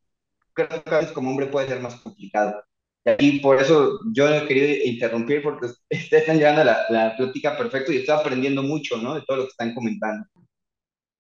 creo 0.54 0.84
que 0.84 0.96
a 0.96 1.00
veces 1.00 1.12
como 1.12 1.30
hombre 1.30 1.48
puede 1.48 1.68
ser 1.68 1.82
más 1.82 1.96
complicado. 1.96 2.64
Y 3.20 3.42
por 3.42 3.60
eso 3.60 4.00
yo 4.14 4.34
he 4.34 4.48
querido 4.48 4.86
interrumpir 4.86 5.44
porque 5.44 5.66
ustedes 5.92 6.24
están 6.24 6.38
llevando 6.38 6.64
la, 6.64 6.86
la 6.90 7.16
plática 7.18 7.58
perfecto 7.58 7.92
y 7.92 7.98
estoy 7.98 8.16
aprendiendo 8.16 8.64
mucho, 8.64 8.98
¿no? 8.98 9.16
De 9.16 9.22
todo 9.28 9.38
lo 9.38 9.44
que 9.44 9.50
están 9.50 9.74
comentando. 9.74 10.26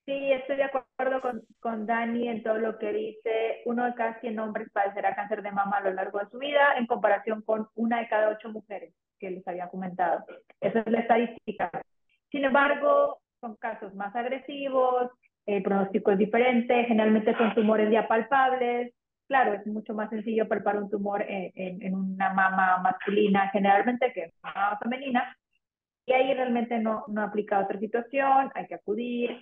Sí, 0.05 0.31
estoy 0.33 0.57
de 0.57 0.63
acuerdo 0.63 1.21
con, 1.21 1.41
con, 1.61 1.85
Dani 1.85 2.27
en 2.27 2.43
todo 2.43 2.57
lo 2.57 2.77
que 2.77 2.91
dice. 2.91 3.61
Uno 3.65 3.85
de 3.85 3.93
cada 3.95 4.19
100 4.19 4.37
hombres 4.39 4.69
padecerá 4.71 5.15
cáncer 5.15 5.41
de 5.41 5.51
mama 5.51 5.77
a 5.77 5.81
lo 5.81 5.93
largo 5.93 6.19
de 6.19 6.29
su 6.29 6.39
vida, 6.39 6.75
en 6.77 6.87
comparación 6.87 7.41
con 7.41 7.69
una 7.75 7.99
de 7.99 8.09
cada 8.09 8.29
ocho 8.29 8.49
mujeres 8.49 8.93
que 9.23 9.31
les 9.31 9.47
había 9.47 9.69
comentado. 9.69 10.25
Esa 10.59 10.79
es 10.81 10.91
la 10.91 10.99
estadística. 10.99 11.71
Sin 12.29 12.43
embargo, 12.43 13.19
son 13.39 13.55
casos 13.55 13.95
más 13.95 14.13
agresivos, 14.15 15.11
el 15.45 15.63
pronóstico 15.63 16.11
es 16.11 16.17
diferente, 16.17 16.83
generalmente 16.85 17.37
son 17.37 17.55
tumores 17.55 17.89
ya 17.89 18.05
palpables. 18.05 18.93
Claro, 19.29 19.53
es 19.53 19.65
mucho 19.65 19.93
más 19.93 20.09
sencillo 20.09 20.49
palpar 20.49 20.77
un 20.77 20.89
tumor 20.89 21.21
en, 21.21 21.51
en, 21.55 21.81
en 21.81 21.95
una 21.95 22.33
mama 22.33 22.79
masculina 22.83 23.49
generalmente 23.53 24.11
que 24.11 24.23
en 24.23 24.31
una 24.43 24.53
mama 24.53 24.79
femenina, 24.83 25.37
y 26.05 26.11
ahí 26.11 26.33
realmente 26.33 26.79
no, 26.79 27.05
no 27.07 27.21
aplica 27.23 27.59
otra 27.59 27.79
situación, 27.79 28.51
hay 28.53 28.67
que 28.67 28.75
acudir. 28.75 29.39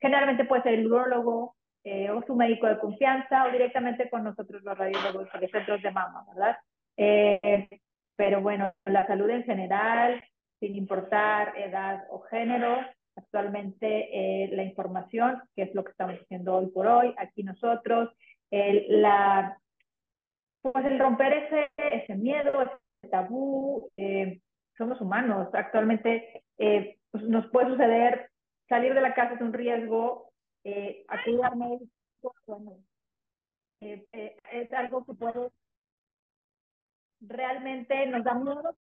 Generalmente 0.00 0.44
puede 0.44 0.62
ser 0.62 0.74
el 0.74 0.86
urologo 0.86 1.56
eh, 1.82 2.10
o 2.10 2.22
su 2.22 2.36
médico 2.36 2.68
de 2.68 2.78
confianza 2.78 3.44
o 3.44 3.50
directamente 3.50 4.08
con 4.08 4.22
nosotros 4.22 4.62
los 4.62 4.78
radiólogos 4.78 5.28
de 5.40 5.48
centros 5.48 5.82
de 5.82 5.90
mama, 5.90 6.24
¿verdad? 6.32 6.56
Eh, 6.96 7.68
pero 8.16 8.40
bueno, 8.40 8.72
la 8.84 9.06
salud 9.06 9.30
en 9.30 9.44
general, 9.44 10.22
sin 10.60 10.74
importar 10.76 11.56
edad 11.58 12.04
o 12.10 12.20
género, 12.22 12.78
actualmente 13.16 14.08
eh, 14.12 14.48
la 14.54 14.64
información, 14.64 15.42
que 15.54 15.62
es 15.62 15.74
lo 15.74 15.84
que 15.84 15.92
estamos 15.92 16.16
haciendo 16.20 16.56
hoy 16.56 16.66
por 16.68 16.86
hoy, 16.86 17.14
aquí 17.18 17.42
nosotros, 17.42 18.10
el, 18.50 19.02
la, 19.02 19.58
pues 20.62 20.84
el 20.84 20.98
romper 20.98 21.32
ese, 21.32 21.68
ese 21.76 22.14
miedo, 22.14 22.62
ese 22.62 23.10
tabú, 23.10 23.90
eh, 23.96 24.40
somos 24.76 25.00
humanos. 25.00 25.48
Actualmente 25.52 26.42
eh, 26.58 26.98
pues 27.10 27.24
nos 27.24 27.46
puede 27.50 27.68
suceder 27.68 28.30
salir 28.68 28.94
de 28.94 29.00
la 29.00 29.14
casa 29.14 29.34
es 29.34 29.40
un 29.40 29.52
riesgo, 29.52 30.30
eh, 30.64 31.04
acudir 31.08 31.44
al 31.44 31.56
médico, 31.56 32.34
bueno, 32.46 32.72
eh, 33.80 34.04
eh, 34.12 34.36
es 34.52 34.72
algo 34.72 35.04
que 35.04 35.14
puede 35.14 35.50
realmente 37.28 38.06
nos 38.06 38.24
da 38.24 38.34
miedo. 38.34 38.76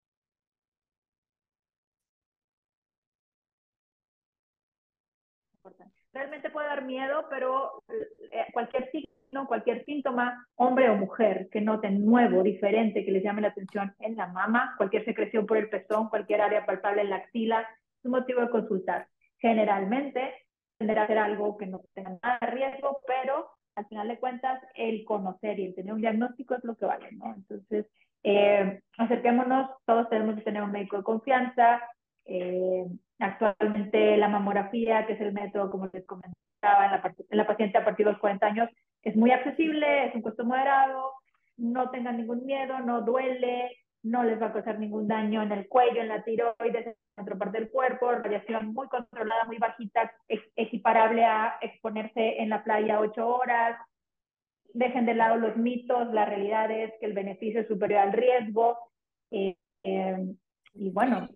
Realmente 6.14 6.50
puede 6.50 6.68
dar 6.68 6.84
miedo, 6.84 7.26
pero 7.30 7.84
eh, 8.32 8.46
cualquier 8.54 8.92
signo 8.92 9.12
cualquier 9.48 9.86
síntoma, 9.86 10.46
hombre 10.56 10.90
o 10.90 10.96
mujer, 10.96 11.48
que 11.52 11.62
noten 11.62 12.06
nuevo, 12.06 12.44
diferente, 12.44 13.06
que 13.06 13.12
les 13.12 13.24
llame 13.24 13.42
la 13.42 13.50
atención 13.50 13.96
en 14.00 14.16
la 14.16 14.28
mama, 14.28 14.74
cualquier 14.78 15.06
secreción 15.06 15.46
por 15.46 15.58
el 15.58 15.70
pezón, 15.70 16.10
cualquier 16.10 16.42
área 16.42 16.66
palpable 16.66 17.02
en 17.02 17.10
la 17.10 17.18
axila, 17.18 17.62
es 17.62 18.06
un 18.06 18.12
motivo 18.12 18.42
de 18.42 18.50
consultar. 18.50 19.08
Generalmente 19.40 20.34
tendrá 20.78 21.04
a 21.04 21.08
ser 21.08 21.18
algo 21.18 21.58
que 21.58 21.68
no 21.68 21.82
tenga 21.94 22.18
nada 22.22 22.40
de 22.42 22.48
riesgo, 22.48 23.00
pero 23.08 23.50
al 23.76 23.86
final 23.88 24.08
de 24.10 24.20
cuentas 24.20 24.62
el 24.76 25.06
conocer 25.06 25.60
y 25.60 25.68
el 25.68 25.76
tener 25.76 25.94
un 25.94 26.02
diagnóstico 26.02 26.56
es 26.56 26.64
lo 26.64 26.76
que 26.76 26.86
vale, 26.86 27.10
¿no? 27.14 27.34
Entonces, 27.34 27.86
eh, 28.24 28.82
acerquémonos, 28.98 29.70
todos 29.86 30.10
tenemos 30.10 30.36
que 30.36 30.42
tener 30.42 30.64
un 30.64 30.72
médico 30.72 30.98
de 30.98 31.04
confianza. 31.04 31.82
Eh, 32.26 32.86
actualmente 33.20 34.18
la 34.18 34.28
mamografía, 34.28 35.06
que 35.06 35.14
es 35.14 35.22
el 35.22 35.34
método, 35.34 35.70
como 35.72 35.90
les 35.92 36.06
comentaba, 36.06 36.86
en 36.86 36.92
la, 36.92 37.16
en 37.30 37.38
la 37.38 37.48
paciente 37.48 37.78
a 37.78 37.86
partir 37.86 38.06
de 38.06 38.12
los 38.12 38.22
40 38.22 38.46
años, 38.46 38.70
es 39.04 39.16
muy 39.16 39.32
accesible, 39.32 40.06
es 40.06 40.16
un 40.16 40.22
costo 40.22 40.46
moderado, 40.46 41.14
no 41.58 41.90
tengan 41.90 42.18
ningún 42.18 42.46
miedo, 42.46 42.80
no 42.80 43.02
duele, 43.02 43.72
no 44.04 44.24
les 44.24 44.42
va 44.42 44.48
a 44.48 44.54
causar 44.54 44.80
ningún 44.80 45.08
daño 45.08 45.42
en 45.42 45.52
el 45.52 45.68
cuello, 45.68 46.02
en 46.02 46.08
la 46.08 46.24
tiroides, 46.24 46.88
en 46.88 46.96
otra 47.18 47.36
parte 47.36 47.60
del 47.60 47.70
cuerpo, 47.70 48.12
radiación 48.12 48.74
muy 48.74 48.88
controlada, 48.88 49.46
muy 49.46 49.58
bajita, 49.58 50.12
equiparable 50.28 51.24
a 51.24 51.58
exponerse 51.62 52.42
en 52.42 52.50
la 52.50 52.64
playa 52.64 53.00
ocho 53.00 53.28
horas. 53.28 53.80
Dejen 54.74 55.06
de 55.06 55.14
lado 55.14 55.38
los 55.38 55.58
mitos, 55.58 56.14
la 56.14 56.26
realidad 56.26 56.72
es 56.72 56.94
que 57.00 57.06
el 57.06 57.14
beneficio 57.14 57.62
es 57.62 57.68
superior 57.68 58.00
al 58.00 58.14
riesgo. 58.14 58.78
Eh, 59.32 59.56
eh, 59.84 60.36
y 60.74 60.90
bueno, 60.90 61.30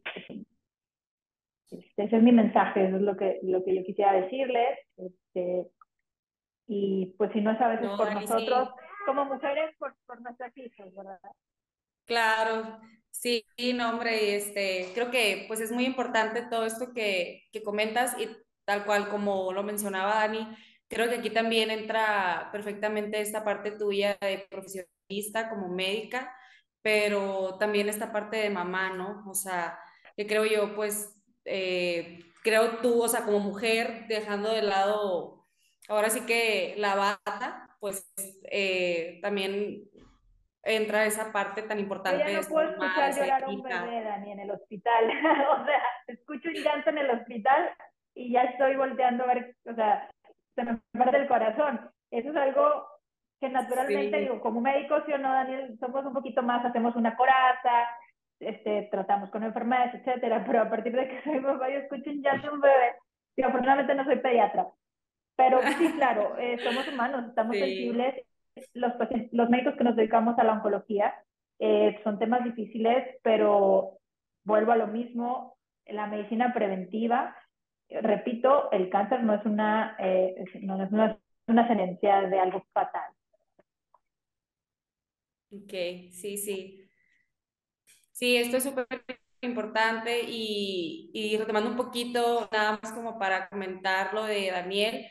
ese 1.98 2.16
es 2.16 2.24
mi 2.24 2.32
mensaje, 2.32 2.88
eso 2.88 2.98
es 2.98 3.02
lo 3.02 3.18
que, 3.18 3.40
lo 3.44 3.64
que 3.64 3.76
yo 3.76 3.84
quisiera 3.84 4.14
decirles. 4.14 4.80
Este, 4.98 5.68
y 6.68 7.14
pues 7.18 7.32
si 7.34 7.42
no 7.42 7.52
es 7.52 7.62
a 7.62 7.68
veces 7.70 7.90
por 7.98 8.14
nosotros, 8.14 8.70
como 9.06 9.26
mujeres, 9.26 9.76
por, 9.78 9.96
por 10.06 10.22
nuestras 10.22 10.56
hijas, 10.58 10.94
¿verdad? 10.96 11.20
Claro, 12.06 12.80
sí, 13.10 13.46
no, 13.76 13.90
hombre, 13.90 14.36
este, 14.36 14.92
creo 14.94 15.12
que 15.12 15.46
pues 15.48 15.60
es 15.60 15.72
muy 15.72 15.86
importante 15.86 16.44
todo 16.44 16.66
esto 16.66 16.94
que, 16.94 17.44
que 17.52 17.64
comentas 17.64 18.20
y 18.20 18.30
tal 18.64 18.86
cual 18.86 19.10
como 19.10 19.52
lo 19.54 19.64
mencionaba 19.64 20.16
Dani, 20.16 20.48
creo 20.96 21.10
que 21.10 21.18
aquí 21.18 21.30
también 21.30 21.72
entra 21.72 22.48
perfectamente 22.54 23.20
esta 23.20 23.44
parte 23.44 23.72
tuya 23.72 24.18
de 24.22 24.48
profesionista 24.50 25.50
como 25.50 25.68
médica, 25.68 26.34
pero 26.82 27.58
también 27.60 27.90
esta 27.90 28.14
parte 28.14 28.38
de 28.38 28.50
mamá, 28.50 28.92
¿no? 28.92 29.26
O 29.30 29.34
sea, 29.34 29.78
que 30.16 30.26
creo 30.26 30.46
yo, 30.46 30.74
pues, 30.74 31.22
eh, 31.44 32.20
creo 32.44 32.78
tú, 32.78 33.04
o 33.04 33.10
sea, 33.10 33.26
como 33.26 33.40
mujer, 33.40 34.06
dejando 34.08 34.54
de 34.54 34.62
lado 34.62 35.46
ahora 35.90 36.10
sí 36.10 36.26
que 36.26 36.76
la 36.78 36.96
bata, 36.96 37.68
pues 37.82 38.10
eh, 38.50 39.20
también 39.22 39.84
entra 40.64 41.06
esa 41.06 41.34
parte 41.34 41.62
tan 41.64 41.78
importante. 41.78 42.24
Yo 42.32 42.42
no 42.42 42.48
puedo 42.48 42.70
escuchar 42.70 43.14
llorar 43.14 43.44
a 43.44 43.50
un 43.50 43.64
bebé, 43.64 44.02
Dani, 44.02 44.32
en 44.32 44.40
el 44.40 44.52
hospital. 44.52 45.06
o 45.60 45.66
sea, 45.66 45.82
escucho 46.08 46.48
un 46.48 46.56
llanto 46.56 46.90
en 46.90 47.00
el 47.00 47.10
hospital 47.10 47.70
y 48.14 48.32
ya 48.32 48.44
estoy 48.44 48.78
volteando 48.78 49.26
a 49.26 49.28
ver, 49.28 49.58
o 49.66 49.76
sea, 49.76 50.10
se 50.56 50.64
me 50.64 50.80
parte 50.94 51.18
el 51.18 51.28
corazón. 51.28 51.80
Eso 52.12 52.30
es 52.30 52.36
algo 52.36 52.88
que 53.40 53.50
naturalmente, 53.50 54.20
digo, 54.20 54.40
como 54.40 54.62
médicos, 54.62 55.04
yo 55.08 55.18
no, 55.18 55.32
Daniel, 55.32 55.78
somos 55.80 56.06
un 56.06 56.14
poquito 56.14 56.42
más, 56.42 56.64
hacemos 56.66 56.96
una 56.96 57.16
coraza, 57.16 57.88
este, 58.40 58.88
tratamos 58.92 59.30
con 59.30 59.44
enfermedades, 59.44 59.96
etcétera, 59.96 60.44
pero 60.46 60.62
a 60.62 60.70
partir 60.70 60.94
de 60.94 61.08
que 61.08 61.22
soy 61.24 61.40
mamá, 61.40 61.70
yo 61.70 61.80
escucho 61.80 62.10
un 62.10 62.22
llanto 62.22 62.48
de 62.48 62.54
un 62.54 62.62
bebé. 62.62 62.96
Y 63.38 63.44
afortunadamente 63.44 63.96
no 63.96 64.06
soy 64.06 64.20
pediatra, 64.20 64.68
pero 65.36 65.62
sí, 65.62 65.92
claro, 65.98 66.38
eh, 66.38 66.58
somos 66.64 66.88
humanos, 66.88 67.26
estamos 67.28 67.58
sensibles. 67.58 68.26
Los, 68.74 68.94
los 69.34 69.50
médicos 69.50 69.76
que 69.76 69.84
nos 69.84 69.98
dedicamos 69.98 70.40
a 70.40 70.46
la 70.46 70.54
oncología 70.54 71.14
eh, 71.60 72.00
son 72.04 72.18
temas 72.20 72.44
difíciles, 72.46 73.18
pero 73.22 73.98
vuelvo 74.46 74.72
a 74.72 74.78
lo 74.78 74.88
mismo, 74.88 75.58
la 75.86 76.08
medicina 76.08 76.54
preventiva, 76.54 77.36
repito, 77.90 78.72
el 78.72 78.90
cáncer 78.90 79.24
no 79.24 79.34
es 79.36 79.46
una, 79.46 79.96
eh, 80.00 80.36
no 80.62 80.84
es 80.84 80.92
una, 80.92 81.20
una 81.48 81.68
de 81.68 82.40
algo 82.40 82.66
fatal. 82.74 83.12
Ok, 85.52 85.72
sí, 86.12 86.38
sí. 86.38 86.82
Sí, 88.12 88.38
esto 88.38 88.58
es 88.58 88.64
súper 88.64 88.88
importante 89.42 90.22
y, 90.28 91.12
y 91.14 91.38
retomando 91.38 91.70
un 91.70 91.76
poquito, 91.76 92.50
nada 92.52 92.80
más 92.82 92.94
como 92.94 93.20
para 93.20 93.50
comentar 93.50 94.14
lo 94.14 94.24
de 94.26 94.52
Daniel, 94.52 95.08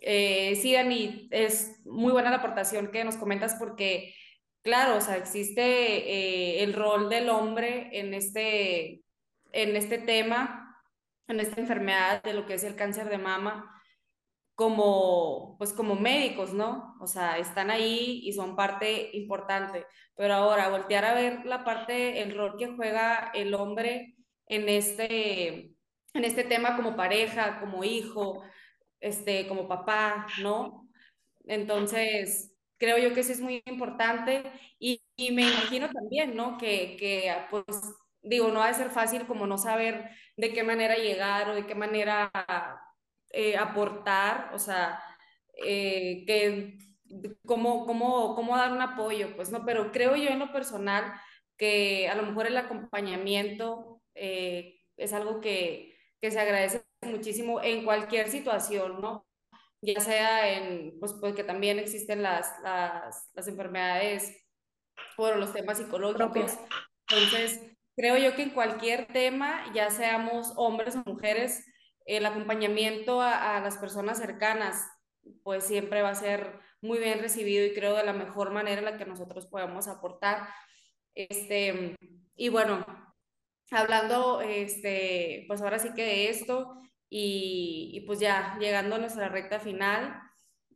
eh, 0.00 0.56
sí, 0.56 0.72
Dani, 0.74 1.28
es 1.30 1.80
muy 1.86 2.12
buena 2.12 2.30
la 2.30 2.36
aportación 2.36 2.90
que 2.90 3.04
nos 3.04 3.16
comentas 3.16 3.56
porque, 3.58 4.14
claro, 4.62 4.98
o 4.98 5.00
sea, 5.00 5.16
existe 5.16 5.62
eh, 5.62 6.62
el 6.62 6.74
rol 6.74 7.08
del 7.08 7.30
hombre 7.30 7.88
en 7.92 8.12
este, 8.12 9.02
en 9.52 9.76
este 9.76 9.98
tema, 9.98 10.63
en 11.28 11.40
esta 11.40 11.60
enfermedad 11.60 12.22
de 12.22 12.34
lo 12.34 12.46
que 12.46 12.54
es 12.54 12.64
el 12.64 12.76
cáncer 12.76 13.08
de 13.08 13.18
mama, 13.18 13.70
como, 14.54 15.56
pues 15.58 15.72
como 15.72 15.96
médicos, 15.96 16.52
¿no? 16.54 16.96
O 17.00 17.06
sea, 17.06 17.38
están 17.38 17.70
ahí 17.70 18.20
y 18.24 18.32
son 18.32 18.56
parte 18.56 19.10
importante. 19.16 19.86
Pero 20.16 20.34
ahora, 20.34 20.68
voltear 20.68 21.04
a 21.04 21.14
ver 21.14 21.44
la 21.44 21.64
parte, 21.64 22.22
el 22.22 22.36
rol 22.36 22.56
que 22.58 22.68
juega 22.68 23.30
el 23.34 23.54
hombre 23.54 24.16
en 24.46 24.68
este, 24.68 25.74
en 26.14 26.24
este 26.24 26.44
tema 26.44 26.76
como 26.76 26.96
pareja, 26.96 27.58
como 27.60 27.82
hijo, 27.84 28.42
este, 29.00 29.48
como 29.48 29.68
papá, 29.68 30.26
¿no? 30.40 30.88
Entonces, 31.46 32.54
creo 32.78 32.98
yo 32.98 33.14
que 33.14 33.20
eso 33.20 33.32
es 33.32 33.40
muy 33.40 33.62
importante 33.66 34.44
y, 34.78 35.02
me 35.32 35.42
imagino 35.42 35.90
también, 35.90 36.36
¿no? 36.36 36.58
Que, 36.58 36.96
que, 36.96 37.34
pues, 37.50 37.66
digo, 38.22 38.48
no 38.48 38.60
va 38.60 38.68
a 38.68 38.74
ser 38.74 38.90
fácil 38.90 39.26
como 39.26 39.46
no 39.46 39.58
saber 39.58 40.10
de 40.36 40.52
qué 40.52 40.62
manera 40.62 40.96
llegar 40.96 41.48
o 41.48 41.54
de 41.54 41.66
qué 41.66 41.74
manera 41.74 42.30
eh, 43.30 43.56
aportar, 43.56 44.50
o 44.54 44.58
sea, 44.58 45.02
eh, 45.64 46.24
que, 46.26 46.78
cómo, 47.44 47.86
cómo, 47.86 48.34
cómo 48.34 48.56
dar 48.56 48.72
un 48.72 48.82
apoyo, 48.82 49.34
pues, 49.36 49.50
¿no? 49.50 49.64
Pero 49.64 49.92
creo 49.92 50.16
yo 50.16 50.30
en 50.30 50.38
lo 50.38 50.52
personal 50.52 51.12
que 51.56 52.08
a 52.08 52.14
lo 52.14 52.22
mejor 52.24 52.46
el 52.46 52.56
acompañamiento 52.56 54.02
eh, 54.14 54.80
es 54.96 55.12
algo 55.12 55.40
que, 55.40 55.96
que 56.20 56.30
se 56.30 56.40
agradece 56.40 56.82
muchísimo 57.02 57.62
en 57.62 57.84
cualquier 57.84 58.28
situación, 58.28 59.00
¿no? 59.00 59.26
Ya 59.80 60.00
sea 60.00 60.48
en, 60.52 60.98
pues, 60.98 61.12
porque 61.12 61.44
también 61.44 61.78
existen 61.78 62.22
las, 62.22 62.50
las, 62.62 63.30
las 63.34 63.48
enfermedades 63.48 64.44
por 65.16 65.36
los 65.36 65.52
temas 65.52 65.78
psicológicos. 65.78 66.58
Entonces, 67.08 67.60
creo 67.96 68.16
yo 68.16 68.34
que 68.34 68.42
en 68.42 68.50
cualquier 68.50 69.06
tema, 69.06 69.64
ya 69.74 69.90
seamos 69.90 70.52
hombres 70.56 70.96
o 70.96 71.02
mujeres, 71.06 71.64
el 72.06 72.26
acompañamiento 72.26 73.20
a, 73.20 73.56
a, 73.56 73.60
las 73.60 73.78
personas 73.78 74.18
cercanas, 74.18 74.86
pues 75.42 75.64
siempre 75.64 76.02
va 76.02 76.10
a 76.10 76.14
ser 76.14 76.60
muy 76.82 76.98
bien 76.98 77.20
recibido 77.20 77.64
y 77.64 77.72
creo 77.72 77.94
de 77.96 78.04
la 78.04 78.12
mejor 78.12 78.52
manera 78.52 78.78
en 78.78 78.84
la 78.84 78.96
que 78.98 79.06
nosotros 79.06 79.46
podemos 79.46 79.88
aportar. 79.88 80.48
Este, 81.14 81.96
y 82.36 82.48
bueno, 82.50 82.84
hablando, 83.70 84.40
este, 84.42 85.44
pues 85.48 85.62
ahora 85.62 85.78
sí 85.78 85.90
que 85.94 86.02
de 86.02 86.28
esto 86.28 86.80
y, 87.08 87.90
y 87.94 88.00
pues 88.06 88.20
ya 88.20 88.56
llegando 88.60 88.96
a 88.96 88.98
nuestra 88.98 89.28
recta 89.28 89.60
final, 89.60 90.20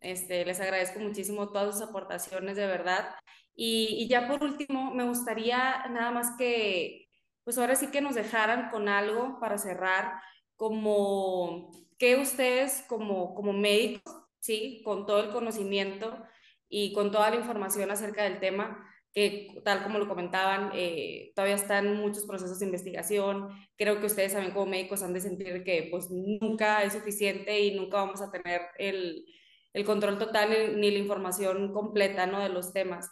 este, 0.01 0.45
les 0.45 0.61
agradezco 0.61 1.01
muchísimo 1.01 1.51
todas 1.51 1.75
sus 1.75 1.89
aportaciones, 1.89 2.57
de 2.57 2.67
verdad. 2.67 3.15
Y, 3.55 3.97
y, 3.99 4.09
ya 4.09 4.29
por 4.29 4.43
último, 4.45 4.95
me 4.95 5.05
gustaría 5.05 5.85
nada 5.91 6.13
más 6.13 6.37
que, 6.39 7.08
pues 7.49 7.57
ahora 7.57 7.77
sí 7.77 7.87
que 7.87 8.03
nos 8.03 8.15
dejaran 8.15 8.69
con 8.69 8.91
algo 8.91 9.41
para 9.41 9.57
cerrar, 9.57 10.21
como 10.55 11.71
que 11.99 12.17
ustedes 12.17 12.85
como, 12.87 13.35
como 13.35 13.55
médicos, 13.55 14.15
¿sí? 14.39 14.83
Con 14.85 15.07
todo 15.07 15.25
el 15.25 15.31
conocimiento 15.31 16.23
y 16.69 16.93
con 16.93 17.11
toda 17.11 17.31
la 17.31 17.37
información 17.37 17.91
acerca 17.91 18.25
del 18.25 18.39
tema, 18.39 18.87
que 19.15 19.63
tal 19.65 19.83
como 19.83 19.99
lo 19.99 20.07
comentaban, 20.07 20.73
eh, 20.75 21.33
todavía 21.35 21.55
están 21.55 21.97
muchos 21.97 22.27
procesos 22.27 22.59
de 22.59 22.67
investigación. 22.67 23.49
Creo 23.79 23.99
que 23.99 24.05
ustedes 24.05 24.35
también 24.35 24.53
como 24.53 24.67
médicos 24.67 25.03
han 25.03 25.15
de 25.15 25.21
sentir 25.23 25.65
que 25.65 25.89
pues 25.91 26.11
nunca 26.11 26.83
es 26.83 26.93
suficiente 26.93 27.59
y 27.61 27.75
nunca 27.75 27.97
vamos 27.97 28.21
a 28.21 28.31
tener 28.31 28.61
el, 28.77 29.25
el 29.73 29.85
control 29.87 30.19
total 30.19 30.79
ni, 30.79 30.91
la 30.91 30.99
información 30.99 31.73
completa 31.73 32.27
¿no? 32.27 32.41
de 32.41 32.51
los 32.51 32.75
temas. 32.75 33.09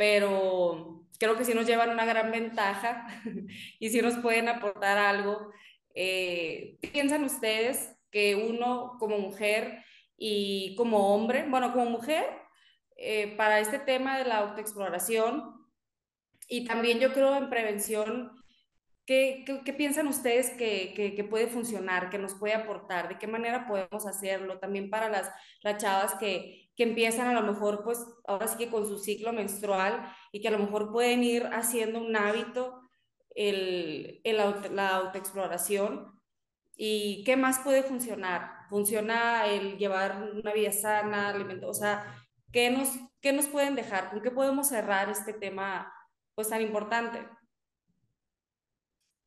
Pero 0.00 1.04
creo 1.18 1.36
que 1.36 1.44
sí 1.44 1.52
nos 1.52 1.66
llevan 1.66 1.90
una 1.90 2.06
gran 2.06 2.30
ventaja 2.30 3.06
y 3.78 3.90
sí 3.90 4.00
nos 4.00 4.16
pueden 4.16 4.48
aportar 4.48 4.96
algo. 4.96 5.52
Eh, 5.94 6.78
¿Piensan 6.90 7.22
ustedes 7.22 7.98
que 8.10 8.34
uno 8.34 8.96
como 8.98 9.18
mujer 9.18 9.84
y 10.16 10.74
como 10.76 11.14
hombre, 11.14 11.44
bueno, 11.46 11.70
como 11.74 11.84
mujer, 11.84 12.24
eh, 12.96 13.36
para 13.36 13.60
este 13.60 13.78
tema 13.78 14.16
de 14.16 14.24
la 14.24 14.38
autoexploración 14.38 15.66
y 16.48 16.64
también 16.64 16.98
yo 16.98 17.12
creo 17.12 17.36
en 17.36 17.50
prevención 17.50 18.40
¿Qué, 19.10 19.44
qué, 19.64 19.72
piensan 19.72 20.06
ustedes 20.06 20.50
que, 20.50 20.94
que, 20.94 21.24
puede 21.24 21.48
funcionar, 21.48 22.10
que 22.10 22.18
nos 22.18 22.36
puede 22.36 22.54
aportar? 22.54 23.08
¿De 23.08 23.18
qué 23.18 23.26
manera 23.26 23.66
podemos 23.66 24.06
hacerlo? 24.06 24.60
También 24.60 24.88
para 24.88 25.08
las, 25.08 25.28
las 25.62 25.82
chavas 25.82 26.14
que, 26.14 26.69
que 26.80 26.84
empiezan 26.84 27.28
a 27.28 27.38
lo 27.38 27.42
mejor, 27.42 27.84
pues 27.84 28.06
ahora 28.26 28.46
sí 28.46 28.56
que 28.56 28.70
con 28.70 28.86
su 28.86 28.96
ciclo 28.96 29.34
menstrual 29.34 30.02
y 30.32 30.40
que 30.40 30.48
a 30.48 30.50
lo 30.50 30.58
mejor 30.58 30.90
pueden 30.90 31.22
ir 31.22 31.44
haciendo 31.52 32.00
un 32.00 32.16
hábito 32.16 32.80
el, 33.34 34.22
el 34.24 34.38
la 34.74 34.96
autoexploración. 34.96 36.18
¿Y 36.74 37.22
qué 37.24 37.36
más 37.36 37.58
puede 37.58 37.82
funcionar? 37.82 38.66
¿Funciona 38.70 39.44
el 39.44 39.76
llevar 39.76 40.32
una 40.32 40.54
vida 40.54 40.72
sana? 40.72 41.34
O 41.66 41.74
sea, 41.74 42.02
¿qué 42.50 42.70
nos, 42.70 42.98
¿qué 43.20 43.34
nos 43.34 43.46
pueden 43.46 43.74
dejar? 43.74 44.08
¿Con 44.08 44.22
qué 44.22 44.30
podemos 44.30 44.68
cerrar 44.68 45.10
este 45.10 45.34
tema 45.34 45.92
pues 46.34 46.48
tan 46.48 46.62
importante? 46.62 47.28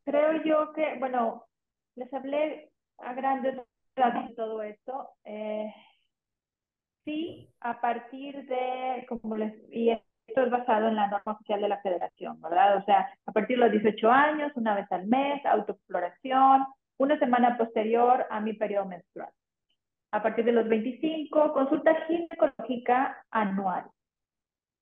Creo 0.06 0.44
yo 0.44 0.74
que, 0.74 0.98
bueno, 0.98 1.46
les 1.94 2.12
hablé 2.16 2.72
a 2.98 3.14
grandes 3.14 3.62
rasgos 3.96 4.30
de 4.30 4.34
todo 4.34 4.64
esto. 4.64 5.10
Eh, 5.24 5.72
sí, 7.06 7.50
a 7.60 7.80
partir 7.82 8.46
de, 8.46 9.06
como 9.08 9.38
les, 9.38 9.54
y 9.72 9.90
esto 9.90 10.44
es 10.44 10.50
basado 10.50 10.88
en 10.88 10.96
la 10.96 11.08
norma 11.08 11.34
oficial 11.34 11.62
de 11.62 11.70
la 11.70 11.82
federación, 11.82 12.42
¿verdad? 12.42 12.78
O 12.78 12.86
sea, 12.86 13.10
a 13.26 13.32
partir 13.32 13.58
de 13.58 13.64
los 13.64 13.72
18 13.72 14.10
años, 14.10 14.52
una 14.56 14.76
vez 14.76 14.92
al 14.92 15.08
mes, 15.08 15.46
autoexploración, 15.46 16.66
una 16.98 17.20
semana 17.20 17.58
posterior 17.58 18.26
a 18.30 18.40
mi 18.40 18.54
periodo 18.54 18.86
menstrual. 18.86 19.30
A 20.12 20.22
partir 20.22 20.46
de 20.46 20.52
los 20.52 20.68
25, 20.68 21.54
consulta 21.54 21.96
ginecológica 22.08 23.26
anual. 23.32 23.86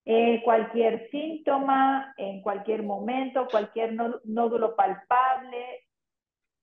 Eh, 0.04 0.42
cualquier 0.44 1.08
síntoma, 1.10 2.12
en 2.16 2.42
cualquier 2.42 2.82
momento, 2.82 3.46
cualquier 3.50 3.94
nódulo 4.24 4.74
palpable, 4.74 5.86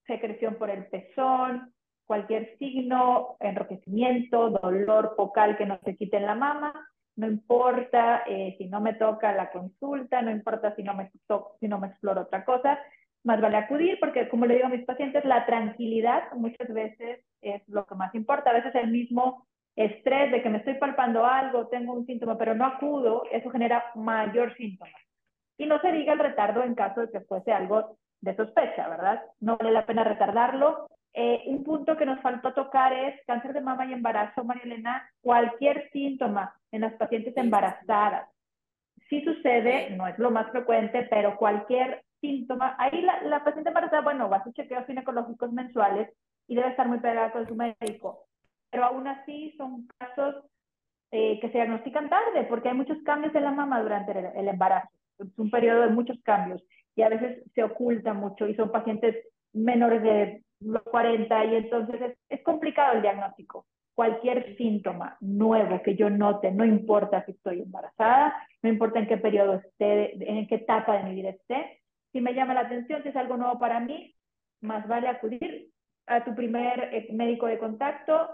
secreción 0.06 0.56
por 0.56 0.70
el 0.70 0.88
pezón, 0.88 1.74
cualquier 2.10 2.58
signo, 2.58 3.38
enrojecimiento, 3.40 4.50
dolor 4.50 5.14
focal 5.16 5.56
que 5.58 5.68
no 5.68 5.80
se 5.86 5.96
quite 5.96 6.18
en 6.18 6.26
la 6.26 6.34
mama, 6.34 6.74
no 7.16 7.28
importa 7.28 8.24
eh, 8.26 8.56
si 8.58 8.66
no 8.66 8.82
me 8.82 8.96
toca 8.96 9.32
la 9.32 9.52
consulta, 9.52 10.20
no 10.24 10.32
importa 10.32 10.76
si 10.76 10.82
no 10.82 10.96
me, 10.96 11.12
si 11.60 11.68
no 11.68 11.78
me 11.78 11.86
exploro 11.86 12.22
otra 12.22 12.44
cosa, 12.46 12.80
más 13.24 13.40
vale 13.40 13.58
acudir 13.58 14.00
porque 14.00 14.28
como 14.28 14.48
le 14.48 14.56
digo 14.56 14.66
a 14.66 14.72
mis 14.72 14.86
pacientes, 14.88 15.24
la 15.24 15.46
tranquilidad 15.46 16.34
muchas 16.34 16.74
veces 16.74 17.24
es 17.44 17.62
lo 17.68 17.86
que 17.86 17.94
más 17.94 18.16
importa. 18.16 18.50
A 18.50 18.54
veces 18.54 18.74
el 18.74 18.90
mismo 18.90 19.46
estrés 19.76 20.32
de 20.32 20.42
que 20.42 20.50
me 20.50 20.58
estoy 20.58 20.80
palpando 20.80 21.28
algo, 21.28 21.68
tengo 21.68 21.94
un 21.94 22.08
síntoma, 22.08 22.40
pero 22.40 22.56
no 22.56 22.66
acudo, 22.66 23.26
eso 23.32 23.52
genera 23.52 23.84
mayor 23.94 24.58
síntoma. 24.58 24.98
Y 25.60 25.68
no 25.68 25.80
se 25.82 25.92
diga 25.92 26.14
el 26.14 26.20
retardo 26.20 26.64
en 26.64 26.74
caso 26.74 27.02
de 27.02 27.12
que 27.12 27.22
fuese 27.22 27.52
algo 27.52 28.00
de 28.22 28.36
sospecha, 28.36 28.90
¿verdad? 28.90 29.22
No 29.42 29.58
vale 29.58 29.74
la 29.74 29.86
pena 29.86 30.04
retardarlo. 30.04 30.88
Eh, 31.14 31.44
un 31.48 31.64
punto 31.64 31.98
que 31.98 32.06
nos 32.06 32.22
faltó 32.22 32.54
tocar 32.54 32.94
es 32.94 33.20
cáncer 33.26 33.54
de 33.54 33.62
mama 33.62 33.86
y 33.86 33.94
embarazo, 33.94 34.44
María 34.44 34.64
Elena, 34.64 35.10
cualquier 35.22 35.90
síntoma 35.92 36.54
en 36.72 36.82
las 36.82 36.94
pacientes 36.94 37.36
embarazadas. 37.36 38.30
Sí 39.10 39.24
sucede, 39.24 39.90
no 39.92 40.08
es 40.08 40.18
lo 40.20 40.30
más 40.30 40.52
frecuente, 40.52 41.08
pero 41.10 41.36
cualquier 41.36 42.04
síntoma, 42.22 42.76
ahí 42.78 43.02
la, 43.02 43.22
la 43.24 43.44
paciente 43.44 43.70
embarazada, 43.70 44.02
bueno, 44.02 44.30
va 44.30 44.38
a 44.38 44.44
sus 44.44 44.54
chequeos 44.54 44.86
ginecológicos 44.86 45.52
mensuales 45.52 46.10
y 46.48 46.56
debe 46.56 46.70
estar 46.70 46.88
muy 46.88 47.00
pegada 47.00 47.32
con 47.32 47.48
su 47.48 47.56
médico 47.56 48.30
pero 48.70 48.86
aún 48.86 49.08
así 49.08 49.54
son 49.58 49.88
casos 49.98 50.36
eh, 51.12 51.40
que 51.40 51.48
se 51.48 51.54
diagnostican 51.54 52.10
tarde 52.10 52.44
porque 52.48 52.70
hay 52.70 52.76
muchos 52.76 52.98
cambios 53.04 53.34
en 53.36 53.44
la 53.44 53.52
mama 53.52 53.82
durante 53.82 54.12
el, 54.12 54.48
embarazo. 54.48 54.90
Es 55.18 55.38
un 55.38 55.50
periodo 55.50 55.82
de 55.82 55.90
muchos 55.90 56.18
cambios 56.24 56.64
y 56.96 57.02
a 57.02 57.10
veces 57.10 57.44
se 57.54 57.64
oculta 57.64 58.14
mucho 58.14 58.48
y 58.48 58.56
son 58.56 58.72
pacientes 58.72 59.16
menores 59.54 60.04
de 60.04 60.44
los 60.60 60.84
40 60.84 61.46
y 61.46 61.56
entonces 61.56 62.02
es, 62.02 62.18
es 62.30 62.44
complicado 62.44 62.94
el 62.94 63.02
diagnóstico. 63.02 63.66
Cualquier 63.94 64.56
síntoma 64.56 65.18
nuevo 65.20 65.82
que 65.82 65.96
yo 65.96 66.10
note, 66.10 66.52
no 66.52 66.64
importa 66.64 67.26
si 67.26 67.32
estoy 67.32 67.62
embarazada, 67.62 68.34
no 68.62 68.70
importa 68.70 69.00
en 69.00 69.08
qué 69.08 69.18
periodo 69.18 69.56
esté, 69.56 70.14
en 70.38 70.48
qué 70.48 70.56
etapa 70.56 70.98
de 70.98 71.04
mi 71.04 71.16
vida 71.16 71.30
esté, 71.30 71.80
si 72.12 72.22
me 72.22 72.34
llama 72.34 72.54
la 72.54 72.62
atención, 72.62 73.04
si 73.04 73.10
es 73.10 73.16
algo 73.16 73.38
nuevo 73.38 73.60
para 73.60 73.80
mí, 73.80 74.16
más 74.62 74.88
vale 74.88 75.08
acudir 75.08 75.70
a 76.08 76.24
tu 76.24 76.36
primer 76.36 76.94
eh, 76.94 77.08
médico 77.14 77.46
de 77.46 77.60
contacto, 77.60 78.30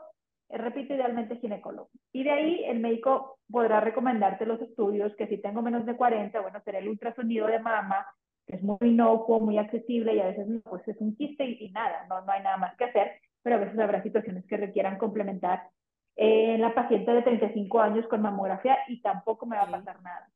eh, 0.49 0.57
repito, 0.57 0.93
idealmente 0.93 1.37
ginecólogo. 1.37 1.89
Y 2.13 2.23
de 2.23 2.31
ahí 2.31 2.63
el 2.65 2.79
médico 2.79 3.39
podrá 3.49 3.81
recomendarte 3.81 4.45
los 4.45 4.61
estudios 4.61 5.15
que 5.15 5.27
si 5.27 5.37
tengo 5.39 5.61
menos 5.61 5.85
de 5.85 5.95
40, 5.95 6.39
bueno, 6.39 6.61
será 6.63 6.79
el 6.79 6.87
ultrasonido 6.87 7.47
de 7.47 7.59
mama, 7.59 8.07
es 8.47 8.61
muy 8.61 8.77
inocuo, 8.81 9.39
muy 9.39 9.57
accesible 9.57 10.15
y 10.15 10.19
a 10.19 10.27
veces 10.27 10.47
pues 10.63 10.87
es 10.87 10.99
un 10.99 11.15
quiste 11.15 11.45
y, 11.45 11.71
nada, 11.71 12.05
no, 12.09 12.21
no 12.21 12.31
hay 12.31 12.43
nada 12.43 12.57
más 12.57 12.75
que 12.77 12.85
hacer, 12.85 13.19
pero 13.41 13.55
a 13.55 13.59
veces 13.59 13.79
habrá 13.79 14.03
situaciones 14.03 14.45
que 14.45 14.57
requieran 14.57 14.97
complementar 14.97 15.69
en 16.15 16.61
la 16.61 16.73
paciente 16.73 17.11
de 17.11 17.21
35 17.21 17.81
años 17.81 18.07
con 18.07 18.21
mamografía 18.21 18.77
y 18.87 19.01
tampoco 19.01 19.45
me 19.45 19.57
va 19.57 19.63
a 19.63 19.71
pasar 19.71 20.01
nada. 20.01 20.29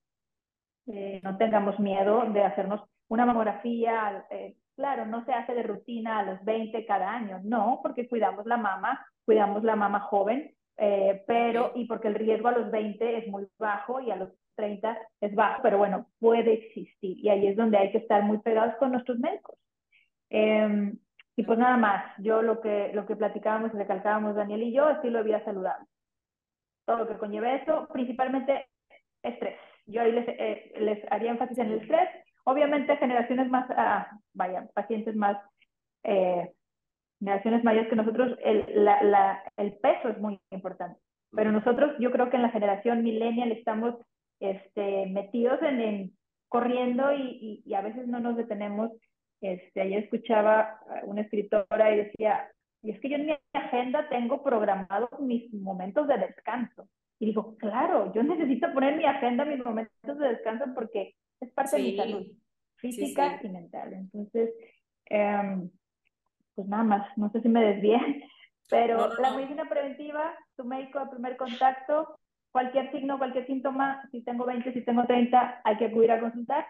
Eh, 0.87 1.21
no 1.23 1.37
tengamos 1.37 1.79
miedo 1.79 2.25
de 2.33 2.43
hacernos 2.43 2.81
una 3.07 3.25
mamografía, 3.25 4.25
eh, 4.29 4.55
claro, 4.75 5.05
no 5.05 5.23
se 5.25 5.33
hace 5.33 5.53
de 5.53 5.63
rutina 5.63 6.19
a 6.19 6.23
los 6.23 6.43
20 6.43 6.85
cada 6.85 7.13
año, 7.13 7.39
no, 7.43 7.79
porque 7.81 8.07
cuidamos 8.07 8.45
la 8.45 8.57
mama 8.57 9.05
cuidamos 9.29 9.63
la 9.63 9.75
mama 9.75 9.99
joven, 9.99 10.55
eh, 10.77 11.23
pero, 11.27 11.71
y 11.75 11.85
porque 11.85 12.07
el 12.07 12.15
riesgo 12.15 12.47
a 12.47 12.51
los 12.53 12.71
20 12.71 13.17
es 13.19 13.27
muy 13.27 13.47
bajo 13.59 14.01
y 14.01 14.09
a 14.09 14.15
los 14.15 14.29
30 14.59 14.97
es 15.21 15.33
bajo, 15.33 15.61
pero 15.63 15.77
bueno, 15.77 16.07
puede 16.19 16.53
existir 16.53 17.17
y 17.17 17.29
ahí 17.29 17.47
es 17.47 17.55
donde 17.55 17.77
hay 17.77 17.91
que 17.91 17.99
estar 17.99 18.23
muy 18.23 18.39
pegados 18.39 18.75
con 18.75 18.91
nuestros 18.91 19.17
médicos. 19.19 19.55
Em, 20.29 20.97
y 21.37 21.43
pues 21.43 21.57
nada 21.57 21.77
más, 21.77 22.03
yo 22.17 22.41
lo 22.41 22.59
que, 22.59 22.91
lo 22.93 23.05
que 23.05 23.15
platicábamos 23.15 23.73
y 23.73 23.77
recalcábamos 23.77 24.35
Daniel 24.35 24.63
y 24.63 24.73
yo, 24.73 24.89
estilo 24.89 25.19
de 25.19 25.23
vida 25.23 25.43
saludable. 25.45 25.85
Todo 26.85 26.97
lo 26.97 27.07
que 27.07 27.17
conlleva 27.17 27.55
eso, 27.55 27.87
principalmente 27.93 28.67
estrés. 29.23 29.57
Yo 29.85 30.01
ahí 30.01 30.11
les, 30.11 30.27
eh, 30.27 30.73
les 30.79 31.11
haría 31.11 31.31
énfasis 31.31 31.57
en 31.57 31.71
el 31.71 31.81
estrés. 31.81 32.09
Obviamente 32.43 32.97
generaciones 32.97 33.49
más, 33.49 33.65
ah, 33.71 34.09
vaya, 34.33 34.67
pacientes 34.73 35.15
más 35.15 35.37
eh, 36.03 36.51
generaciones 37.19 37.63
mayores 37.63 37.89
que 37.89 37.95
nosotros, 37.95 38.37
el, 38.43 38.65
la, 38.83 39.01
la, 39.03 39.43
el 39.57 39.73
peso 39.77 40.09
es 40.09 40.17
muy 40.19 40.39
importante. 40.51 40.99
Pero 41.31 41.51
nosotros, 41.51 41.95
yo 41.99 42.11
creo 42.11 42.29
que 42.29 42.37
en 42.37 42.43
la 42.43 42.49
generación 42.49 43.03
millennial 43.03 43.51
estamos 43.51 43.95
este, 44.39 45.05
metidos 45.07 45.61
en, 45.61 45.81
en 45.81 46.17
corriendo 46.47 47.13
y, 47.13 47.61
y, 47.65 47.73
a 47.73 47.81
veces 47.81 48.07
no 48.07 48.19
nos 48.19 48.35
detenemos. 48.35 48.91
Este, 49.41 49.81
ayer 49.81 50.03
escuchaba 50.03 50.79
a 50.89 51.05
una 51.05 51.21
escritora 51.21 51.93
y 51.93 51.97
decía, 51.97 52.51
y 52.81 52.91
es 52.91 52.99
que 52.99 53.09
yo 53.09 53.15
en 53.15 53.27
mi 53.27 53.37
agenda 53.53 54.07
tengo 54.09 54.43
programados 54.43 55.09
mis 55.19 55.53
momentos 55.53 56.07
de 56.07 56.17
descanso. 56.17 56.87
Y 57.19 57.27
digo, 57.27 57.57
claro, 57.57 58.13
yo 58.13 58.23
necesito 58.23 58.71
poner 58.73 58.95
mi 58.95 59.05
agenda, 59.05 59.43
mis 59.45 59.63
momentos 59.63 60.17
de 60.17 60.29
descanso 60.29 60.65
porque 60.73 61.15
es 61.41 61.51
parte 61.51 61.77
de 61.77 61.83
mi 61.83 61.97
salud 61.97 62.27
física 62.77 63.39
y 63.43 63.49
mental. 63.49 63.93
Entonces, 63.93 64.51
em, 65.05 65.69
pues 66.55 66.67
nada 66.67 66.83
más, 66.83 67.17
no 67.17 67.29
sé 67.31 67.41
si 67.41 67.49
me 67.49 67.61
desvié, 67.61 67.99
pero 68.69 69.13
la 69.15 69.35
medicina 69.35 69.67
preventiva, 69.67 70.33
tu 70.55 70.63
médico 70.63 70.99
de 70.99 71.11
primer 71.11 71.37
contacto, 71.37 72.17
cualquier 72.51 72.91
signo, 72.91 73.17
cualquier 73.17 73.45
síntoma, 73.47 74.07
si 74.11 74.23
tengo 74.23 74.45
20, 74.45 74.73
si 74.73 74.81
tengo 74.81 75.05
30, 75.05 75.61
hay 75.63 75.77
que 75.77 75.85
acudir 75.85 76.11
a 76.11 76.19
consultar. 76.19 76.65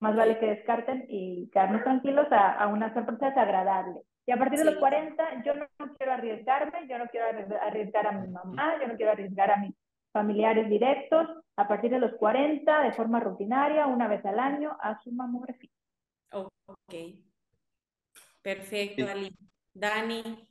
Más 0.00 0.16
vale 0.16 0.38
que 0.38 0.46
descarten 0.46 1.04
y 1.08 1.50
quedarnos 1.50 1.82
tranquilos 1.82 2.26
a, 2.30 2.54
a 2.54 2.68
una 2.68 2.92
sorpresa 2.94 3.42
agradable. 3.42 4.00
Y 4.26 4.32
a 4.32 4.36
partir 4.36 4.60
de 4.60 4.64
los 4.64 4.76
40, 4.76 5.42
yo 5.44 5.54
no, 5.54 5.66
quiero 5.96 6.12
arriesgarme, 6.12 6.86
yo 6.88 6.98
no 6.98 7.06
quiero 7.08 7.26
arriesgar 7.60 8.06
a 8.06 8.12
mi 8.12 8.28
mamá, 8.28 8.78
yo 8.80 8.86
no 8.86 8.96
quiero 8.96 9.12
arriesgar 9.12 9.50
a 9.50 9.56
mis 9.56 9.74
familiares 10.12 10.68
directos. 10.68 11.26
A 11.56 11.68
partir 11.68 11.90
de 11.90 11.98
los 11.98 12.14
40, 12.14 12.82
de 12.82 12.92
forma 12.92 13.20
rutinaria, 13.20 13.86
una 13.86 14.08
vez 14.08 14.24
al 14.24 14.38
año, 14.38 14.76
a 14.80 15.00
su 15.02 15.12
mamografía. 15.12 15.70
ok. 16.30 16.94
Perfecto, 18.42 19.06
Ali. 19.06 19.34
Dani. 19.74 20.49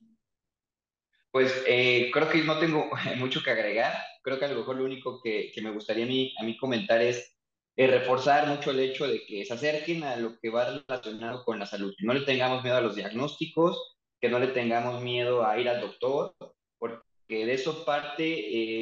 Pues 1.32 1.64
eh, 1.68 2.10
creo 2.12 2.30
que 2.30 2.44
no 2.44 2.58
tengo 2.60 2.90
mucho 3.18 3.44
que 3.44 3.52
agregar. 3.52 3.94
Creo 4.24 4.40
que 4.40 4.46
a 4.46 4.50
lo 4.50 4.60
mejor 4.60 4.78
lo 4.78 4.86
único 4.86 5.22
que, 5.22 5.52
que 5.54 5.62
me 5.62 5.72
gustaría 5.72 6.06
a 6.06 6.44
mí, 6.44 6.58
comentar 6.60 7.02
es 7.02 7.38
eh, 7.76 7.88
reforzar 7.88 8.48
mucho 8.48 8.72
el 8.72 8.80
hecho 8.80 9.08
de 9.08 9.26
que 9.26 9.46
se 9.46 9.54
acerquen 9.54 10.04
a 10.04 10.16
lo 10.16 10.38
que 10.40 10.50
va 10.50 10.84
relacionado 10.88 11.44
con 11.46 11.60
la 11.60 11.66
salud. 11.66 11.94
No 12.00 12.14
le 12.14 12.22
tengamos 12.22 12.64
miedo 12.64 12.78
a 12.78 12.82
los 12.82 12.96
diagnósticos, 12.96 13.98
que 14.20 14.30
no 14.30 14.40
le 14.40 14.48
tengamos 14.48 15.02
miedo 15.02 15.46
a 15.46 15.60
ir 15.60 15.70
al 15.70 15.82
doctor, 15.82 16.36
porque 16.78 17.02
de 17.46 17.54
eso 17.54 17.86
parte 17.86 18.24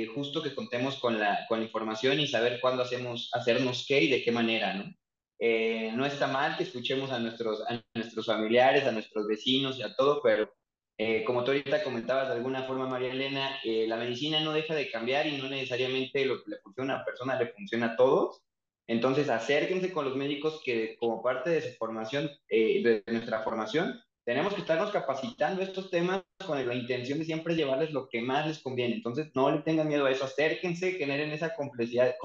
eh, 0.02 0.08
justo 0.08 0.42
que 0.42 0.56
contemos 0.56 0.98
con 1.00 1.20
la, 1.20 1.46
con 1.48 1.60
la 1.60 1.66
información 1.66 2.20
y 2.20 2.28
saber 2.28 2.60
cuándo 2.62 2.82
hacemos, 2.82 3.30
hacernos 3.34 3.86
qué 3.88 4.02
y 4.02 4.10
de 4.10 4.24
qué 4.24 4.32
manera, 4.32 4.74
¿no? 4.74 4.94
No 5.96 6.06
está 6.06 6.26
mal 6.26 6.58
que 6.58 6.64
escuchemos 6.64 7.12
a 7.12 7.20
nuestros, 7.20 7.62
a 7.70 7.84
nuestros 7.94 8.26
familiares, 8.26 8.86
a 8.86 8.92
nuestros 8.92 9.28
vecinos 9.28 9.78
y 9.78 9.84
a 9.84 9.96
todo, 9.96 10.20
pero 10.24 10.52
eh, 10.98 11.24
como 11.26 11.44
tú 11.44 11.52
ahorita 11.52 11.84
comentabas 11.84 12.28
de 12.28 12.36
alguna 12.36 12.64
forma, 12.64 12.88
María 12.88 13.12
Elena, 13.12 13.60
eh, 13.64 13.86
la 13.88 13.98
medicina 13.98 14.40
no 14.40 14.54
deja 14.54 14.74
de 14.74 14.90
cambiar 14.90 15.28
y 15.28 15.38
no 15.38 15.48
necesariamente 15.48 16.26
lo 16.26 16.44
que 16.44 16.52
le 16.52 16.58
funciona 16.58 16.94
a 16.94 16.96
una 16.98 17.06
persona 17.06 17.40
le 17.40 17.48
funciona 17.48 17.86
a 17.88 17.96
todos. 17.96 18.42
Entonces, 18.88 19.30
acérquense 19.30 19.92
con 19.92 20.06
los 20.06 20.16
médicos 20.16 20.62
que 20.64 20.96
como 20.98 21.22
parte 21.22 21.50
de 21.50 21.62
su 21.62 21.78
formación, 21.78 22.32
de 22.50 23.04
nuestra 23.08 23.44
formación, 23.44 24.02
tenemos 24.24 24.54
que 24.54 24.62
estarnos 24.62 24.92
capacitando 24.92 25.62
estos 25.62 25.90
temas 25.90 26.24
con 26.46 26.66
la 26.66 26.74
intención 26.74 27.20
de 27.20 27.26
siempre 27.26 27.56
llevarles 27.56 27.92
lo 27.92 28.08
que 28.08 28.22
más 28.22 28.48
les 28.48 28.60
conviene. 28.60 28.96
Entonces, 28.96 29.30
no 29.36 29.52
le 29.52 29.60
tengan 29.60 29.90
miedo 29.90 30.06
a 30.06 30.12
eso, 30.12 30.24
acérquense, 30.24 30.94
generen 30.94 31.32
esa 31.32 31.54
complicidad, 31.54 32.16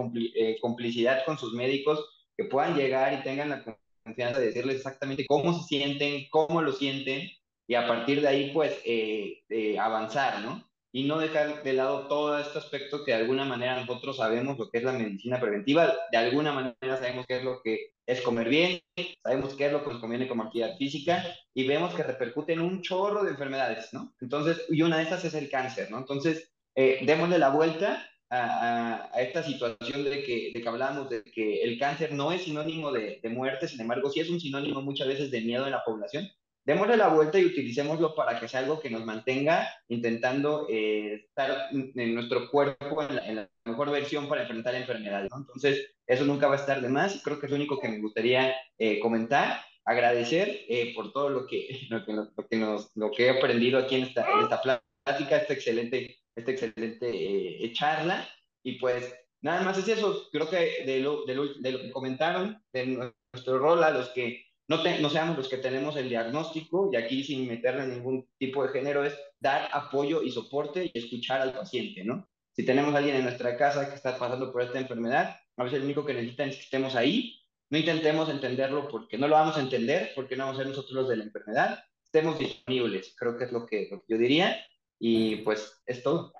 complicidad 0.60 1.24
con 1.24 1.36
sus 1.36 1.52
médicos 1.52 2.04
que 2.36 2.44
puedan 2.44 2.76
llegar 2.76 3.12
y 3.12 3.22
tengan 3.22 3.50
la 3.50 3.64
confianza 4.04 4.40
de 4.40 4.46
decirles 4.46 4.76
exactamente 4.76 5.26
cómo 5.26 5.52
se 5.52 5.66
sienten, 5.66 6.26
cómo 6.30 6.62
lo 6.62 6.72
sienten, 6.72 7.28
y 7.72 7.74
a 7.74 7.88
partir 7.88 8.20
de 8.20 8.28
ahí, 8.28 8.50
pues, 8.52 8.82
eh, 8.84 9.78
avanzar, 9.78 10.42
¿no? 10.42 10.62
Y 10.92 11.04
no 11.04 11.18
dejar 11.18 11.62
de 11.62 11.72
lado 11.72 12.06
todo 12.06 12.38
este 12.38 12.58
aspecto 12.58 13.02
que 13.02 13.12
de 13.12 13.22
alguna 13.22 13.46
manera 13.46 13.80
nosotros 13.80 14.18
sabemos 14.18 14.58
lo 14.58 14.68
que 14.68 14.76
es 14.76 14.84
la 14.84 14.92
medicina 14.92 15.40
preventiva, 15.40 15.90
de 16.10 16.18
alguna 16.18 16.52
manera 16.52 16.98
sabemos 16.98 17.24
qué 17.26 17.38
es 17.38 17.44
lo 17.44 17.62
que 17.62 17.94
es 18.04 18.20
comer 18.20 18.50
bien, 18.50 18.82
sabemos 19.22 19.54
qué 19.54 19.64
es 19.68 19.72
lo 19.72 19.82
que 19.82 19.90
nos 19.90 20.00
conviene 20.02 20.28
como 20.28 20.42
actividad 20.42 20.76
física, 20.76 21.24
y 21.54 21.66
vemos 21.66 21.94
que 21.94 22.02
repercute 22.02 22.52
en 22.52 22.60
un 22.60 22.82
chorro 22.82 23.24
de 23.24 23.30
enfermedades, 23.30 23.88
¿no? 23.94 24.12
Entonces, 24.20 24.66
y 24.68 24.82
una 24.82 24.98
de 24.98 25.04
esas 25.04 25.24
es 25.24 25.32
el 25.32 25.48
cáncer, 25.48 25.90
¿no? 25.90 25.96
Entonces, 25.96 26.52
eh, 26.74 26.98
démosle 27.06 27.38
la 27.38 27.48
vuelta 27.48 28.06
a, 28.28 29.10
esta 29.16 29.42
situación 29.42 30.04
de 30.04 30.22
que, 30.24 30.50
de 30.52 30.60
que 30.60 30.68
hablábamos 30.68 31.08
de 31.08 31.22
que 31.24 31.62
el 31.62 31.78
cáncer 31.78 32.12
no 32.12 32.32
es 32.32 32.42
sinónimo 32.42 32.92
de, 32.92 33.18
de, 33.22 33.28
muerte, 33.30 33.66
sin 33.66 33.80
embargo, 33.80 34.10
sí 34.10 34.20
es 34.20 34.28
un 34.28 34.40
sinónimo 34.40 34.82
muchas 34.82 35.08
veces 35.08 35.30
de 35.30 35.40
miedo 35.40 35.64
en 35.64 35.72
la 35.72 35.82
población. 35.82 36.28
Démosle 36.64 36.96
la 36.96 37.08
vuelta 37.08 37.38
y 37.38 37.44
utilicémoslo 37.44 38.14
para 38.14 38.38
que 38.38 38.46
sea 38.46 38.60
algo 38.60 38.80
que 38.80 38.90
nos 38.90 39.04
mantenga 39.04 39.68
intentando 39.88 40.66
eh, 40.70 41.24
estar 41.26 41.68
en 41.72 42.14
nuestro 42.14 42.48
cuerpo 42.50 43.02
en 43.02 43.36
la, 43.36 43.50
mejor 43.64 43.90
versión 43.90 44.28
para 44.28 44.42
enfrentar 44.42 44.74
enfermedades. 44.74 45.30
¿no? 45.30 45.38
Entonces, 45.38 45.94
eso 46.06 46.24
nunca 46.24 46.46
va 46.46 46.54
a 46.54 46.58
estar 46.58 46.80
de 46.80 46.88
más 46.88 47.20
creo 47.22 47.40
que 47.40 47.46
es 47.46 47.50
lo 47.50 47.56
único 47.56 47.80
que 47.80 47.88
me 47.88 48.00
gustaría 48.00 48.54
eh, 48.78 49.00
comentar. 49.00 49.60
Agradecer 49.84 50.60
eh, 50.68 50.92
por 50.94 51.12
todo 51.12 51.28
lo 51.28 51.46
que, 51.46 51.86
lo 51.90 52.04
que, 52.04 52.12
lo, 52.12 52.48
que 52.48 52.56
nos, 52.56 52.90
lo 52.96 53.10
que 53.10 53.26
he 53.26 53.30
aprendido 53.30 53.78
aquí 53.78 53.96
en 53.96 54.04
esta, 54.04 54.24
en 54.30 54.40
esta 54.40 54.60
plática, 54.62 55.38
esta 55.38 55.52
excelente 55.54 56.22
esta 56.34 56.50
excelente 56.50 57.64
eh, 57.64 57.72
charla. 57.72 58.28
Y 58.62 58.78
pues 58.78 59.14
nada 59.42 59.62
más 59.62 59.78
es 59.78 59.88
eso, 59.88 60.28
creo 60.30 60.48
que 60.48 60.84
de 60.86 61.00
lo, 61.00 61.24
de 61.24 61.34
lo, 61.34 61.54
de 61.54 61.72
lo 61.72 61.80
que 61.80 61.90
comentaron, 61.90 62.62
de 62.72 63.12
nuestro 63.32 63.58
rol 63.58 63.82
a 63.82 63.90
los 63.90 64.10
que 64.10 64.51
no, 64.76 64.98
no, 65.00 65.10
seamos 65.10 65.36
los 65.36 65.48
que 65.48 65.58
tenemos 65.58 65.96
el 65.96 66.08
diagnóstico, 66.08 66.90
y 66.92 66.96
aquí 66.96 67.24
sin 67.24 67.46
meterle 67.46 67.86
ningún 67.86 68.28
tipo 68.38 68.64
de 68.64 68.70
género, 68.70 69.04
es 69.04 69.16
dar 69.38 69.68
apoyo 69.72 70.22
y 70.22 70.30
soporte 70.30 70.90
y 70.92 70.98
escuchar 70.98 71.40
al 71.40 71.52
paciente, 71.52 72.04
¿no? 72.04 72.28
Si 72.52 72.64
tenemos 72.64 72.94
a 72.94 72.98
alguien 72.98 73.16
en 73.16 73.24
nuestra 73.24 73.56
casa 73.56 73.88
que 73.88 73.94
está 73.94 74.18
pasando 74.18 74.52
por 74.52 74.62
esta 74.62 74.78
enfermedad, 74.78 75.36
a 75.56 75.64
veces 75.64 75.80
lo 75.80 75.86
único 75.86 76.04
que 76.04 76.14
necesitan 76.14 76.48
es 76.48 76.56
que 76.56 76.62
estemos 76.62 76.94
ahí, 76.96 77.40
no 77.70 77.78
intentemos 77.78 78.28
entenderlo 78.28 78.88
porque 78.88 79.16
no 79.16 79.28
lo 79.28 79.34
vamos 79.34 79.56
a 79.56 79.60
entender, 79.60 80.12
porque 80.14 80.36
no 80.36 80.44
vamos 80.44 80.58
a 80.58 80.62
ser 80.62 80.70
nosotros 80.70 80.92
los 80.92 81.08
de 81.08 81.16
la 81.16 81.24
enfermedad, 81.24 81.82
estemos 82.04 82.38
disponibles, 82.38 83.14
creo 83.18 83.38
que 83.38 83.44
es 83.44 83.52
lo 83.52 83.66
que, 83.66 83.88
lo 83.90 84.00
que 84.00 84.06
yo 84.08 84.18
diría, 84.18 84.62
y 84.98 85.36
pues 85.36 85.82
es 85.86 86.02
todo. 86.02 86.32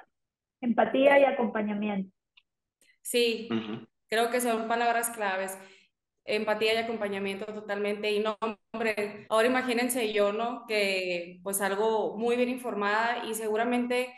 Empatía 0.60 1.18
y 1.18 1.24
acompañamiento. 1.24 2.14
Sí, 3.00 3.48
creo 4.06 4.30
que 4.30 4.40
son 4.40 4.68
palabras 4.68 5.10
claves. 5.10 5.58
Empatía 6.24 6.74
y 6.74 6.76
acompañamiento 6.76 7.46
totalmente. 7.46 8.10
Y 8.12 8.20
no, 8.20 8.36
hombre, 8.72 9.26
ahora 9.28 9.48
imagínense 9.48 10.12
yo, 10.12 10.32
¿no? 10.32 10.64
Que 10.66 11.40
pues 11.42 11.60
algo 11.60 12.16
muy 12.16 12.36
bien 12.36 12.48
informada 12.48 13.24
y 13.26 13.34
seguramente 13.34 14.12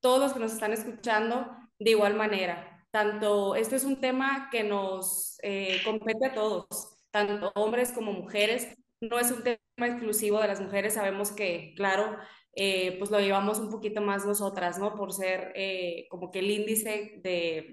todos 0.00 0.20
los 0.20 0.32
que 0.32 0.40
nos 0.40 0.52
están 0.52 0.72
escuchando 0.72 1.56
de 1.78 1.90
igual 1.90 2.14
manera. 2.14 2.86
Tanto, 2.90 3.54
esto 3.56 3.76
es 3.76 3.84
un 3.84 4.00
tema 4.00 4.48
que 4.50 4.64
nos 4.64 5.38
eh, 5.42 5.78
compete 5.84 6.26
a 6.26 6.34
todos, 6.34 7.02
tanto 7.10 7.52
hombres 7.54 7.92
como 7.92 8.12
mujeres. 8.12 8.76
No 9.00 9.18
es 9.18 9.30
un 9.30 9.42
tema 9.42 9.58
exclusivo 9.78 10.40
de 10.40 10.48
las 10.48 10.60
mujeres. 10.60 10.94
Sabemos 10.94 11.32
que, 11.32 11.72
claro, 11.76 12.16
eh, 12.54 12.96
pues 12.98 13.10
lo 13.10 13.18
llevamos 13.18 13.58
un 13.58 13.70
poquito 13.70 14.02
más 14.02 14.26
nosotras, 14.26 14.78
¿no? 14.78 14.94
Por 14.94 15.12
ser 15.12 15.52
eh, 15.54 16.06
como 16.10 16.30
que 16.30 16.40
el 16.40 16.50
índice 16.50 17.20
de... 17.22 17.72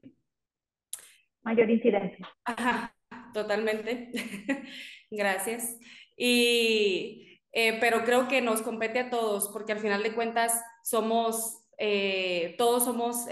Mayor 1.42 1.70
incidencia. 1.70 2.30
Ajá, 2.46 2.96
totalmente. 3.34 4.12
Gracias. 5.12 5.78
Y, 6.18 7.40
eh, 7.52 7.78
pero 7.80 8.04
creo 8.04 8.28
que 8.28 8.42
nos 8.42 8.62
compete 8.62 9.00
a 9.00 9.10
todos, 9.10 9.50
porque 9.50 9.74
al 9.74 9.80
final 9.80 10.04
de 10.04 10.14
cuentas 10.14 10.62
somos, 10.84 11.66
todos 12.58 12.84
somos 12.84 13.26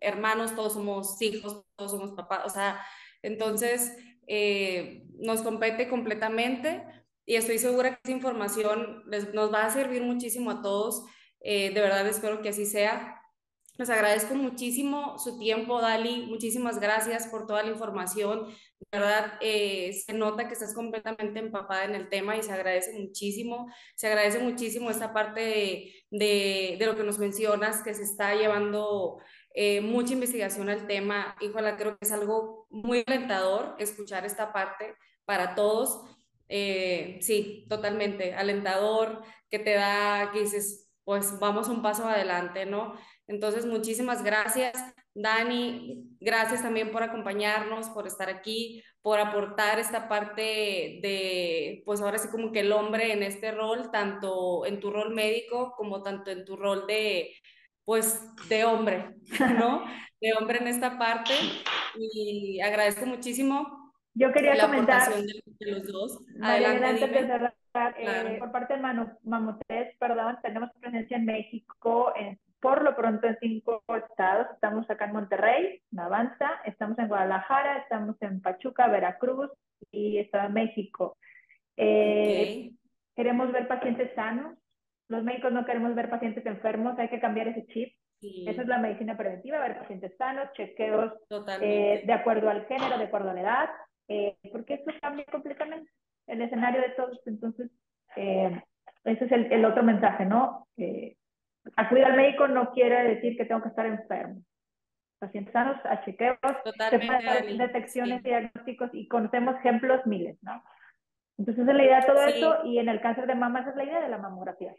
hermanos, 0.00 0.54
todos 0.54 0.74
somos 0.74 1.20
hijos, 1.22 1.64
todos 1.76 1.92
somos 1.92 2.12
papás, 2.12 2.42
o 2.44 2.50
sea, 2.50 2.78
entonces 3.22 3.96
nos 5.18 5.40
compete 5.40 5.88
completamente 5.88 6.84
y 7.30 7.36
estoy 7.36 7.58
segura 7.58 7.90
que 7.90 8.00
esa 8.02 8.16
información 8.16 9.04
les, 9.06 9.32
nos 9.34 9.52
va 9.52 9.64
a 9.64 9.70
servir 9.70 10.02
muchísimo 10.02 10.50
a 10.50 10.62
todos. 10.62 11.04
Eh, 11.40 11.72
de 11.72 11.80
verdad 11.80 12.04
espero 12.08 12.42
que 12.42 12.48
así 12.48 12.66
sea. 12.66 13.22
Les 13.76 13.88
agradezco 13.88 14.34
muchísimo 14.34 15.16
su 15.16 15.38
tiempo, 15.38 15.80
Dali. 15.80 16.26
Muchísimas 16.26 16.80
gracias 16.80 17.28
por 17.28 17.46
toda 17.46 17.62
la 17.62 17.70
información. 17.70 18.48
Verdad, 18.92 19.34
eh, 19.40 19.92
se 19.92 20.14
nota 20.14 20.48
que 20.48 20.54
estás 20.54 20.74
completamente 20.74 21.38
empapada 21.38 21.84
en 21.84 21.94
el 21.94 22.08
tema 22.08 22.36
y 22.36 22.42
se 22.42 22.52
agradece 22.52 22.92
muchísimo. 22.98 23.70
Se 23.94 24.08
agradece 24.08 24.38
muchísimo 24.40 24.90
esta 24.90 25.12
parte 25.12 25.40
de, 25.40 25.94
de, 26.10 26.76
de 26.78 26.86
lo 26.86 26.96
que 26.96 27.04
nos 27.04 27.18
mencionas, 27.18 27.82
que 27.82 27.94
se 27.94 28.02
está 28.02 28.34
llevando 28.34 29.20
eh, 29.54 29.80
mucha 29.80 30.14
investigación 30.14 30.68
al 30.70 30.86
tema. 30.86 31.36
Híjole, 31.40 31.76
creo 31.76 31.98
que 31.98 32.06
es 32.06 32.12
algo 32.12 32.66
muy 32.70 33.04
alentador 33.06 33.76
escuchar 33.78 34.24
esta 34.24 34.52
parte 34.52 34.96
para 35.24 35.54
todos. 35.54 36.00
Eh, 36.48 37.18
sí, 37.20 37.66
totalmente, 37.68 38.34
alentador, 38.34 39.22
que 39.50 39.58
te 39.60 39.74
da, 39.74 40.30
que 40.32 40.40
dices, 40.40 40.90
pues 41.04 41.38
vamos 41.38 41.68
un 41.68 41.82
paso 41.82 42.08
adelante, 42.08 42.66
¿no? 42.66 42.94
Entonces, 43.30 43.64
muchísimas 43.64 44.24
gracias, 44.24 44.72
Dani, 45.14 46.16
gracias 46.20 46.62
también 46.62 46.90
por 46.90 47.04
acompañarnos, 47.04 47.88
por 47.90 48.08
estar 48.08 48.28
aquí, 48.28 48.82
por 49.02 49.20
aportar 49.20 49.78
esta 49.78 50.08
parte 50.08 50.98
de, 51.00 51.82
pues 51.86 52.00
ahora 52.00 52.18
sí 52.18 52.28
como 52.28 52.50
que 52.50 52.60
el 52.60 52.72
hombre 52.72 53.12
en 53.12 53.22
este 53.22 53.52
rol, 53.52 53.92
tanto 53.92 54.66
en 54.66 54.80
tu 54.80 54.90
rol 54.90 55.14
médico 55.14 55.74
como 55.76 56.02
tanto 56.02 56.32
en 56.32 56.44
tu 56.44 56.56
rol 56.56 56.88
de, 56.88 57.32
pues, 57.84 58.20
de 58.48 58.64
hombre, 58.64 59.14
¿no? 59.58 59.84
De 60.20 60.32
hombre 60.34 60.58
en 60.58 60.66
esta 60.66 60.98
parte. 60.98 61.32
Y 61.96 62.60
agradezco 62.60 63.06
muchísimo 63.06 63.80
yo 64.14 64.32
quería 64.32 64.60
comentar. 64.60 65.08
De, 65.12 65.70
los 65.70 65.86
dos. 65.86 66.24
Adelante, 66.42 67.28
eh, 67.96 68.36
por 68.40 68.50
parte 68.50 68.74
de 68.74 68.80
Mamotest, 69.22 69.98
perdón, 69.98 70.36
tenemos 70.42 70.70
presencia 70.80 71.16
en 71.16 71.24
México, 71.26 72.12
en 72.16 72.38
por 72.60 72.82
lo 72.82 72.94
pronto 72.94 73.26
en 73.26 73.38
cinco 73.40 73.82
estados. 73.88 74.48
Estamos 74.52 74.88
acá 74.90 75.06
en 75.06 75.12
Monterrey, 75.12 75.82
en 75.92 75.98
Avanza, 75.98 76.60
estamos 76.64 76.98
en 76.98 77.08
Guadalajara, 77.08 77.78
estamos 77.78 78.16
en 78.20 78.40
Pachuca, 78.40 78.88
Veracruz 78.88 79.50
y 79.90 80.18
Estado 80.18 80.48
de 80.48 80.54
México. 80.54 81.16
Eh, 81.76 82.72
queremos 83.16 83.50
ver 83.52 83.66
pacientes 83.66 84.14
sanos. 84.14 84.56
Los 85.08 85.24
médicos 85.24 85.52
no 85.52 85.64
queremos 85.64 85.94
ver 85.94 86.10
pacientes 86.10 86.44
enfermos, 86.46 86.98
hay 86.98 87.08
que 87.08 87.20
cambiar 87.20 87.48
ese 87.48 87.66
chip. 87.66 87.94
Esa 88.22 88.62
es 88.62 88.68
la 88.68 88.78
medicina 88.78 89.16
preventiva, 89.16 89.58
ver 89.58 89.78
pacientes 89.78 90.14
sanos, 90.18 90.52
chequeos 90.52 91.14
eh, 91.62 92.02
de 92.04 92.12
acuerdo 92.12 92.50
al 92.50 92.66
género, 92.66 92.98
de 92.98 93.04
acuerdo 93.04 93.30
a 93.30 93.34
la 93.34 93.40
edad, 93.40 93.70
eh, 94.08 94.36
porque 94.52 94.74
eso 94.74 94.90
cambia 95.00 95.24
completamente 95.32 95.90
el 96.26 96.42
escenario 96.42 96.82
de 96.82 96.90
todos. 96.90 97.18
Entonces, 97.24 97.70
ese 98.14 99.24
es 99.24 99.32
el, 99.32 99.50
el, 99.50 99.64
otro 99.64 99.82
mensaje, 99.82 100.26
¿no? 100.26 100.66
Acudir 101.76 102.04
al 102.04 102.16
médico 102.16 102.48
no 102.48 102.72
quiere 102.72 103.14
decir 103.14 103.36
que 103.36 103.44
tengo 103.44 103.62
que 103.62 103.68
estar 103.68 103.86
enfermo. 103.86 104.42
Pacientes 105.18 105.52
sanos, 105.52 105.76
a 105.84 106.02
chequeos, 106.04 106.38
detecciones, 107.58 108.22
diagnósticos 108.22 108.90
y 108.94 109.06
conocemos 109.06 109.56
ejemplos 109.56 110.00
miles, 110.06 110.38
¿no? 110.42 110.62
Entonces, 111.36 111.68
es 111.68 111.74
la 111.74 111.84
idea 111.84 112.00
de 112.00 112.06
todo 112.06 112.22
esto 112.22 112.64
y 112.64 112.78
en 112.78 112.88
el 112.88 113.00
cáncer 113.00 113.26
de 113.26 113.34
mama 113.34 113.60
esa 113.60 113.70
es 113.70 113.76
la 113.76 113.84
idea 113.84 114.00
de 114.00 114.08
la 114.08 114.18
mamografía. 114.18 114.74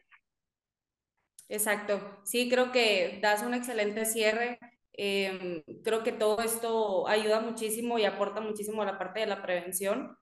Exacto. 1.50 2.22
Sí, 2.24 2.50
creo 2.50 2.72
que 2.72 3.20
das 3.22 3.44
un 3.44 3.54
excelente 3.54 4.06
cierre. 4.06 4.60
Em, 4.94 5.64
creo 5.84 6.04
que 6.04 6.12
todo 6.12 6.40
esto 6.42 7.08
ayuda 7.08 7.40
muchísimo 7.40 7.98
y 8.00 8.06
aporta 8.06 8.42
muchísimo 8.42 8.82
a 8.82 8.86
la 8.86 8.98
parte 8.98 9.20
de 9.22 9.26
la 9.26 9.42
prevención. 9.42 10.18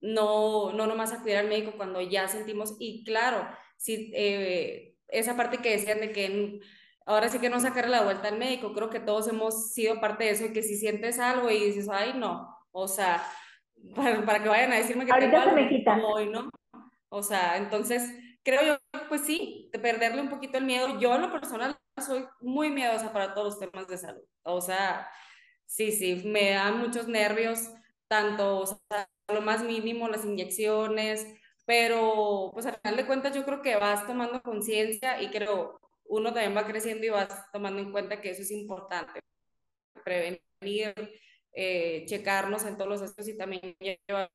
No, 0.00 0.72
no 0.72 0.86
nomás 0.86 1.12
acudir 1.12 1.36
al 1.36 1.48
médico 1.48 1.72
cuando 1.76 2.00
ya 2.00 2.28
sentimos, 2.28 2.76
y 2.78 3.04
claro, 3.04 3.46
si 3.76 4.12
eh, 4.14 4.94
esa 5.10 5.36
parte 5.36 5.58
que 5.58 5.70
decían 5.70 6.00
de 6.00 6.12
que 6.12 6.60
ahora 7.06 7.28
sí 7.28 7.38
que 7.38 7.50
no 7.50 7.60
sacarle 7.60 7.90
la 7.90 8.02
vuelta 8.02 8.28
al 8.28 8.38
médico, 8.38 8.72
creo 8.72 8.90
que 8.90 9.00
todos 9.00 9.28
hemos 9.28 9.72
sido 9.72 10.00
parte 10.00 10.24
de 10.24 10.30
eso, 10.30 10.46
y 10.46 10.52
que 10.52 10.62
si 10.62 10.76
sientes 10.76 11.18
algo 11.18 11.50
y 11.50 11.58
dices, 11.58 11.88
ay, 11.90 12.12
no, 12.14 12.56
o 12.72 12.88
sea, 12.88 13.22
para, 14.26 14.42
que 14.42 14.48
vayan 14.48 14.72
a 14.72 14.76
decirme 14.76 15.04
que 15.06 15.12
Ahorita 15.12 15.54
tengo 15.84 15.96
algo, 15.96 16.08
hoy, 16.08 16.28
¿no? 16.28 16.50
O 17.08 17.22
sea, 17.22 17.56
entonces, 17.56 18.14
creo 18.44 18.62
yo, 18.62 19.00
pues 19.08 19.22
sí, 19.22 19.68
de 19.72 19.78
perderle 19.78 20.22
un 20.22 20.28
poquito 20.28 20.58
el 20.58 20.64
miedo. 20.64 21.00
Yo 21.00 21.14
en 21.14 21.22
lo 21.22 21.32
personal 21.32 21.76
soy 22.00 22.24
muy 22.40 22.70
miedosa 22.70 23.12
para 23.12 23.34
todos 23.34 23.54
los 23.54 23.58
temas 23.58 23.88
de 23.88 23.98
salud. 23.98 24.22
O 24.42 24.60
sea, 24.60 25.08
sí, 25.66 25.90
sí, 25.90 26.22
me 26.24 26.50
dan 26.50 26.78
muchos 26.78 27.08
nervios, 27.08 27.68
tanto, 28.06 28.58
o 28.58 28.66
sea, 28.66 29.08
lo 29.28 29.40
más 29.40 29.64
mínimo, 29.64 30.08
las 30.08 30.24
inyecciones, 30.24 31.26
pero 31.70 32.50
pues 32.52 32.66
al 32.66 32.74
final 32.78 32.96
de 32.96 33.06
cuentas 33.06 33.32
yo 33.32 33.44
creo 33.44 33.62
que 33.62 33.76
vas 33.76 34.04
tomando 34.04 34.42
conciencia 34.42 35.22
y 35.22 35.30
creo 35.30 35.80
uno 36.06 36.32
también 36.32 36.56
va 36.56 36.66
creciendo 36.66 37.06
y 37.06 37.10
vas 37.10 37.48
tomando 37.52 37.80
en 37.80 37.92
cuenta 37.92 38.20
que 38.20 38.30
eso 38.30 38.42
es 38.42 38.50
importante, 38.50 39.20
prevenir, 40.02 40.92
eh, 41.52 42.04
checarnos 42.06 42.64
en 42.64 42.76
todos 42.76 42.90
los 42.90 43.02
aspectos 43.02 43.28
y 43.28 43.38
también 43.38 43.76
llevar 43.78 44.32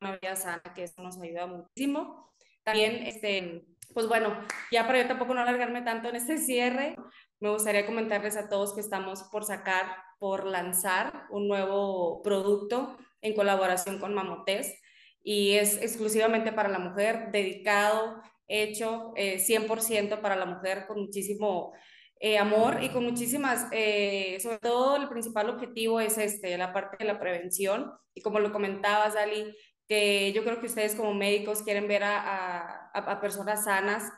una 0.00 0.16
vida 0.16 0.34
sana, 0.34 0.62
que 0.74 0.84
eso 0.84 1.02
nos 1.02 1.20
ayuda 1.20 1.46
muchísimo. 1.46 2.32
También, 2.62 3.06
este, 3.06 3.66
pues 3.92 4.08
bueno, 4.08 4.34
ya 4.70 4.86
para 4.86 5.02
yo 5.02 5.08
tampoco 5.08 5.34
no 5.34 5.42
alargarme 5.42 5.82
tanto 5.82 6.08
en 6.08 6.16
este 6.16 6.38
cierre, 6.38 6.96
me 7.38 7.50
gustaría 7.50 7.84
comentarles 7.84 8.38
a 8.38 8.48
todos 8.48 8.72
que 8.72 8.80
estamos 8.80 9.24
por 9.24 9.44
sacar, 9.44 9.94
por 10.18 10.46
lanzar 10.46 11.26
un 11.28 11.48
nuevo 11.48 12.22
producto 12.22 12.96
en 13.20 13.34
colaboración 13.34 13.98
con 13.98 14.14
Mamotes 14.14 14.81
y 15.22 15.52
es 15.52 15.80
exclusivamente 15.80 16.52
para 16.52 16.68
la 16.68 16.78
mujer, 16.78 17.30
dedicado, 17.30 18.20
hecho 18.48 19.14
100% 19.16 20.14
eh, 20.14 20.16
para 20.20 20.36
la 20.36 20.46
mujer 20.46 20.86
con 20.86 21.00
muchísimo 21.00 21.72
eh, 22.20 22.38
amor 22.38 22.82
y 22.82 22.90
con 22.90 23.04
muchísimas, 23.04 23.66
eh, 23.72 24.38
sobre 24.40 24.58
todo 24.58 24.96
el 24.96 25.08
principal 25.08 25.48
objetivo 25.48 26.00
es 26.00 26.18
este, 26.18 26.56
la 26.58 26.72
parte 26.72 26.96
de 26.98 27.04
la 27.04 27.18
prevención. 27.18 27.92
Y 28.14 28.20
como 28.20 28.40
lo 28.40 28.52
comentabas, 28.52 29.16
Ali, 29.16 29.56
que 29.88 30.32
yo 30.32 30.44
creo 30.44 30.60
que 30.60 30.66
ustedes 30.66 30.94
como 30.94 31.14
médicos 31.14 31.62
quieren 31.62 31.88
ver 31.88 32.04
a, 32.04 32.90
a, 32.92 33.20
personas 33.20 33.64
sanas, 33.64 34.10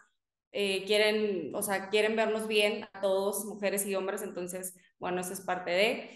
quieren, 0.52 1.52
o 1.54 1.62
sea, 1.62 1.88
quieren 1.88 2.14
vernos 2.14 2.46
bien 2.46 2.86
a 2.92 3.00
todos, 3.00 3.44
mujeres 3.44 3.84
y 3.86 3.94
hombres, 3.96 4.22
entonces, 4.22 4.76
bueno, 5.00 5.20
eso 5.20 5.32
es 5.32 5.40
parte 5.40 5.72
de 5.72 6.10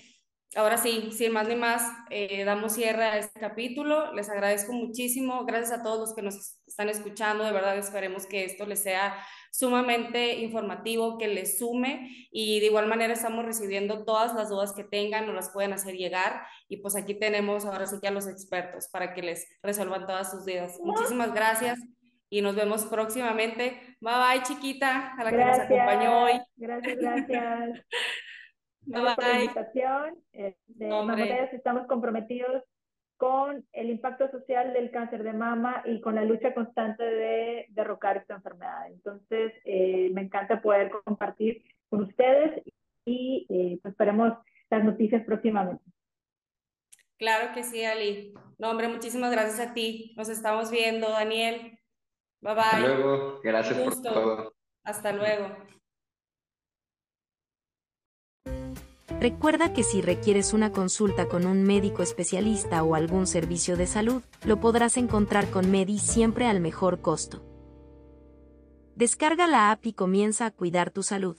ahora 0.55 0.79
sí, 0.79 1.11
sin 1.13 1.33
más 1.33 1.49
ni 1.49 1.57
más, 1.57 1.83
eh, 2.11 2.45
damos 2.45 2.73
cierre 2.73 3.05
a 3.05 3.19
este 3.19 3.39
capítulo. 3.39 4.13
Les 4.15 4.29
agradezco 4.29 4.73
muchísimo. 4.73 5.45
Gracias 5.45 5.79
a 5.79 5.83
todos 5.83 5.99
los 5.99 6.15
que 6.15 6.23
nos 6.23 6.59
están 6.67 6.89
escuchando. 6.89 7.45
De 7.45 7.53
verdad, 7.53 7.77
esperemos 7.77 8.27
que 8.27 8.45
esto 8.45 8.67
les 8.67 8.83
sea 8.83 9.17
sumamente 9.51 10.37
informativo, 10.37 11.19
que 11.19 11.29
les 11.29 11.59
sume 11.59 12.29
y 12.31 12.61
de 12.61 12.67
igual 12.67 12.87
manera 12.87 13.13
estamos 13.13 13.45
recibiendo 13.45 14.05
todas 14.05 14.35
las 14.35 14.51
dudas 14.51 14.73
que 14.73 14.85
tengan, 14.85 15.27
nos 15.27 15.35
las 15.35 15.51
pueden 15.51 15.73
hacer 15.73 15.97
llegar 15.97 16.43
y 16.69 16.79
pues 16.79 16.97
aquí 16.97 17.15
tenemos 17.15 17.65
ahora 17.65 17.87
sí 17.87 17.97
que 18.01 18.09
a 18.09 18.11
los 18.11 18.29
expertos 18.29 18.89
para 18.89 19.15
que 19.15 19.23
les 19.23 19.47
resuelvan 19.63 20.07
todas 20.07 20.31
sus 20.31 20.45
dudas. 20.45 20.79
Muchísimas 20.83 21.33
gracias 21.33 21.79
y 22.31 22.43
nos 22.43 22.55
vemos 22.55 22.85
próximamente. 22.85 23.97
Bye 24.01 24.15
bye 24.15 24.43
chiquita, 24.43 25.15
a 25.19 25.25
la 25.25 25.31
que 25.31 25.45
nos 25.45 25.59
acompañó 25.59 26.25
hoy. 26.25 26.41
Gracias, 26.57 26.97
gracias. 26.99 27.87
Gracias 28.89 29.15
por 29.17 29.25
la 29.25 29.41
invitación. 29.41 30.19
Este, 30.33 31.55
estamos 31.55 31.87
comprometidos 31.87 32.63
con 33.19 33.67
el 33.73 33.91
impacto 33.91 34.31
social 34.31 34.73
del 34.73 34.91
cáncer 34.91 35.25
de 35.25 35.33
mama 35.33 35.83
y 35.85 36.01
con 36.01 36.15
la 36.15 36.25
lucha 36.25 36.55
constante 36.55 37.03
de 37.03 37.67
derrocar 37.71 38.17
esta 38.17 38.35
enfermedad. 38.35 38.87
Entonces, 38.87 39.53
eh, 39.65 40.11
me 40.15 40.23
encanta 40.23 40.63
poder 40.63 40.91
compartir 41.05 41.65
con 41.91 42.03
ustedes 42.03 42.63
y 43.05 43.47
eh, 43.49 43.79
pues 43.83 43.93
esperemos 43.93 44.35
las 44.71 44.85
noticias 44.85 45.25
próximamente. 45.25 45.83
Claro 47.19 47.53
que 47.53 47.65
sí, 47.65 47.85
Ali. 47.85 48.33
No, 48.59 48.71
hombre, 48.71 48.87
muchísimas 48.87 49.33
gracias 49.33 49.59
a 49.59 49.75
ti. 49.75 50.15
Nos 50.17 50.29
estamos 50.29 50.71
viendo, 50.71 51.11
Daniel. 51.11 51.79
Bye 52.41 52.55
bye. 52.55 52.63
Hasta 52.63 52.81
luego. 52.81 53.41
Gracias 53.43 53.79
por 53.81 54.03
todo. 54.03 54.55
Hasta 54.85 55.13
luego. 55.13 55.57
Recuerda 59.21 59.73
que 59.73 59.83
si 59.83 60.01
requieres 60.01 60.53
una 60.53 60.71
consulta 60.71 61.27
con 61.27 61.45
un 61.45 61.65
médico 61.65 62.05
especialista 62.05 62.85
o 62.85 62.95
algún 62.95 63.27
servicio 63.27 63.77
de 63.77 63.89
salud, 63.89 64.23
lo 64.45 64.61
podrás 64.61 64.97
encontrar 64.97 65.51
con 65.51 65.73
Medi 65.73 65.99
siempre 65.99 66.47
al 66.47 66.61
mejor 66.61 67.01
costo. 67.01 67.43
Descarga 68.95 69.49
la 69.49 69.73
app 69.73 69.85
y 69.87 69.93
comienza 69.93 70.47
a 70.47 70.51
cuidar 70.53 70.93
tu 70.93 71.03
salud. 71.03 71.37